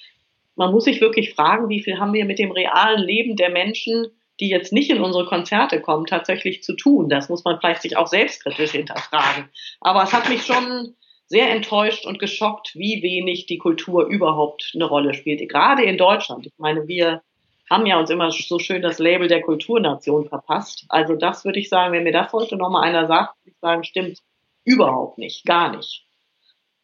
man 0.62 0.72
muss 0.72 0.84
sich 0.84 1.02
wirklich 1.02 1.34
fragen, 1.34 1.70
wie 1.70 1.82
viel 1.82 1.98
haben 1.98 2.14
wir 2.14 2.24
mit 2.24 2.38
dem 2.38 2.52
realen 2.52 3.02
Leben 3.02 3.36
der 3.36 3.50
Menschen, 3.50 4.12
die 4.40 4.48
jetzt 4.48 4.72
nicht 4.72 4.92
in 4.92 5.02
unsere 5.02 5.26
Konzerte 5.26 5.82
kommen, 5.82 6.06
tatsächlich 6.06 6.62
zu 6.62 6.76
tun. 6.76 7.10
Das 7.10 7.30
muss 7.30 7.44
man 7.44 7.60
vielleicht 7.60 7.82
sich 7.82 7.98
auch 7.98 8.06
selbstkritisch 8.06 8.74
hinterfragen. 8.74 9.50
Aber 9.80 10.04
es 10.04 10.14
hat 10.14 10.30
mich 10.30 10.46
schon 10.46 10.94
sehr 11.26 11.50
enttäuscht 11.50 12.06
und 12.06 12.20
geschockt, 12.20 12.76
wie 12.76 13.02
wenig 13.02 13.48
die 13.48 13.58
Kultur 13.58 14.06
überhaupt 14.06 14.74
eine 14.76 14.86
Rolle 14.86 15.16
spielt. 15.16 15.50
Gerade 15.50 15.82
in 15.82 15.98
Deutschland. 15.98 16.46
Ich 16.46 16.54
meine, 16.60 16.88
wir 16.88 17.24
haben 17.68 17.88
ja 17.88 17.98
uns 18.00 18.12
immer 18.12 18.30
so 18.30 18.60
schön 18.60 18.84
das 18.84 19.00
Label 19.00 19.28
der 19.28 19.42
Kulturnation 19.42 20.30
verpasst. 20.30 20.86
Also 20.90 21.16
das 21.16 21.44
würde 21.44 21.58
ich 21.58 21.70
sagen, 21.70 21.92
wenn 21.92 22.04
mir 22.04 22.14
das 22.14 22.32
heute 22.34 22.56
nochmal 22.56 22.88
einer 22.88 23.08
sagt, 23.08 23.36
würde 23.40 23.56
ich 23.56 23.60
sagen, 23.60 23.84
stimmt 23.84 24.20
überhaupt 24.64 25.18
nicht, 25.18 25.44
gar 25.44 25.76
nicht. 25.76 26.06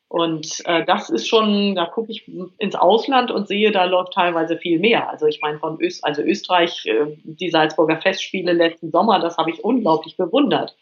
Und 0.10 0.62
äh, 0.66 0.86
das 0.86 1.10
ist 1.10 1.28
schon, 1.28 1.76
da 1.76 1.86
gucke 1.86 2.12
ich 2.12 2.30
ins 2.60 2.76
Ausland 2.76 3.30
und 3.30 3.48
sehe, 3.48 3.72
da 3.72 3.84
läuft 3.84 4.14
teilweise 4.14 4.58
viel 4.58 4.80
mehr. 4.80 5.10
Also 5.10 5.26
ich 5.28 5.42
meine 5.42 5.60
von 5.60 5.82
Öst, 5.82 6.06
also 6.06 6.22
Österreich, 6.22 6.86
äh, 6.86 7.18
die 7.24 7.50
Salzburger 7.50 8.00
Festspiele 8.02 8.54
letzten 8.54 8.92
Sommer, 8.92 9.20
das 9.20 9.38
habe 9.38 9.52
ich 9.52 9.64
unglaublich 9.64 10.16
bewundert, 10.16 10.78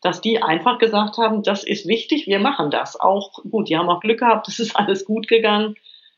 dass 0.00 0.22
die 0.22 0.42
einfach 0.42 0.78
gesagt 0.78 1.18
haben, 1.18 1.42
das 1.42 1.64
ist 1.64 1.86
wichtig, 1.86 2.26
wir 2.26 2.38
machen 2.38 2.70
das. 2.70 2.98
Auch 2.98 3.42
gut, 3.50 3.68
die 3.68 3.76
haben 3.76 3.90
auch 3.90 4.00
Glück 4.00 4.20
gehabt, 4.20 4.46
das 4.48 4.58
ist 4.58 4.74
alles 4.74 5.04
gut 5.04 5.28
gegangen 5.28 5.76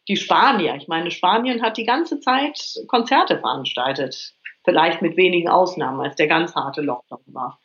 die 0.08 0.16
Spanier. 0.16 0.74
Ich 0.76 0.88
meine, 0.88 1.10
Spanien 1.10 1.62
hat 1.62 1.76
die 1.76 1.84
ganze 1.84 2.20
Zeit 2.20 2.60
Konzerte 2.88 3.38
veranstaltet. 3.38 4.34
Vielleicht 4.64 5.02
mit 5.02 5.16
wenigen 5.16 5.48
Ausnahmen, 5.48 6.00
als 6.00 6.16
der 6.16 6.26
ganz 6.26 6.54
harte 6.54 6.80
Lockdown 6.80 7.20
war. 7.26 7.60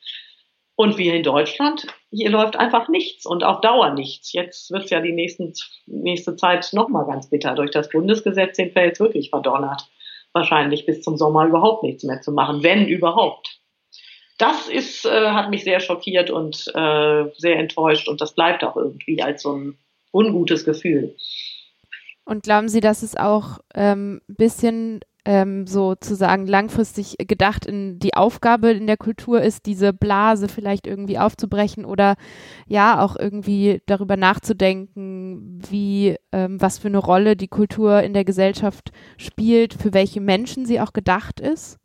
Und 0.80 0.98
wir 0.98 1.14
in 1.14 1.24
Deutschland, 1.24 1.88
hier 2.10 2.30
läuft 2.30 2.56
einfach 2.56 2.88
nichts 2.88 3.26
und 3.26 3.44
auf 3.44 3.60
Dauer 3.60 3.94
nichts. 3.94 4.32
Jetzt 4.32 4.72
wird 4.72 4.86
es 4.86 4.90
ja 4.90 5.02
die 5.02 5.12
nächsten, 5.12 5.52
nächste 5.88 6.38
Zeit 6.38 6.70
nochmal 6.72 7.06
ganz 7.06 7.30
bitter. 7.30 7.54
Durch 7.54 7.72
das 7.72 7.90
Bundesgesetz 7.90 8.56
sind 8.56 8.74
wir 8.76 8.86
jetzt 8.86 9.02
wirklich 9.02 9.30
verdonnert, 9.30 9.90
wahrscheinlich 10.32 10.86
bis 10.86 11.02
zum 11.02 11.18
Sommer 11.18 11.48
überhaupt 11.48 11.84
nichts 11.84 12.06
mehr 12.06 12.22
zu 12.22 12.32
machen, 12.32 12.64
wenn 12.64 12.88
überhaupt. 12.88 13.60
Das 14.38 14.70
ist, 14.70 15.06
äh, 15.06 15.32
hat 15.32 15.50
mich 15.50 15.66
sehr 15.66 15.82
schockiert 15.82 16.30
und 16.30 16.72
äh, 16.74 17.26
sehr 17.36 17.58
enttäuscht 17.58 18.08
und 18.08 18.22
das 18.22 18.34
bleibt 18.34 18.64
auch 18.64 18.78
irgendwie 18.78 19.22
als 19.22 19.42
so 19.42 19.52
ein 19.52 19.78
ungutes 20.14 20.64
Gefühl. 20.64 21.14
Und 22.24 22.44
glauben 22.44 22.70
Sie, 22.70 22.80
dass 22.80 23.04
es 23.04 23.18
auch 23.18 23.60
ein 23.74 23.82
ähm, 23.84 24.22
bisschen 24.30 25.02
ähm, 25.30 25.68
sozusagen 25.68 26.48
langfristig 26.48 27.16
gedacht 27.20 27.68
in 27.68 28.00
die 28.00 28.16
Aufgabe 28.16 28.72
in 28.72 28.88
der 28.88 28.98
Kultur 28.98 29.44
ist, 29.44 29.68
diese 29.68 29.94
Blase 29.94 30.50
vielleicht 30.50 30.88
irgendwie 30.88 31.20
aufzubrechen 31.20 31.86
oder 31.86 32.16
ja 32.66 33.00
auch 33.06 33.16
irgendwie 33.16 33.80
darüber 33.86 34.18
nachzudenken, 34.18 35.62
wie 35.70 36.16
ähm, 36.32 36.60
was 36.60 36.80
für 36.80 36.88
eine 36.88 36.98
Rolle 36.98 37.36
die 37.36 37.48
Kultur 37.48 38.02
in 38.02 38.14
der 38.14 38.26
Gesellschaft 38.26 38.90
spielt, 39.18 39.76
für 39.76 39.94
welche 39.94 40.20
Menschen 40.20 40.66
sie 40.66 40.82
auch 40.82 40.94
gedacht 40.94 41.40
ist? 41.40 41.78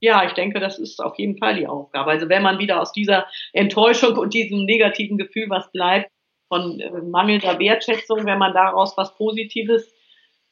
Ja, 0.00 0.24
ich 0.24 0.32
denke, 0.32 0.58
das 0.58 0.78
ist 0.78 1.04
auf 1.04 1.18
jeden 1.18 1.36
Fall 1.36 1.56
die 1.56 1.66
Aufgabe. 1.66 2.12
Also 2.12 2.30
wenn 2.30 2.42
man 2.42 2.58
wieder 2.58 2.80
aus 2.80 2.92
dieser 2.92 3.26
Enttäuschung 3.52 4.16
und 4.16 4.32
diesem 4.32 4.64
negativen 4.64 5.18
Gefühl 5.18 5.50
was 5.50 5.70
bleibt, 5.70 6.10
von 6.48 6.80
äh, 6.80 6.90
mangelnder 7.02 7.58
Wertschätzung, 7.58 8.24
wenn 8.24 8.38
man 8.38 8.54
daraus 8.54 8.96
was 8.96 9.14
Positives 9.16 9.92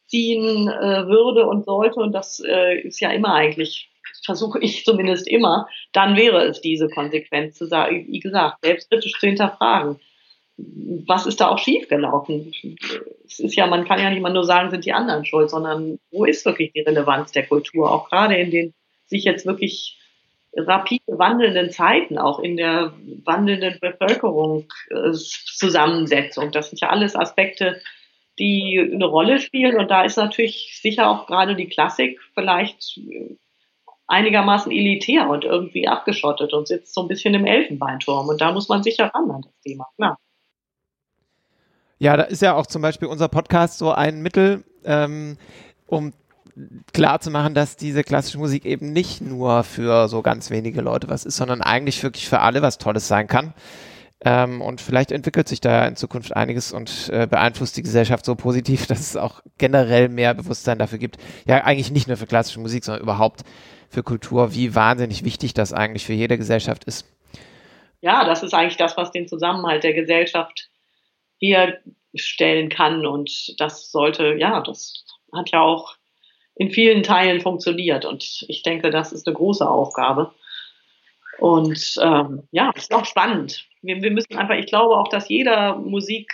ziehen 0.07 0.69
äh, 0.69 1.07
würde 1.07 1.47
und 1.47 1.65
sollte, 1.65 2.01
und 2.01 2.13
das 2.13 2.43
äh, 2.47 2.81
ist 2.81 3.01
ja 3.01 3.11
immer 3.11 3.35
eigentlich, 3.35 3.91
versuche 4.25 4.61
ich 4.61 4.85
zumindest 4.85 5.29
immer, 5.29 5.69
dann 5.93 6.17
wäre 6.17 6.45
es 6.45 6.61
diese 6.61 6.89
Konsequenz 6.89 7.57
zu 7.57 7.67
sagen, 7.67 8.07
wie 8.09 8.21
gesagt, 8.21 8.59
selbstkritisch 8.63 9.19
zu 9.19 9.27
hinterfragen. 9.27 9.99
Was 10.59 11.27
ist 11.27 11.41
da 11.41 11.49
auch 11.49 11.59
schiefgelaufen? 11.59 12.53
Es 13.27 13.41
ist 13.41 13.57
ja, 13.57 13.67
man 13.67 13.85
kann 13.85 14.01
ja 14.01 14.09
nicht 14.09 14.23
mal 14.23 14.33
nur 14.33 14.45
sagen, 14.45 14.71
sind 14.71 14.87
die 14.87 14.95
anderen 14.95 15.27
schuld, 15.27 15.51
sondern 15.51 15.99
wo 16.11 16.25
ist 16.25 16.47
wirklich 16.47 16.73
die 16.73 16.81
Relevanz 16.81 17.33
der 17.33 17.47
Kultur? 17.47 17.93
Auch 17.93 18.09
gerade 18.09 18.37
in 18.37 18.51
den 18.51 18.75
sich 19.07 19.25
jetzt 19.25 19.45
wirklich 19.45 19.99
rapide 20.57 21.19
wandelnden 21.19 21.71
Zeiten, 21.71 22.17
auch 22.19 22.41
in 22.41 22.57
der 22.57 22.95
wandelnden 23.25 23.79
Bevölkerungszusammensetzung. 23.81 26.51
Das 26.53 26.71
sind 26.71 26.81
ja 26.81 26.89
alles 26.89 27.15
Aspekte, 27.15 27.83
die 28.39 28.91
eine 28.93 29.07
Rolle 29.07 29.39
spielen. 29.39 29.79
Und 29.79 29.91
da 29.91 30.03
ist 30.03 30.17
natürlich 30.17 30.79
sicher 30.81 31.09
auch 31.09 31.27
gerade 31.27 31.57
die 31.57 31.69
Klassik 31.69 32.21
vielleicht 32.35 33.01
einigermaßen 34.07 34.71
elitär 34.71 35.29
und 35.29 35.45
irgendwie 35.45 35.89
abgeschottet 35.89 36.53
und 36.53 36.69
sitzt 36.69 36.95
so 36.95 37.03
ein 37.03 37.09
bisschen 37.09 37.35
im 37.35 37.45
Elfenbeinturm. 37.45 38.29
Und 38.29 38.41
da 38.41 38.53
muss 38.53 38.69
man 38.69 38.83
sicher 38.83 39.11
ran 39.15 39.31
an 39.31 39.43
das 39.43 39.61
Thema, 39.63 39.87
klar. 39.97 40.19
Ja, 41.99 42.17
da 42.17 42.25
ist 42.25 42.43
ja 42.43 42.55
auch 42.55 42.67
zum 42.67 42.83
Beispiel 42.83 43.09
unser 43.09 43.29
Podcast 43.29 43.79
so 43.79 43.91
ein 43.91 44.21
Mittel, 44.21 44.65
ähm, 44.85 45.39
um 45.87 46.13
klar 46.93 47.21
zu 47.21 47.31
machen, 47.31 47.55
dass 47.55 47.77
diese 47.77 48.05
klassische 48.05 48.39
Musik 48.39 48.65
eben 48.65 48.93
nicht 48.93 49.21
nur 49.21 49.63
für 49.65 50.09
so 50.09 50.23
ganz 50.23 50.51
wenige 50.51 50.81
Leute 50.81 51.09
was 51.09 51.25
ist, 51.25 51.37
sondern 51.37 51.63
eigentlich 51.63 52.03
wirklich 52.03 52.29
für 52.29 52.41
alle 52.41 52.63
was 52.63 52.79
Tolles 52.79 53.09
sein 53.09 53.27
kann. 53.27 53.55
Ähm, 54.25 54.63
und 54.63 54.81
vielleicht 54.81 55.13
entwickelt 55.13 55.47
sich 55.47 55.61
da 55.61 55.87
in 55.87 55.97
Zukunft 55.97 56.35
einiges 56.35 56.73
und 56.73 57.11
äh, 57.13 57.27
beeinflusst 57.27 57.77
die 57.77 57.83
Gesellschaft 57.83 58.25
so 58.25 58.35
positiv, 58.35 58.87
dass 58.89 59.01
es 59.01 59.17
auch 59.17 59.43
generell 59.59 60.09
mehr 60.09 60.35
Bewusstsein 60.35 60.79
dafür 60.79 60.99
gibt. 60.99 61.19
Ja, 61.47 61.65
eigentlich 61.65 61.91
nicht 61.91 62.09
nur 62.09 62.17
für 62.17 62.27
klassische 62.27 62.61
Musik, 62.61 62.85
sondern 62.85 63.03
überhaupt 63.03 63.43
für 63.89 64.03
Kultur, 64.03 64.55
wie 64.55 64.75
wahnsinnig 64.75 65.25
wichtig 65.25 65.55
das 65.55 65.73
eigentlich 65.73 66.07
für 66.07 66.13
jede 66.13 66.39
Gesellschaft 66.39 66.85
ist. 66.85 67.07
Ja, 68.01 68.25
das 68.25 68.43
ist 68.43 68.55
eigentlich 68.55 68.77
das, 68.77 68.97
was 68.97 69.11
den 69.11 69.29
Zusammenhalt 69.29 69.85
der 69.85 69.93
Gesellschaft 69.93 70.69
herstellen 71.39 72.69
kann. 72.69 73.07
Und 73.07 73.55
das 73.61 73.91
sollte, 73.91 74.37
ja, 74.39 74.61
das 74.61 75.05
hat 75.33 75.51
ja 75.51 75.61
auch 75.61 75.97
in 76.55 76.71
vielen 76.71 77.03
Teilen 77.03 77.41
funktioniert. 77.41 78.05
Und 78.05 78.45
ich 78.49 78.63
denke, 78.63 78.91
das 78.91 79.13
ist 79.13 79.27
eine 79.27 79.37
große 79.37 79.69
Aufgabe. 79.69 80.33
Und 81.39 81.97
ähm, 82.03 82.49
ja, 82.51 82.71
ist 82.75 82.95
auch 82.95 83.05
spannend. 83.05 83.67
Wir, 83.87 84.03
wir 84.03 84.11
müssen 84.11 84.37
einfach, 84.37 84.57
ich 84.57 84.67
glaube 84.67 84.97
auch, 84.97 85.09
dass 85.09 85.29
jeder 85.29 85.77
Musik, 85.77 86.33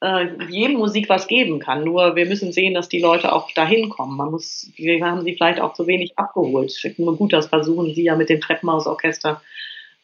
äh, 0.00 0.26
jedem 0.48 0.76
Musik 0.76 1.08
was 1.08 1.26
geben 1.26 1.58
kann. 1.58 1.84
Nur 1.84 2.16
wir 2.16 2.26
müssen 2.26 2.52
sehen, 2.52 2.74
dass 2.74 2.88
die 2.88 3.00
Leute 3.00 3.32
auch 3.32 3.50
dahin 3.52 3.90
kommen. 3.90 4.16
Man 4.16 4.30
muss, 4.30 4.72
wir 4.76 5.04
haben 5.04 5.22
sie 5.22 5.34
vielleicht 5.34 5.60
auch 5.60 5.74
zu 5.74 5.86
wenig 5.86 6.18
abgeholt. 6.18 6.72
Nur 6.98 7.16
gut, 7.16 7.32
das 7.32 7.48
versuchen 7.48 7.94
sie 7.94 8.04
ja 8.04 8.16
mit 8.16 8.28
dem 8.28 8.40
Treppenhausorchester 8.40 9.42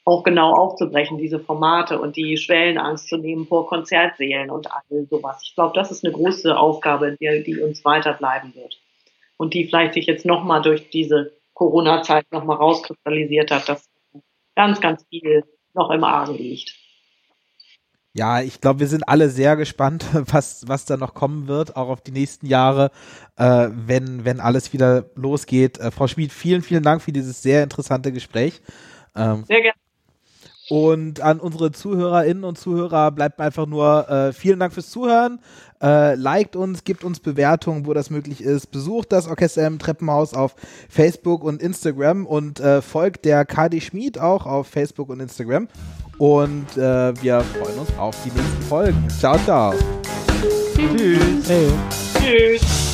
auch 0.04 0.24
genau 0.24 0.52
aufzubrechen, 0.54 1.18
diese 1.18 1.38
Formate 1.38 2.00
und 2.00 2.16
die 2.16 2.36
Schwellenangst 2.36 3.08
zu 3.08 3.16
nehmen 3.16 3.46
vor 3.46 3.68
Konzertsälen 3.68 4.50
und 4.50 4.68
all 4.72 5.06
sowas. 5.08 5.40
Ich 5.44 5.54
glaube, 5.54 5.74
das 5.74 5.90
ist 5.92 6.04
eine 6.04 6.12
große 6.12 6.56
Aufgabe, 6.56 7.16
die, 7.20 7.42
die 7.44 7.60
uns 7.60 7.84
weiterbleiben 7.84 8.54
wird. 8.54 8.80
Und 9.36 9.54
die 9.54 9.66
vielleicht 9.66 9.94
sich 9.94 10.06
jetzt 10.06 10.26
nochmal 10.26 10.62
durch 10.62 10.90
diese 10.90 11.32
Corona-Zeit 11.54 12.26
nochmal 12.32 12.56
rauskristallisiert 12.56 13.50
hat, 13.50 13.68
dass 13.68 13.88
ganz, 14.56 14.80
ganz 14.80 15.04
viel 15.08 15.44
noch 15.74 15.90
im 15.90 16.04
Argen 16.04 16.34
liegt. 16.34 16.74
Ja, 18.14 18.42
ich 18.42 18.60
glaube, 18.60 18.80
wir 18.80 18.88
sind 18.88 19.08
alle 19.08 19.30
sehr 19.30 19.56
gespannt, 19.56 20.04
was, 20.12 20.68
was 20.68 20.84
da 20.84 20.96
noch 20.96 21.14
kommen 21.14 21.48
wird, 21.48 21.76
auch 21.76 21.88
auf 21.88 22.02
die 22.02 22.12
nächsten 22.12 22.46
Jahre, 22.46 22.90
äh, 23.36 23.68
wenn, 23.70 24.24
wenn 24.24 24.40
alles 24.40 24.72
wieder 24.72 25.06
losgeht. 25.14 25.78
Äh, 25.78 25.90
Frau 25.90 26.06
Schmid, 26.06 26.32
vielen, 26.32 26.62
vielen 26.62 26.82
Dank 26.82 27.00
für 27.00 27.12
dieses 27.12 27.42
sehr 27.42 27.62
interessante 27.62 28.12
Gespräch. 28.12 28.60
Ähm, 29.16 29.44
sehr 29.46 29.62
gerne. 29.62 29.81
Und 30.72 31.20
an 31.20 31.38
unsere 31.38 31.70
Zuhörerinnen 31.70 32.44
und 32.44 32.56
Zuhörer 32.56 33.10
bleibt 33.10 33.42
einfach 33.42 33.66
nur 33.66 34.08
äh, 34.08 34.32
vielen 34.32 34.58
Dank 34.58 34.72
fürs 34.72 34.88
Zuhören. 34.88 35.38
Äh, 35.82 36.14
liked 36.14 36.56
uns, 36.56 36.84
gibt 36.84 37.04
uns 37.04 37.20
Bewertungen, 37.20 37.84
wo 37.84 37.92
das 37.92 38.08
möglich 38.08 38.40
ist. 38.40 38.70
Besucht 38.70 39.12
das 39.12 39.28
Orchester 39.28 39.66
im 39.66 39.78
Treppenhaus 39.78 40.32
auf 40.32 40.56
Facebook 40.88 41.44
und 41.44 41.60
Instagram 41.60 42.24
und 42.24 42.58
äh, 42.58 42.80
folgt 42.80 43.26
der 43.26 43.44
KD 43.44 43.82
Schmied 43.82 44.18
auch 44.18 44.46
auf 44.46 44.66
Facebook 44.66 45.10
und 45.10 45.20
Instagram. 45.20 45.68
Und 46.16 46.74
äh, 46.78 47.22
wir 47.22 47.42
freuen 47.42 47.78
uns 47.78 47.90
auf 47.98 48.16
die 48.24 48.30
nächsten 48.30 48.62
Folgen. 48.62 49.08
Ciao, 49.10 49.36
ciao. 49.44 49.74
Tschüss. 50.74 51.50
Hey. 51.50 51.68
Tschüss. 52.18 52.91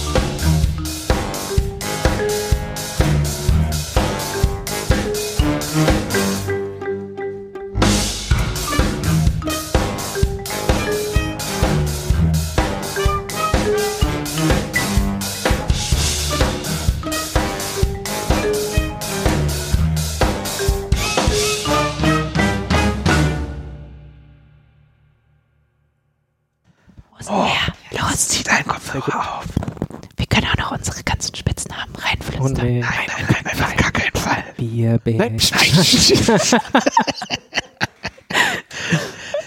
Nee. 32.68 32.80
Nein, 32.80 33.06
nein, 33.06 33.26
nein, 33.28 33.42
nein, 33.44 33.62
auf 33.62 33.76
gar 33.76 33.92
keinen 33.92 34.16
Fall. 34.16 34.44
Bierbär. 34.56 35.16
Nein, 35.16 35.38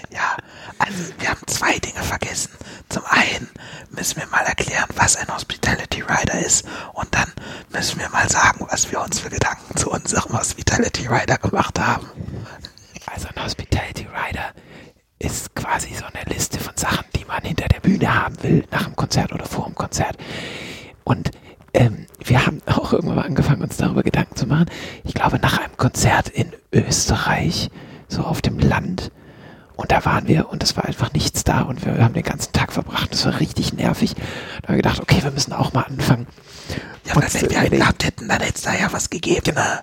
ja, 0.10 0.38
also 0.80 1.04
wir 1.20 1.30
haben 1.30 1.48
zwei 1.48 1.78
Dinge 1.80 2.02
vergessen. 2.02 2.52
Zum 2.90 3.04
einen 3.06 3.50
müssen 3.92 4.20
wir 4.20 4.28
mal 4.28 4.44
erklären, 4.44 4.90
was 4.96 5.16
ein 5.16 5.28
Hospitality 5.34 6.02
Rider 6.02 6.40
ist 6.40 6.66
und 6.94 7.08
dann 7.12 7.32
müssen 7.70 8.00
wir 8.00 8.10
mal 8.10 8.28
sagen, 8.30 8.66
was 8.70 8.92
wir 8.92 9.02
uns 9.02 9.20
für 9.20 9.30
Gedanken 9.30 9.78
zu 9.78 9.92
unserem 9.92 10.38
Hospitality 10.38 11.08
Rider 11.08 11.38
gemacht 11.38 11.80
haben. 11.80 12.08
Also 13.06 13.28
ein 13.34 13.44
Hospitality 13.44 14.08
Rider 14.08 14.52
ist 15.20 15.54
quasi 15.56 15.94
so 15.94 16.06
eine 16.06 16.24
Liste 16.34 16.60
von 16.60 16.76
Sachen, 16.76 17.06
die 17.16 17.26
man 17.26 17.44
hinter 17.44 17.68
der 17.68 17.80
Bühne 17.80 18.14
haben 18.14 18.42
will, 18.42 18.66
nach 18.72 18.86
dem 18.86 18.96
Konzert 18.96 19.32
oder 19.32 19.46
vor 19.46 19.66
dem 19.66 19.76
Konzert. 19.76 20.18
Und 21.04 21.32
ähm, 21.74 22.08
wir 22.24 22.46
haben 22.46 22.62
auch 22.66 22.94
irgendwann 22.94 23.16
mal 23.18 23.26
angefangen, 23.26 23.62
uns 23.62 23.78
darüber 23.78 24.04
Gedanken 24.04 24.36
zu 24.36 24.46
machen. 24.48 24.66
Ich 25.04 25.14
glaube, 25.14 25.40
nach 25.40 25.60
einem 25.60 25.78
Konzert 25.78 26.30
in 26.30 26.52
Österreich, 26.74 27.70
so 28.08 28.24
auf 28.24 28.42
dem 28.42 28.60
Land, 28.60 29.12
und 29.78 29.92
da 29.92 30.06
waren 30.06 30.28
wir 30.28 30.50
und 30.50 30.62
es 30.62 30.78
war 30.78 30.86
einfach 30.86 31.12
nichts 31.14 31.44
da 31.44 31.62
und 31.62 31.84
wir 31.86 32.04
haben 32.04 32.14
den 32.14 32.24
ganzen 32.24 32.54
Tag 32.54 32.72
verbracht. 32.72 33.12
Das 33.14 33.26
war 33.26 33.40
richtig 33.40 33.74
nervig. 33.74 34.14
Da 34.16 34.68
haben 34.68 34.76
wir 34.76 34.76
gedacht, 34.78 35.00
okay, 35.00 35.24
wir 35.24 35.32
müssen 35.32 35.54
auch 35.54 35.74
mal 35.74 35.84
anfangen. 35.84 36.28
Ja, 37.06 37.16
aber 37.16 37.26
wenn 37.34 37.50
wir 37.50 37.60
einen 37.60 37.80
gehabt 37.80 38.06
hätten, 38.06 38.28
dann 38.28 38.42
hätte 38.42 38.58
es 38.58 38.68
da 38.92 38.98
was 38.98 39.10
gegeben. 39.10 39.42
Genau 39.44 39.80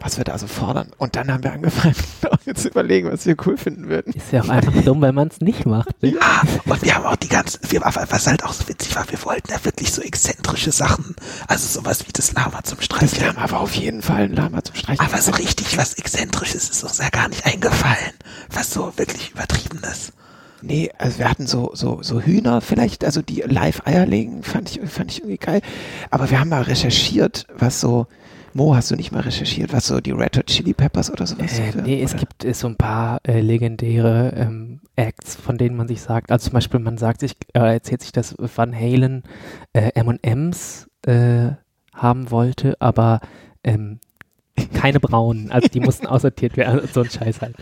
was 0.00 0.18
wir 0.18 0.24
da 0.24 0.38
so 0.38 0.46
fordern. 0.46 0.90
Und 0.98 1.16
dann 1.16 1.32
haben 1.32 1.42
wir 1.42 1.52
angefangen, 1.52 1.94
jetzt 2.44 2.62
zu 2.62 2.68
überlegen, 2.68 3.10
was 3.10 3.26
wir 3.26 3.36
cool 3.46 3.56
finden 3.56 3.88
würden. 3.88 4.12
Ist 4.12 4.32
ja 4.32 4.42
auch 4.42 4.48
einfach 4.48 4.72
dumm, 4.82 5.00
weil 5.00 5.12
man 5.12 5.28
es 5.28 5.40
nicht 5.40 5.66
macht. 5.66 6.02
Ne? 6.02 6.10
Ja, 6.10 6.42
und 6.64 6.82
wir 6.82 6.94
haben 6.94 7.06
auch 7.06 7.16
die 7.16 7.28
ganzen, 7.28 7.60
wir, 7.70 7.80
was 7.80 8.26
halt 8.26 8.44
auch 8.44 8.52
so 8.52 8.68
witzig 8.68 8.94
war, 8.94 9.08
wir 9.10 9.22
wollten 9.24 9.50
ja 9.50 9.64
wirklich 9.64 9.92
so 9.92 10.02
exzentrische 10.02 10.72
Sachen, 10.72 11.16
also 11.48 11.66
sowas 11.66 12.06
wie 12.06 12.12
das 12.12 12.32
Lama 12.32 12.62
zum 12.62 12.80
Streichen. 12.80 13.18
Das 13.18 13.34
Lama 13.34 13.50
war 13.50 13.60
auf 13.60 13.74
jeden 13.74 14.02
Fall 14.02 14.24
ein 14.24 14.34
Lama 14.34 14.62
zum 14.62 14.76
Streichen. 14.76 15.04
Aber 15.04 15.20
so 15.20 15.32
richtig 15.32 15.76
was 15.78 15.94
Exzentrisches 15.94 16.68
ist 16.68 16.84
uns 16.84 16.98
ja 16.98 17.08
gar 17.08 17.28
nicht 17.28 17.46
eingefallen, 17.46 18.12
was 18.50 18.70
so 18.72 18.92
wirklich 18.96 19.30
übertrieben 19.32 19.80
ist. 19.90 20.12
Nee, 20.66 20.90
also 20.98 21.18
wir 21.18 21.30
hatten 21.30 21.46
so, 21.46 21.70
so, 21.74 22.02
so 22.02 22.20
Hühner 22.20 22.60
vielleicht, 22.60 23.04
also 23.04 23.22
die 23.22 23.42
live 23.46 23.86
Eier 23.86 24.04
legen, 24.04 24.42
fand 24.42 24.70
ich, 24.70 24.90
fand 24.90 25.12
ich 25.12 25.18
irgendwie 25.20 25.38
geil. 25.38 25.60
Aber 26.10 26.30
wir 26.30 26.40
haben 26.40 26.48
mal 26.48 26.62
recherchiert, 26.62 27.46
was 27.56 27.80
so, 27.80 28.06
Mo, 28.52 28.74
hast 28.74 28.90
du 28.90 28.96
nicht 28.96 29.12
mal 29.12 29.20
recherchiert, 29.20 29.72
was 29.72 29.86
so 29.86 30.00
die 30.00 30.12
Red 30.12 30.38
Hot 30.38 30.46
Chili 30.46 30.72
Peppers 30.72 31.10
oder 31.10 31.26
sowas 31.26 31.58
äh, 31.58 31.82
Nee, 31.82 32.02
es 32.02 32.16
gibt 32.16 32.44
äh, 32.44 32.54
so 32.54 32.66
ein 32.66 32.76
paar 32.76 33.20
äh, 33.22 33.40
legendäre 33.40 34.32
ähm, 34.34 34.80
Acts, 34.96 35.36
von 35.36 35.58
denen 35.58 35.76
man 35.76 35.88
sich 35.88 36.00
sagt, 36.00 36.32
also 36.32 36.44
zum 36.44 36.54
Beispiel 36.54 36.80
man 36.80 36.96
sagt 36.96 37.20
sich, 37.20 37.36
äh, 37.52 37.74
erzählt 37.74 38.00
sich, 38.00 38.12
dass 38.12 38.34
Van 38.38 38.74
Halen 38.74 39.24
äh, 39.74 39.90
M&M's 39.94 40.88
äh, 41.06 41.50
haben 41.92 42.30
wollte, 42.30 42.76
aber 42.80 43.20
ähm, 43.62 44.00
keine 44.74 45.00
braunen, 45.00 45.52
also 45.52 45.68
die 45.68 45.80
mussten 45.80 46.06
aussortiert 46.06 46.56
werden, 46.56 46.88
so 46.92 47.02
ein 47.02 47.10
Scheiß 47.10 47.42
halt. 47.42 47.56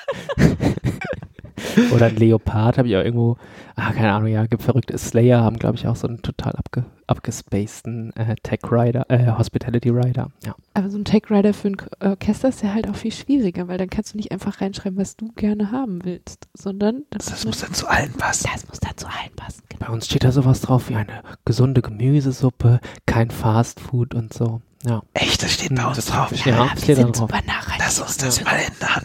Oder 1.93 2.07
ein 2.07 2.17
Leopard 2.17 2.79
habe 2.79 2.89
ich 2.89 2.97
auch 2.97 3.03
irgendwo, 3.03 3.37
ah, 3.77 3.93
keine 3.93 4.13
Ahnung, 4.13 4.29
ja, 4.29 4.47
gibt 4.47 4.63
verrückte 4.63 4.97
Slayer, 4.99 5.43
haben 5.43 5.59
glaube 5.59 5.77
ich 5.77 5.87
auch 5.87 5.97
so 5.97 6.09
einen 6.09 6.23
total 6.23 6.53
abge, 6.57 6.85
abgespaceden 7.07 8.15
äh, 8.17 8.37
Tech 8.43 8.61
Rider, 8.71 9.07
äh, 9.09 9.33
Hospitality 9.33 9.91
Rider, 9.91 10.31
ja. 10.45 10.55
Aber 10.75 10.91
so 10.91 10.99
ein 10.99 11.05
Tech 11.05 11.31
Rider 11.31 11.55
für 11.55 11.69
ein 11.69 11.77
Orchester 12.01 12.49
ist 12.49 12.63
ja 12.63 12.73
halt 12.73 12.89
auch 12.89 12.97
viel 12.97 13.13
schwieriger, 13.13 13.69
weil 13.69 13.79
dann 13.79 13.91
kannst 13.91 14.15
du 14.15 14.17
nicht 14.17 14.33
einfach 14.33 14.61
reinschreiben, 14.61 14.99
was 14.99 15.17
du 15.17 15.29
gerne 15.37 15.71
haben 15.73 16.05
willst, 16.05 16.49
sondern 16.55 17.05
das, 17.11 17.27
das 17.27 17.45
muss 17.45 17.61
dann 17.61 17.73
zu 17.75 17.89
allen 17.89 18.13
passen. 18.13 18.49
Das 18.53 18.67
muss 18.69 18.81
dann 18.81 18.97
zu 18.97 19.07
allen 19.07 19.35
passen. 19.37 19.63
Genau. 19.69 19.87
Bei 19.87 19.93
uns 19.93 20.07
steht 20.07 20.25
da 20.25 20.33
sowas 20.33 20.61
drauf 20.61 20.89
wie 20.89 20.97
eine 20.97 21.23
gesunde 21.45 21.83
Gemüsesuppe, 21.83 22.81
kein 23.07 23.31
Fast 23.31 23.81
Food 23.81 24.15
und 24.15 24.33
so. 24.33 24.61
Ja. 24.87 25.03
Echt, 25.15 25.43
das 25.43 25.55
steht 25.55 25.75
bei 25.75 25.83
hm, 25.83 25.89
uns 25.89 26.05
drauf. 26.05 26.31
Ja, 26.45 26.67
ja 26.67 26.77
steht 26.77 26.99
da 26.99 27.05
drauf. 27.05 27.31
Lass 27.79 28.01
uns 28.01 28.17
das 28.19 28.39
ja. 28.41 28.45
mal 28.45 28.57
ändern. 28.57 29.03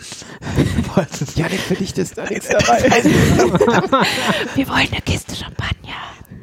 ja, 1.36 1.48
den 1.48 1.60
für 1.60 1.76
dich 1.76 1.98
ist 1.98 2.18
da 2.18 2.26
nichts 2.26 2.48
dabei. 2.50 3.04
Wir 4.56 4.68
wollen 4.68 4.88
eine 4.92 5.02
Kiste 5.02 5.36
Champagner. 5.36 5.96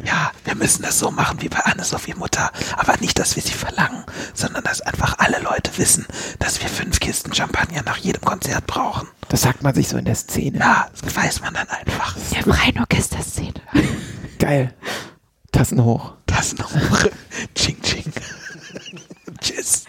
Ja, 0.05 0.30
wir 0.45 0.55
müssen 0.55 0.82
das 0.82 1.01
so 1.01 1.11
machen 1.11 1.43
wie 1.43 1.49
bei 1.49 1.59
Anne-Sophie 1.59 2.14
Mutter. 2.14 2.53
Aber 2.76 2.97
nicht, 2.99 3.18
dass 3.18 3.34
wir 3.34 3.43
sie 3.43 3.55
verlangen, 3.55 4.05
sondern 4.34 4.62
dass 4.62 4.80
einfach 4.80 5.18
alle 5.18 5.41
Leute 5.41 5.76
wissen, 5.78 6.07
dass 6.39 6.62
wir 6.62 6.68
fünf 6.68 7.01
Kisten 7.01 7.34
Champagner 7.34 7.82
nach 7.84 7.97
jedem 7.97 8.22
Konzert 8.22 8.68
brauchen. 8.68 9.09
Das 9.28 9.43
sagt 9.43 9.64
man 9.64 9.74
sich 9.74 9.89
so 9.89 9.97
in 9.97 10.05
der 10.05 10.14
Szene. 10.14 10.61
Ja, 10.61 10.87
das 11.03 11.16
weiß 11.16 11.41
man 11.41 11.55
dann 11.55 11.68
einfach. 11.68 12.14
Der 12.32 12.43
freien 12.45 12.78
Orchesterszene. 12.78 13.55
Geil. 14.39 14.72
Tassen 15.51 15.82
hoch. 15.82 16.12
Tassen 16.26 16.61
hoch. 16.62 17.07
ching, 17.57 17.80
ching. 17.82 18.12
Tschüss. 19.41 19.57
Tschüss. 19.57 19.86